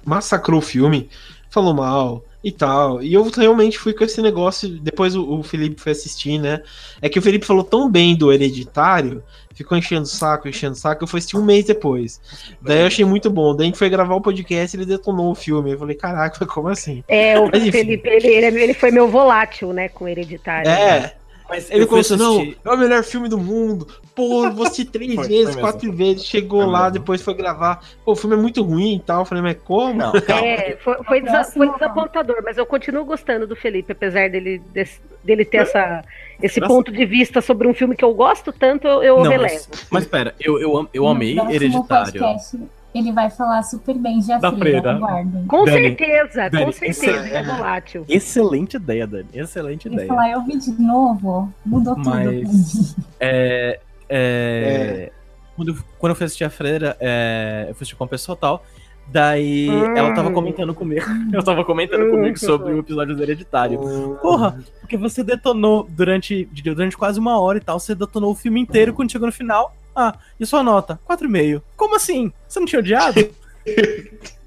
[0.04, 1.08] Massacrou o filme,
[1.50, 3.02] falou mal e tal.
[3.02, 4.68] E eu realmente fui com esse negócio.
[4.80, 6.62] Depois o, o Felipe foi assistir, né?
[7.02, 9.22] É que o Felipe falou tão bem do Hereditário,
[9.54, 11.04] ficou enchendo o saco, enchendo o saco.
[11.04, 12.18] Eu fui assistir um mês depois.
[12.62, 13.54] Daí eu achei muito bom.
[13.54, 15.72] Daí a gente foi gravar o podcast ele detonou o filme.
[15.72, 17.04] Eu falei, caraca, como assim?
[17.06, 17.68] É, o Mas.
[17.68, 20.70] Felipe, ele, ele, ele foi meu volátil, né, com Hereditário.
[20.70, 21.14] É.
[21.50, 23.86] Mas Ele começou, não, assistir- é o melhor filme do mundo.
[24.14, 26.24] Pô, assistir três Foi, vezes, foi quatro vezes.
[26.24, 26.92] Chegou Foi lá, mesmo.
[26.92, 27.84] depois foi gravar.
[28.04, 29.22] Pô, o filme é muito ruim e tal.
[29.22, 29.94] Eu falei, mas como?
[29.94, 30.46] Não, calma.
[30.46, 35.00] É, foi, foi, desa- foi desapontador, mas eu continuo gostando do Felipe, apesar dele, desse-
[35.24, 36.04] dele ter essa,
[36.42, 36.72] esse Nossa.
[36.72, 39.54] ponto de vista sobre um filme que eu gosto tanto, eu, eu Não, relevo.
[39.70, 42.12] mas, mas pera, eu, eu, eu amei Hereditário.
[42.12, 42.56] podcast,
[42.94, 44.92] ele vai falar super bem de Da Freira.
[44.92, 45.46] aguardem.
[45.46, 48.04] Com Dani, certeza, Dani, com certeza, é- é volátil.
[48.08, 49.28] Excelente ideia, Dani.
[49.32, 50.08] Excelente Ele ideia.
[50.08, 52.10] falar, eu vi de novo, mudou tudo.
[52.10, 52.42] pra mim.
[52.44, 52.96] Mas.
[53.20, 55.12] É, é,
[55.56, 58.34] Quando, eu, quando eu fui assistir a freira, é, eu fui assistir com a pessoa
[58.36, 58.64] tal.
[59.12, 59.96] Daí Hum.
[59.96, 61.04] ela tava comentando comigo.
[61.34, 62.10] Eu tava comentando Hum.
[62.12, 63.78] comigo sobre o episódio do Hereditário.
[64.22, 68.60] Porra, porque você detonou durante, durante quase uma hora e tal, você detonou o filme
[68.60, 69.74] inteiro quando chegou no final.
[69.94, 71.00] Ah, e sua nota?
[71.08, 71.62] 4,5.
[71.76, 72.32] Como assim?
[72.48, 73.30] Você não tinha odiado?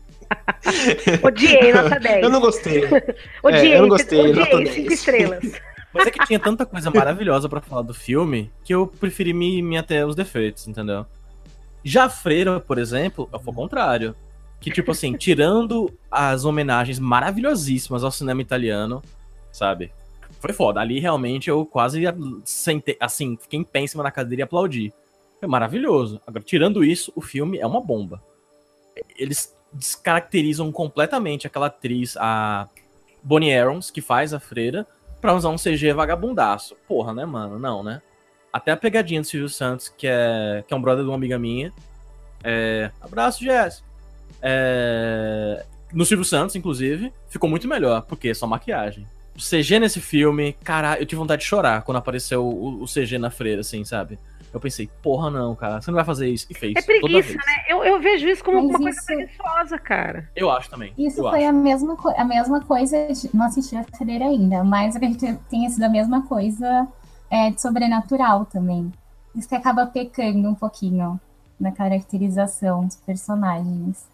[1.22, 2.24] Odiei, nota 10.
[2.24, 2.84] Eu não gostei.
[3.44, 4.76] Odiei, eu não gostei, nota odiei 10.
[4.76, 5.62] 5 estrelas.
[5.94, 9.62] Mas é que tinha tanta coisa maravilhosa pra falar do filme que eu preferi me,
[9.62, 11.06] me ater aos defeitos, entendeu?
[11.84, 14.16] Já Freira, por exemplo, foi o contrário.
[14.60, 19.04] Que, tipo assim, tirando as homenagens maravilhosíssimas ao cinema italiano,
[19.52, 19.92] sabe?
[20.40, 20.80] Foi foda.
[20.80, 22.02] Ali realmente eu quase
[22.46, 24.94] sentei, assim, fiquei em pé em cima da cadeira e aplaudi.
[25.44, 26.22] Foi maravilhoso.
[26.26, 28.24] Agora, tirando isso, o filme é uma bomba.
[29.18, 32.70] Eles descaracterizam completamente aquela atriz, a
[33.22, 34.88] Bonnie Arons, que faz a freira,
[35.20, 36.78] pra usar um CG vagabundaço.
[36.88, 37.60] Porra, né, mano?
[37.60, 38.02] Não, né?
[38.54, 41.38] Até a pegadinha do Silvio Santos, que é, que é um brother de uma amiga
[41.38, 41.74] minha.
[42.42, 42.90] É...
[43.02, 43.84] Abraço, Jess.
[44.42, 45.66] É...
[45.92, 49.06] No Silvio Santos, inclusive, ficou muito melhor, porque é só maquiagem.
[49.36, 53.18] O CG nesse filme, cara, eu tive vontade de chorar quando apareceu o, o CG
[53.18, 54.18] na freira, assim, sabe?
[54.54, 56.46] Eu pensei, porra, não, cara, você não vai fazer isso.
[56.50, 56.74] E fez.
[56.78, 57.36] É toda preguiça, vez.
[57.46, 57.64] né?
[57.68, 60.30] Eu, eu vejo isso como Mas uma coisa isso- preguiçosa, cara.
[60.36, 60.94] Eu acho também.
[60.98, 61.50] Isso eu foi acho.
[61.50, 65.68] a mesma, a mesma coisa, de, não assisti a Freira ainda, mas acredito que tenha
[65.70, 66.88] sido a mesma coisa
[67.32, 68.92] é, de Sobrenatural também.
[69.36, 71.20] Isso que acaba pecando um pouquinho
[71.60, 74.08] na caracterização dos personagens.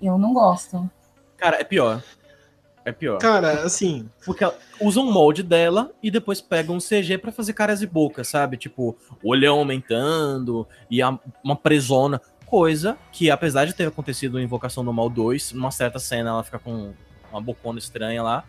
[0.00, 0.88] Eu não gosto.
[1.36, 2.02] Cara, é pior.
[2.86, 3.18] É pior.
[3.18, 7.52] Cara, assim, Porque ela usa um molde dela e depois pega um CG pra fazer
[7.52, 8.56] caras e bocas, sabe?
[8.56, 12.20] Tipo, o olhão aumentando e a- uma presona.
[12.46, 16.44] Coisa que, apesar de ter acontecido em Invocação do Mal 2, numa certa cena ela
[16.44, 16.94] fica com
[17.32, 18.44] uma bocona estranha lá.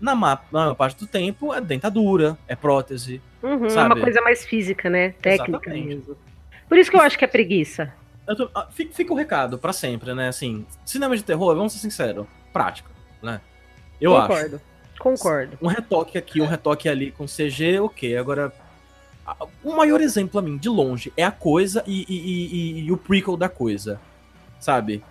[0.00, 3.22] Na, ma- na maior parte do tempo é dentadura, é prótese.
[3.40, 3.94] Uhum, é Sabe?
[3.94, 5.10] uma coisa mais física, né?
[5.22, 5.86] Técnica Exatamente.
[5.86, 6.16] mesmo.
[6.68, 7.92] Por isso que eu acho que é preguiça.
[8.26, 10.26] Eu tô- ah, fi- Fica o recado pra sempre, né?
[10.26, 12.90] Assim, cinema de terror, vamos ser sinceros, prática,
[13.22, 13.40] né?
[14.00, 14.28] Eu acho.
[14.28, 14.60] Concordo.
[14.98, 15.58] Concordo.
[15.62, 18.16] Um retoque aqui, um retoque ali com CG, ok.
[18.16, 18.52] Agora,
[19.26, 22.16] a- o maior exemplo pra mim, de longe, é a coisa e, e-
[22.78, 24.00] e- e- o prequel da coisa.
[24.58, 25.02] Sabe?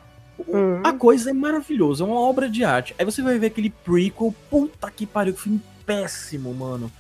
[0.48, 0.82] Uhum.
[0.84, 2.94] A coisa é maravilhosa, é uma obra de arte.
[2.98, 6.92] Aí você vai ver aquele prequel, puta que pariu, que filme péssimo, mano.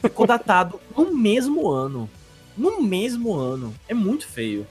[0.00, 2.08] Ficou datado no mesmo ano.
[2.56, 3.74] No mesmo ano.
[3.88, 4.66] É muito feio.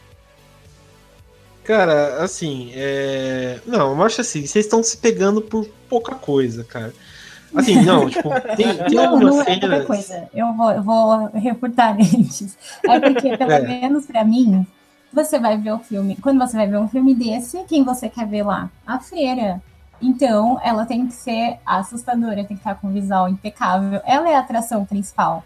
[1.63, 3.59] Cara, assim, é...
[3.65, 6.93] Não, eu acho assim, vocês estão se pegando por pouca coisa, cara.
[7.55, 9.85] Assim, não, tipo, tem, tem Não, algumas não é cenas...
[9.85, 10.29] coisa.
[10.33, 12.57] Eu vou, eu vou refutar antes.
[12.87, 13.61] É porque, pelo É.
[13.61, 14.65] menos pra mim,
[15.11, 16.17] você vai ver o filme.
[16.21, 18.69] Quando você vai ver um filme desse, quem você quer ver lá?
[18.87, 19.61] A freira.
[20.01, 24.01] Então, ela tem que ser assustadora, tem que estar com visual impecável.
[24.05, 25.43] Ela é a atração principal.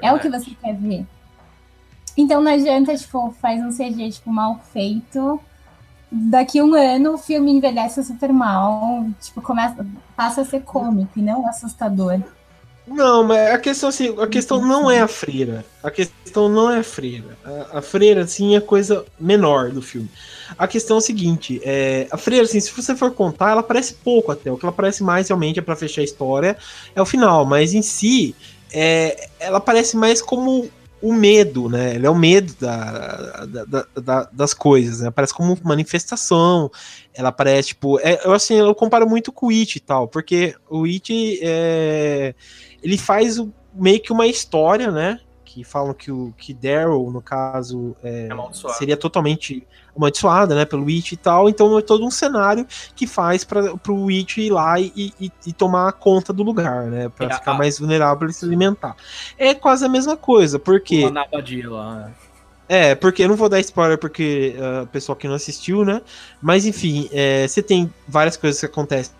[0.00, 1.04] É o que você quer ver.
[2.16, 5.40] Então não adianta, tipo, faz um CG, tipo, mal feito.
[6.10, 9.06] Daqui um ano o filme envelhece super mal.
[9.20, 9.86] Tipo, começa,
[10.16, 12.20] passa a ser cômico e não assustador.
[12.90, 15.64] Não, mas a questão assim, a questão não é a freira.
[15.82, 17.36] A questão não é a freira.
[17.44, 20.08] A, a freira, assim, é coisa menor do filme.
[20.56, 23.94] A questão é o seguinte, é, a freira, assim, se você for contar, ela parece
[23.94, 24.50] pouco até.
[24.50, 26.56] O que ela parece mais realmente é pra fechar a história
[26.94, 28.34] é o final, mas em si,
[28.72, 31.94] é, ela parece mais como o medo, né?
[31.94, 35.10] Ele é o medo da, da- da- da- das coisas, né?
[35.10, 36.70] Parece como manifestação.
[37.14, 37.98] Ela parece, tipo.
[38.00, 42.34] é, eu assim, eu comparo muito com o It e tal, porque o It é,
[42.82, 45.20] ele faz o- meio que uma história, né?
[45.50, 49.66] Que falam que o que Daryl, no caso, é, É seria totalmente
[49.96, 50.66] amaldiçoada, né?
[50.66, 51.48] Pelo Witch e tal.
[51.48, 55.52] Então é todo um cenário que faz para o Witch ir lá e, e- e
[55.54, 57.08] tomar conta do lugar, né?
[57.08, 58.94] Para É, ficar a- mais vulnerável e se alimentar.
[59.38, 62.10] É quase a mesma coisa, porque Lá na abadia lá.
[62.68, 66.02] é, porque eu não vou dar spoiler porque ah, o pessoal que não assistiu, né?
[66.42, 69.14] Mas enfim, é, você tem várias coisas que acontecem.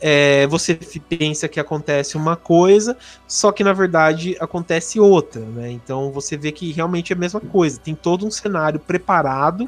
[0.00, 0.74] É, você
[1.08, 2.96] pensa que acontece uma coisa,
[3.26, 5.70] só que na verdade acontece outra, né?
[5.70, 7.80] Então você vê que realmente é a mesma coisa.
[7.80, 9.66] Tem todo um cenário preparado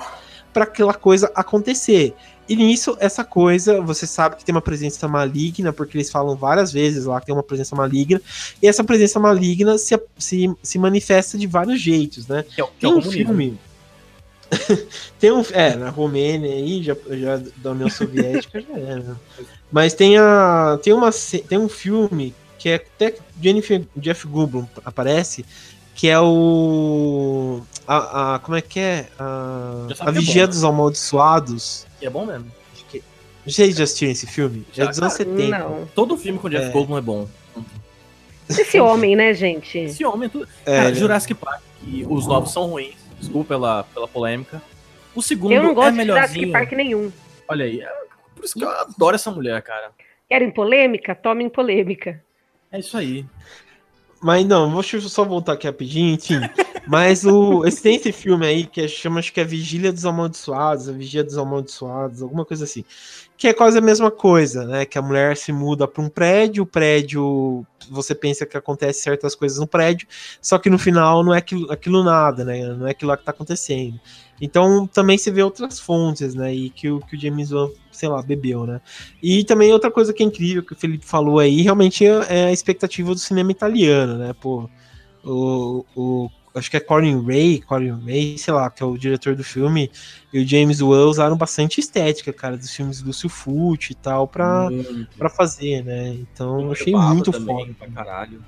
[0.52, 2.14] para aquela coisa acontecer.
[2.48, 6.72] E nisso, essa coisa, você sabe que tem uma presença maligna, porque eles falam várias
[6.72, 8.20] vezes lá que tem uma presença maligna,
[8.60, 12.42] e essa presença maligna se, se, se manifesta de vários jeitos, né?
[12.42, 13.58] Que é, que é Tem o um filme.
[15.20, 15.44] tem um.
[15.52, 19.16] É, na Romênia aí, já, já da União Soviética já era.
[19.72, 19.82] Né?
[19.82, 21.10] Mas tem, a, tem, uma,
[21.48, 25.44] tem um filme que é até que Jennifer, Jeff Goldblum aparece,
[25.94, 27.60] que é o.
[27.86, 29.06] a, a- como é que é?
[29.18, 30.46] A, a que é Vigia bom, né?
[30.46, 31.86] dos Amaldiçoados.
[32.02, 32.46] E é bom mesmo.
[33.46, 34.66] Vocês já assistiram esse filme?
[34.72, 35.58] Já é Já, dos anos cara, 70.
[35.58, 35.88] Não.
[35.94, 36.70] Todo filme com Jeff É.
[36.70, 37.28] Goldblum é bom.
[38.48, 39.78] Esse homem, né, gente?
[39.78, 40.48] Esse homem é tudo.
[40.66, 41.62] É, Cara, ele- Jurassic Park,
[42.08, 42.94] os novos são ruins.
[43.18, 44.60] Desculpa pela, pela polêmica.
[45.14, 46.52] O segundo Eu não é gosto de Jurassic melhorzinho.
[46.52, 47.12] Park nenhum.
[47.48, 47.82] Olha aí.
[48.40, 49.90] Por isso que eu adoro essa mulher, cara.
[50.26, 51.14] Querem polêmica?
[51.14, 52.24] Tomem polêmica.
[52.72, 53.26] É isso aí.
[54.22, 56.40] Mas não, deixa eu só voltar aqui rapidinho, enfim.
[56.88, 60.06] Mas o, esse, tem esse filme aí que é- chama, acho que é Vigília dos
[60.06, 62.82] Amaldiçoados, a Vigia dos Amaldiçoados, alguma coisa assim.
[63.36, 64.86] Que é quase a mesma coisa, né?
[64.86, 69.34] Que a mulher se muda para um prédio, o prédio, você pensa que acontece certas
[69.34, 70.08] coisas no prédio,
[70.40, 72.66] só que no final não é aquilo, aquilo nada, né?
[72.68, 74.00] Não é aquilo lá que tá acontecendo.
[74.40, 76.54] Então também se vê outras fontes, né?
[76.54, 78.80] E que o, que o James Wan, sei lá, bebeu, né?
[79.22, 82.52] E também outra coisa que é incrível que o Felipe falou aí, realmente é a
[82.52, 84.32] expectativa do cinema italiano, né?
[84.32, 84.68] Pô,
[85.24, 89.34] o, o acho que é Corin Ray, Corin Ray, sei lá, que é o diretor
[89.34, 89.90] do filme,
[90.32, 94.26] e o James Wan usaram bastante estética, cara, dos filmes do Lúcio Fulci e tal,
[94.26, 95.16] pra, Muito.
[95.16, 96.08] pra fazer, né?
[96.14, 97.74] Então eu achei muito também, foda.
[97.78, 98.42] Pra caralho.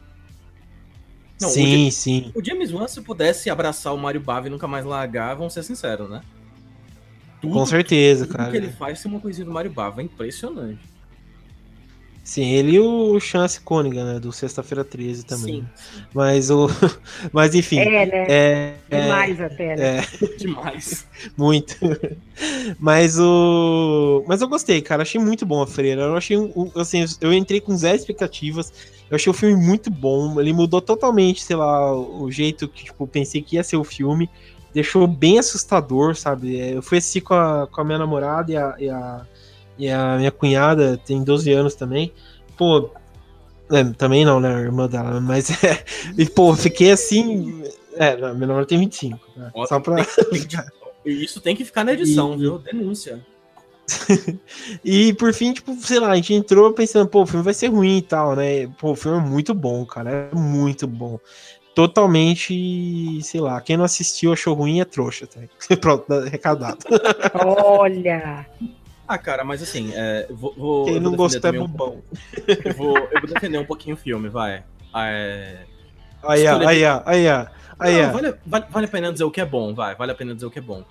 [1.42, 2.30] Não, o sim, sim.
[2.34, 5.64] O James Wan, se pudesse abraçar o Mario Bava e nunca mais largar, vamos ser
[5.64, 6.22] sinceros, né?
[7.40, 8.50] Tudo, Com certeza, tudo cara.
[8.50, 10.92] que ele faz tem uma coisinha do Mario Bava, é impressionante.
[12.24, 14.20] Sim, ele e o Chance Côniga, né?
[14.20, 15.66] Do Sexta-feira 13 também.
[15.74, 16.68] Sim, Mas o.
[17.32, 17.80] Mas enfim.
[17.80, 18.26] É, né?
[18.28, 19.98] É, é, Demais até, né?
[19.98, 21.04] é, demais.
[21.36, 21.76] muito.
[22.78, 24.24] Mas o.
[24.28, 25.02] Mas eu gostei, cara.
[25.02, 26.02] Achei muito bom a freira.
[26.02, 26.36] Eu achei
[26.76, 28.72] Assim, eu entrei com zero expectativas.
[29.12, 30.40] Eu achei o filme muito bom.
[30.40, 34.26] Ele mudou totalmente, sei lá, o jeito que, tipo, pensei que ia ser o filme.
[34.72, 36.58] Deixou bem assustador, sabe?
[36.58, 39.26] É, Eu fui assistir com a, com a minha namorada e a, e, a,
[39.78, 42.10] e a minha cunhada, tem 12 anos também.
[42.56, 42.88] Pô.
[43.70, 44.48] é, também não, né?
[44.56, 45.20] A irmã dela.
[45.20, 45.84] Mas é.
[46.16, 47.64] E, pô, fiquei assim.
[47.96, 49.20] É, não, minha namorada tem 25.
[49.36, 49.50] Né?
[49.52, 49.96] Ó, Só pra.
[51.04, 52.58] E Isso tem que ficar na edição, E- viu?
[52.58, 53.20] Denúncia.
[54.84, 57.68] E por fim, tipo, sei lá, a gente entrou pensando, pô, o filme vai ser
[57.68, 58.66] ruim e tal, né?
[58.78, 61.18] Pô, o filme é muito bom, cara, é muito bom.
[61.74, 65.40] Totalmente, sei lá, quem não assistiu achou ruim é trouxa, tá?
[65.80, 66.78] Pronto, recadado.
[67.34, 68.46] Olha!
[69.08, 71.90] Ah, cara, mas assim, é, vou, vou- Quem não gostou é um bobão.
[71.90, 72.04] pouco-
[72.64, 74.64] eu, vou, eu vou defender um pouquinho o filme, vai.
[74.92, 75.64] Ah, É,
[76.24, 77.26] Aí, aí, ó, aí,
[77.80, 79.94] aí, vale, vale, vale a pena dizer o que é bom, vai.
[79.96, 80.84] Vale a pena dizer o que é bom.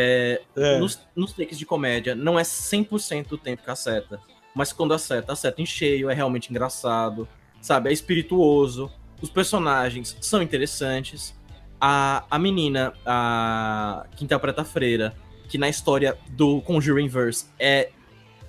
[0.00, 0.78] É, É.
[0.78, 4.20] Nos, nos takes de comédia, não é 100% do tempo que acerta.
[4.54, 7.28] Mas quando acerta, acerta em cheio, é realmente engraçado,
[7.60, 7.90] sabe?
[7.90, 8.90] É espirituoso.
[9.20, 11.36] Os personagens são interessantes.
[11.80, 15.14] A, a menina a, que interpreta a freira,
[15.48, 17.90] que na história do Conjuring Verse é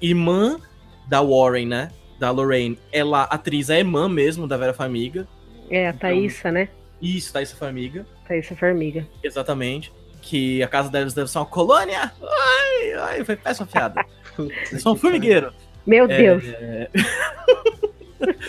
[0.02, 0.60] irmã
[1.08, 1.92] da Warren, né?
[2.20, 2.78] Da Lorraine.
[2.92, 5.28] Ela, a atriz, é irmã mesmo da Vera Farmiga.
[5.70, 6.70] É, a Então- Thaísa, né?
[7.02, 8.06] Isso, Thaisa Farmiga.
[8.28, 9.08] Thaísa Formiga.
[9.24, 9.92] Exatamente.
[10.30, 12.14] Que a casa deles deve ser uma colônia.
[12.22, 14.06] Ai, ai, foi péssima piada.
[14.38, 15.52] Eu sou um formigueiro.
[15.88, 16.44] Meu É, Deus.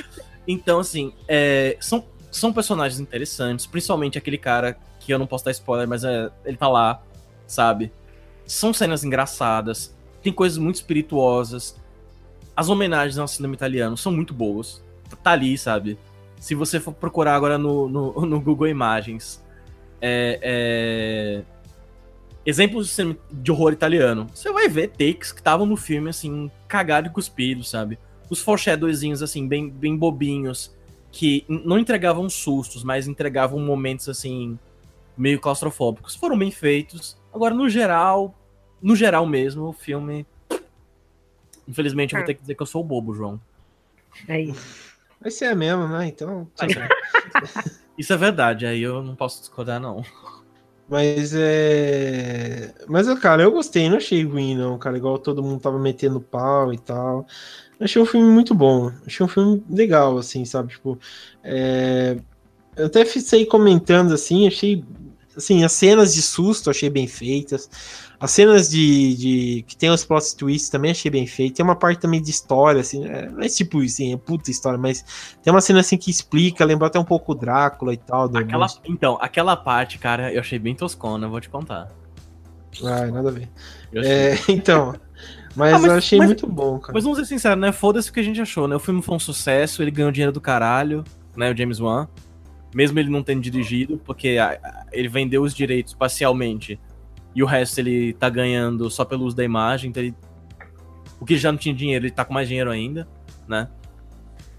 [0.47, 5.53] Então, assim, é, são, são personagens interessantes, principalmente aquele cara que eu não posso dar
[5.53, 7.01] spoiler, mas é, ele tá lá,
[7.47, 7.91] sabe?
[8.47, 11.81] São cenas engraçadas, tem coisas muito espirituosas.
[12.55, 14.83] As homenagens ao cinema italiano são muito boas.
[15.23, 15.99] Tá ali, sabe?
[16.39, 19.43] Se você for procurar agora no, no, no Google Imagens,
[20.01, 21.43] é, é,
[22.45, 22.97] exemplos
[23.31, 27.63] de horror italiano, você vai ver takes que estavam no filme, assim, cagado e cuspido,
[27.63, 27.99] sabe?
[28.29, 30.75] Os foreshadowzinhos, assim, bem, bem bobinhos,
[31.13, 34.59] que não entregavam sustos, mas entregavam momentos, assim,
[35.17, 36.15] meio claustrofóbicos.
[36.15, 37.19] Foram bem feitos.
[37.33, 38.35] Agora, no geral,
[38.81, 40.25] no geral mesmo, o filme...
[41.69, 42.27] Infelizmente, eu vou Ah.
[42.27, 43.41] ter que dizer que eu sou o bobo, João.
[44.29, 44.55] Aí.
[45.21, 46.07] Vai ser mesmo, né?
[46.07, 46.49] Então.
[47.99, 50.03] Isso é verdade, aí eu não posso discordar, não.
[50.91, 52.75] Mas é.
[52.89, 54.97] Mas, cara, eu gostei, não achei ruim, não, cara.
[54.99, 57.27] Igual todo mundo tava metendo pau e tal.
[57.81, 58.91] Achei um filme muito bom.
[59.07, 60.71] Achei um filme legal, assim, sabe?
[60.75, 60.99] Tipo.
[61.45, 62.19] é,
[62.77, 64.85] Eu até fiquei comentando assim, achei.
[65.43, 67.69] Assim, as cenas de susto achei bem feitas.
[68.21, 71.57] As cenas de, de- que tem os plot twists também achei bem feitas.
[71.57, 74.79] Tem uma parte também de história, assim, é, não é tipo assim, é puta história,
[74.79, 75.03] mas
[75.43, 78.25] tem uma cena assim que explica, lembra até um pouco o Drácula e tal.
[78.37, 81.89] Aquela, então, aquela parte, cara, eu achei bem toscona, eu vou te contar.
[82.85, 83.49] Ai, nada a ver.
[83.95, 84.95] É, então.
[85.57, 86.93] Mas, Ah, mas- eu achei mas- muito bom, cara.
[86.95, 87.73] Mas vamos ser sinceros, né?
[87.73, 88.77] Foda-se o que a gente achou, né?
[88.77, 91.03] O filme foi um sucesso, ele ganhou dinheiro do caralho,
[91.37, 91.51] né?
[91.51, 92.07] O James Wan.
[92.75, 96.79] Mesmo ele não tendo dirigido, porque a- a- ele vendeu os direitos parcialmente.
[97.35, 99.91] E o resto ele tá ganhando só pelo uso da imagem.
[99.91, 100.15] Então ele.
[101.21, 103.07] O que já não tinha dinheiro, ele tá com mais dinheiro ainda,
[103.47, 103.69] né?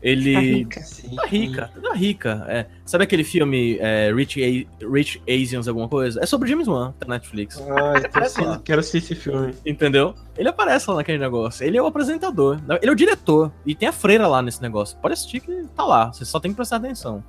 [0.01, 0.33] Ele.
[0.33, 0.81] Tá rica.
[0.81, 1.15] Sim.
[1.15, 2.45] Tá rica, tá rica.
[2.47, 2.65] É.
[2.85, 6.19] Sabe aquele filme é, Rich, A- Rich Asians, alguma coisa?
[6.21, 7.61] É sobre James Wan, da Netflix.
[7.61, 9.53] Ah, sim, quero assistir esse filme.
[9.65, 10.15] Entendeu?
[10.38, 11.63] Ele aparece lá naquele negócio.
[11.65, 12.59] Ele é o apresentador.
[12.81, 13.51] Ele é o diretor.
[13.65, 14.97] E tem a freira lá nesse negócio.
[14.97, 16.11] Pode assistir que tá lá.
[16.11, 17.23] Você só tem que prestar atenção.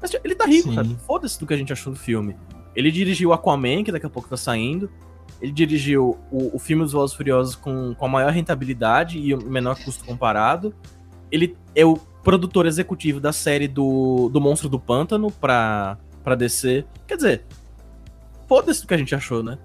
[0.00, 0.74] Mas tipo, ele tá rico, Sim.
[0.74, 0.88] cara.
[1.06, 2.36] Foda-se do que a gente achou do filme.
[2.74, 4.90] Ele dirigiu Aquaman, que daqui a pouco tá saindo.
[5.40, 9.34] Ele dirigiu o, o filme dos Velozes e Furiosos com, com a maior rentabilidade e
[9.34, 10.74] o menor custo comparado.
[11.30, 16.86] Ele é o produtor executivo da série do, do Monstro do Pântano pra, pra descer.
[17.06, 17.44] Quer dizer,
[18.46, 19.58] foda-se do que a gente achou, né?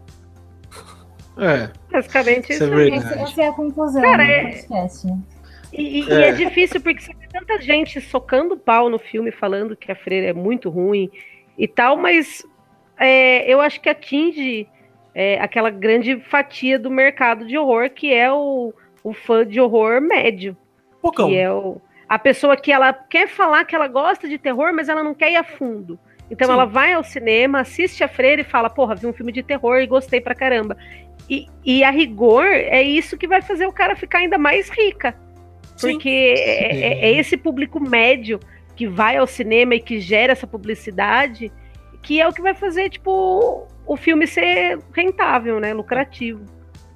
[1.37, 2.89] É, Basicamente Isso é.
[2.89, 4.65] Essa, é a conclusão Cara, é-.
[5.73, 6.29] E, e- e É.
[6.29, 10.33] é difícil porque você tanta gente socando pau no filme, falando que a freira é
[10.33, 11.09] muito ruim
[11.57, 12.45] e tal, mas
[12.99, 14.67] é, eu acho que atinge
[15.13, 20.01] é, aquela grande fatia do mercado de horror, que é o, o fã de horror
[20.01, 20.55] médio.
[21.01, 21.29] Pocão.
[21.29, 24.89] Que é o, a pessoa que ela quer falar que ela gosta de terror, mas
[24.89, 25.99] ela não quer ir a fundo.
[26.29, 26.53] Então Sim.
[26.53, 29.79] ela vai ao cinema, assiste a freira e fala, porra, vi um filme de terror
[29.79, 30.77] e gostei pra caramba.
[31.29, 35.15] E, e a rigor é isso que vai fazer o cara ficar ainda mais rica.
[35.81, 38.39] Porque é, é- é esse público médio
[38.75, 41.51] que vai ao cinema e que gera essa publicidade
[42.01, 45.71] que é o que vai fazer, tipo, o filme ser rentável, né?
[45.73, 46.41] Lucrativo.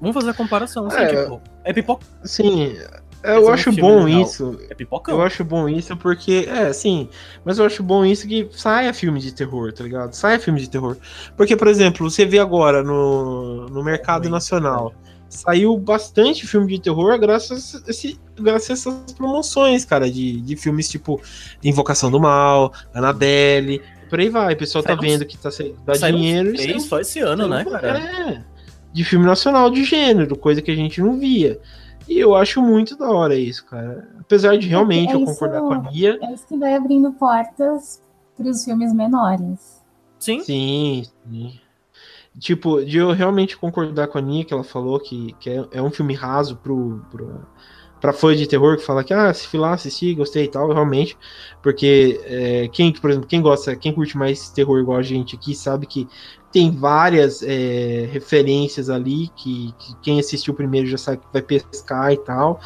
[0.01, 1.07] Vamos fazer a comparação, assim, É.
[1.07, 2.03] tipo, é pipoca.
[2.23, 2.75] sim,
[3.23, 4.21] eu acho bom legal.
[4.21, 4.59] isso.
[4.69, 5.15] É pipocão.
[5.15, 7.07] Eu acho bom isso porque, é, sim,
[7.43, 10.13] mas eu acho bom isso que saia filme de terror, tá ligado?
[10.13, 10.97] Saia filme de terror.
[11.37, 14.91] Porque, por exemplo, você vê agora no, no mercado nacional,
[15.35, 20.55] saiu bastante filme de terror graças a, esse, graças a essas promoções, cara, de, de
[20.55, 21.21] filmes tipo
[21.63, 24.53] Invocação do Mal, Annabelle, por aí vai.
[24.53, 27.47] O pessoal tá vendo que tá saindo, dá dinheiro e três saiu- só esse ano,
[27.47, 27.99] né, cara?
[27.99, 28.43] é,
[28.93, 31.59] de filme nacional de gênero, coisa que a gente não via.
[32.07, 34.07] E eu acho muito da hora isso, cara.
[34.19, 36.19] Apesar de realmente é eu isso- concordar com a Mia.
[36.21, 38.01] É isso que vai abrindo portas
[38.37, 39.81] para os filmes menores.
[40.19, 40.39] Sim.
[40.41, 41.59] Sim, sim.
[42.39, 45.81] Tipo, de eu realmente concordar com a Nia, que ela falou que, que é, é
[45.81, 47.45] um filme raso pro, pro,
[48.01, 50.71] pra fã de terror, que fala que, ah, se fui lá, assisti, gostei e tal,
[50.71, 51.17] realmente.
[51.61, 55.55] Porque é, quem, por exemplo, quem gosta, quem curte mais terror igual a gente aqui,
[55.55, 56.07] sabe que
[56.51, 62.11] tem várias é, referências ali, que, que quem assistiu primeiro já sabe que vai pescar
[62.11, 62.59] e tal.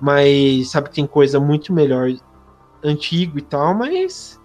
[0.00, 2.12] Mas sabe que tem coisa muito melhor
[2.82, 4.38] antigo e tal, mas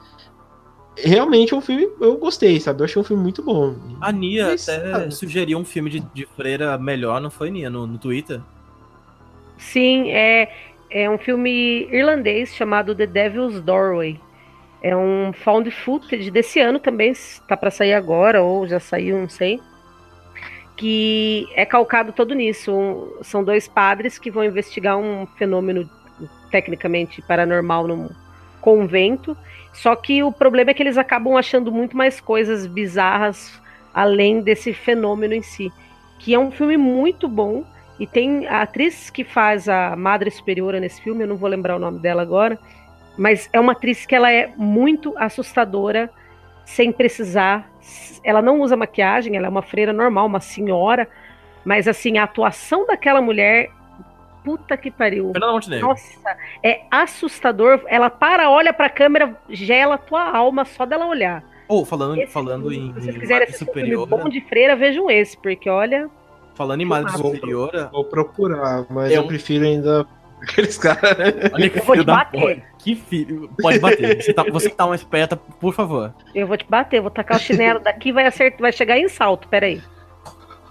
[0.98, 2.82] realmente é um filme, eu gostei, sabe?
[2.82, 3.76] Eu achei um filme muito bom.
[4.02, 5.11] A Nia Mas, até sabe?
[5.14, 7.70] sugeriu um filme de, de freira melhor, não foi, Nia?
[7.70, 8.41] No, no Twitter?
[9.57, 10.52] Sim, é,
[10.90, 14.20] é um filme irlandês chamado The Devil's Doorway.
[14.82, 17.14] É um found footage desse ano também,
[17.48, 19.60] tá para sair agora ou já saiu, não sei.
[20.78, 22.74] Que é calcado todo nisso.
[22.74, 25.90] Um- são dois padres que vão investigar um fenômeno
[26.49, 28.10] tecnicamente paranormal num
[28.61, 29.36] convento.
[29.74, 33.60] Só que o problema é que eles acabam achando muito mais coisas bizarras
[33.94, 35.72] além desse fenômeno em si.
[36.20, 37.64] Que é um filme muito bom.
[38.00, 41.76] E tem a atriz que faz a Madre Superiora nesse filme, eu não vou lembrar
[41.76, 42.58] o nome dela agora,
[43.18, 46.10] mas é uma atriz que ela é muito assustadora,
[46.66, 47.70] sem precisar.
[48.24, 51.10] Ela não usa maquiagem, ela é uma freira normal, uma senhora,
[51.66, 53.70] mas assim, a atuação daquela mulher,
[54.44, 55.32] puta que pariu.
[55.32, 55.88] Fernanda Montenegro.
[55.88, 57.82] Nossa, é assustador.
[57.88, 61.44] Ela para, olha pra câmera, gela a tua alma só dela olhar.
[61.68, 64.76] Ou falando, Esse falando filme, em, se vocês em quiserem filme Superiora, bom de freira,
[64.76, 66.10] vejam esse, porque olha,
[66.56, 67.11] falando em Madre.
[67.11, 70.07] Superiora, Vou procurar, mas Eu- eu prefiro ainda
[70.41, 71.18] aqueles caras.
[71.18, 71.49] né?
[71.53, 72.40] olha que Eu vou filho te da bater.
[72.41, 72.70] porra.
[72.80, 73.49] Que filho.
[73.61, 74.22] Pode bater.
[74.24, 76.11] Você, tá, você que tá mais perto, por favor.
[76.34, 79.48] eu vou te bater, vou tacar o chinelo daqui, vai acertar, vai chegar em salto,
[79.48, 79.82] peraí.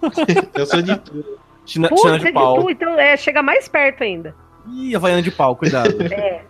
[0.55, 1.39] Eu sou de tudo.
[1.69, 2.63] China, Puta, China de de pau.
[2.63, 4.35] tu, então é, chega mais perto ainda.
[4.67, 5.95] Ih, Havaiana de pau, cuidado.
[6.13, 6.45] É.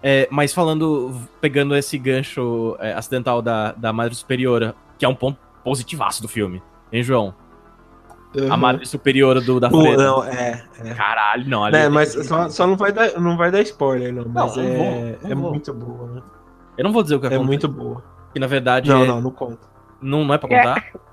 [0.00, 5.14] É, mas falando, pegando esse gancho é, acidental da, da Madre Superiora, que é um
[5.14, 6.62] ponto positivaço do filme,
[6.92, 7.34] hein, João?
[8.48, 9.96] A Madre Superiora do, da Pô, freira.
[10.00, 10.64] não, é.
[10.84, 10.94] é.
[10.94, 11.64] Caralho, não.
[11.64, 14.24] ali eu mas que- só, só não, vai dar, não vai dar spoiler, não.
[14.28, 15.50] Mas Não, não é, vou, é vou.
[15.50, 16.22] muito boa, né?
[16.76, 18.04] Eu não vou dizer o que É acontece, muito boa.
[18.32, 19.66] que na verdade Não, é- não, não conta.
[20.00, 20.84] não, não é pra contar.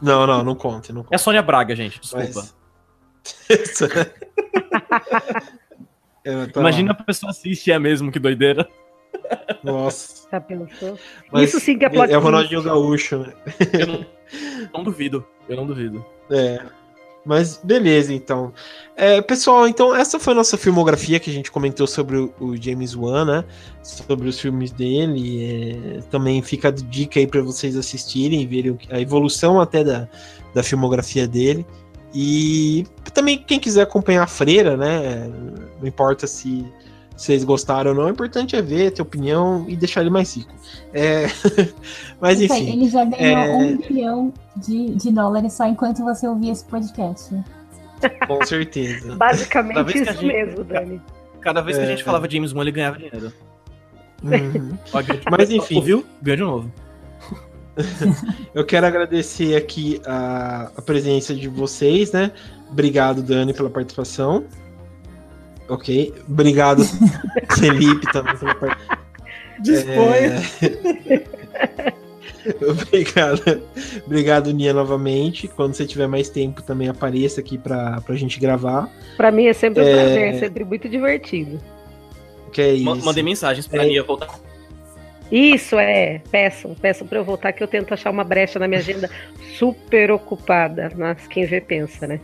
[0.00, 1.16] Não, não, não conta, não É conta.
[1.16, 2.24] a Sônia Braga, gente, desculpa.
[2.36, 2.56] Mas-
[6.56, 6.98] Imagina lá.
[6.98, 8.68] a pessoa assiste e é mesmo, que doideira.
[9.62, 10.28] Nossa.
[10.28, 10.44] Tá
[11.42, 12.20] Isso sim que é plot É o.
[12.20, 13.32] Ronaldinho Gaúcho, né?
[13.72, 14.06] Eu não,
[14.74, 16.04] não duvido, eu não duvido.
[16.30, 16.60] É.
[17.24, 18.52] Mas beleza, então.
[18.96, 22.56] É, pessoal, então essa foi a nossa filmografia que a gente comentou sobre o, o
[22.56, 23.44] James Wan, né?
[23.82, 25.98] Sobre os filmes dele.
[25.98, 30.08] é, também fica a dica aí para vocês assistirem, verem a evolução até da,
[30.54, 31.66] da filmografia dele.
[32.14, 35.28] E também quem quiser acompanhar a Freira, né?
[35.80, 36.64] Não importa se
[37.16, 38.06] vocês gostaram ou não.
[38.06, 40.52] O importante é ver, ter opinião e deixar ele mais rico.
[40.94, 41.26] É,
[42.20, 42.72] Mas aí, enfim.
[42.72, 47.34] Ele já ganhou é- um bilhão de, de dólares só enquanto você ouvia esse podcast.
[48.26, 49.14] Com certeza.
[49.16, 51.02] Basicamente a isso gente- mesmo, Dani.
[51.40, 52.04] Cada vez que a É, gente é.
[52.04, 53.32] falava James Wan, ele ganhava dinheiro.
[54.22, 54.76] Uhum.
[55.30, 55.76] Mas, enfim.
[55.76, 56.04] Ouviu?
[56.22, 56.72] Ganhou de novo.
[58.54, 62.32] Eu quero agradecer aqui a, a presença de vocês, né?
[62.70, 64.44] Obrigado, Dani, pela participação.
[65.68, 66.14] Ok.
[66.28, 66.82] Obrigado,
[67.58, 68.98] Felipe, também pela participação.
[72.68, 73.62] Obrigado.
[74.06, 75.48] Obrigado, Nia, novamente.
[75.48, 78.88] Quando você tiver mais tempo, também apareça aqui pra, pra gente gravar.
[79.16, 79.94] Pra mim é sempre um É.
[79.94, 81.60] prazer, é sempre muito divertido.
[82.52, 82.84] Que é isso.
[82.84, 83.88] Ma- Mandei mensagens pra É.
[83.88, 84.28] Nia voltar.
[85.30, 88.80] Isso é, peçam, peçam pra eu voltar que eu tento achar uma brecha na minha
[88.80, 89.10] agenda
[89.58, 92.18] super ocupada, mas quem vê pensa, né?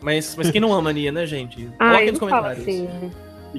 [0.00, 1.68] Mas, mas quem não ama Nia, né, gente?
[1.78, 2.58] Ah, Coloque nos comentários.
[2.62, 2.88] assim.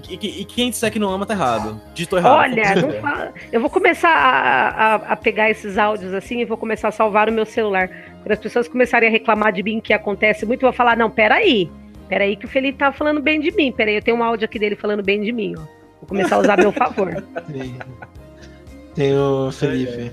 [0.10, 1.80] E, e- e quem disser que não ama, tá errado.
[1.94, 2.40] Digitou errado.
[2.40, 3.32] Olha, não fala.
[3.52, 7.28] Eu vou começar a, a- a pegar esses áudios assim e vou começar a salvar
[7.28, 7.88] no meu celular.
[8.24, 11.12] Quando as pessoas começarem a reclamar de mim, que acontece muito, eu vou falar: não,
[11.12, 11.70] peraí.
[12.10, 13.72] Peraí, que o Felipe tá falando bem de mim.
[13.72, 15.62] Peraí, eu tenho um áudio aqui dele falando bem de mim, ó.
[15.62, 17.24] Vou começar a usar a meu favor.
[17.52, 17.76] Tem,
[18.96, 20.12] tem o Felipe.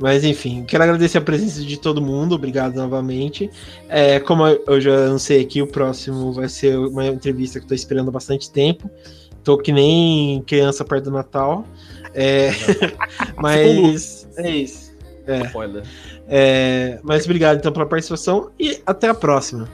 [0.00, 3.50] Mas enfim, quero agradecer a presença de todo mundo, obrigado novamente.
[3.88, 7.74] É, como eu já anunciei aqui, o próximo vai ser uma entrevista que eu tô
[7.74, 8.88] esperando há bastante tempo.
[9.42, 11.64] Tô que nem criança perto do Natal.
[12.14, 12.50] É,
[13.36, 14.88] mas é isso.
[15.26, 15.42] É,
[16.28, 19.68] é, mas obrigado então pela participação e até a próxima.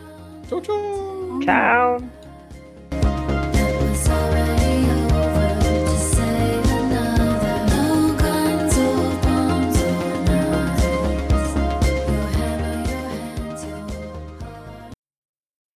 [0.49, 1.41] Tchau, tchau.
[1.45, 2.24] Tchau.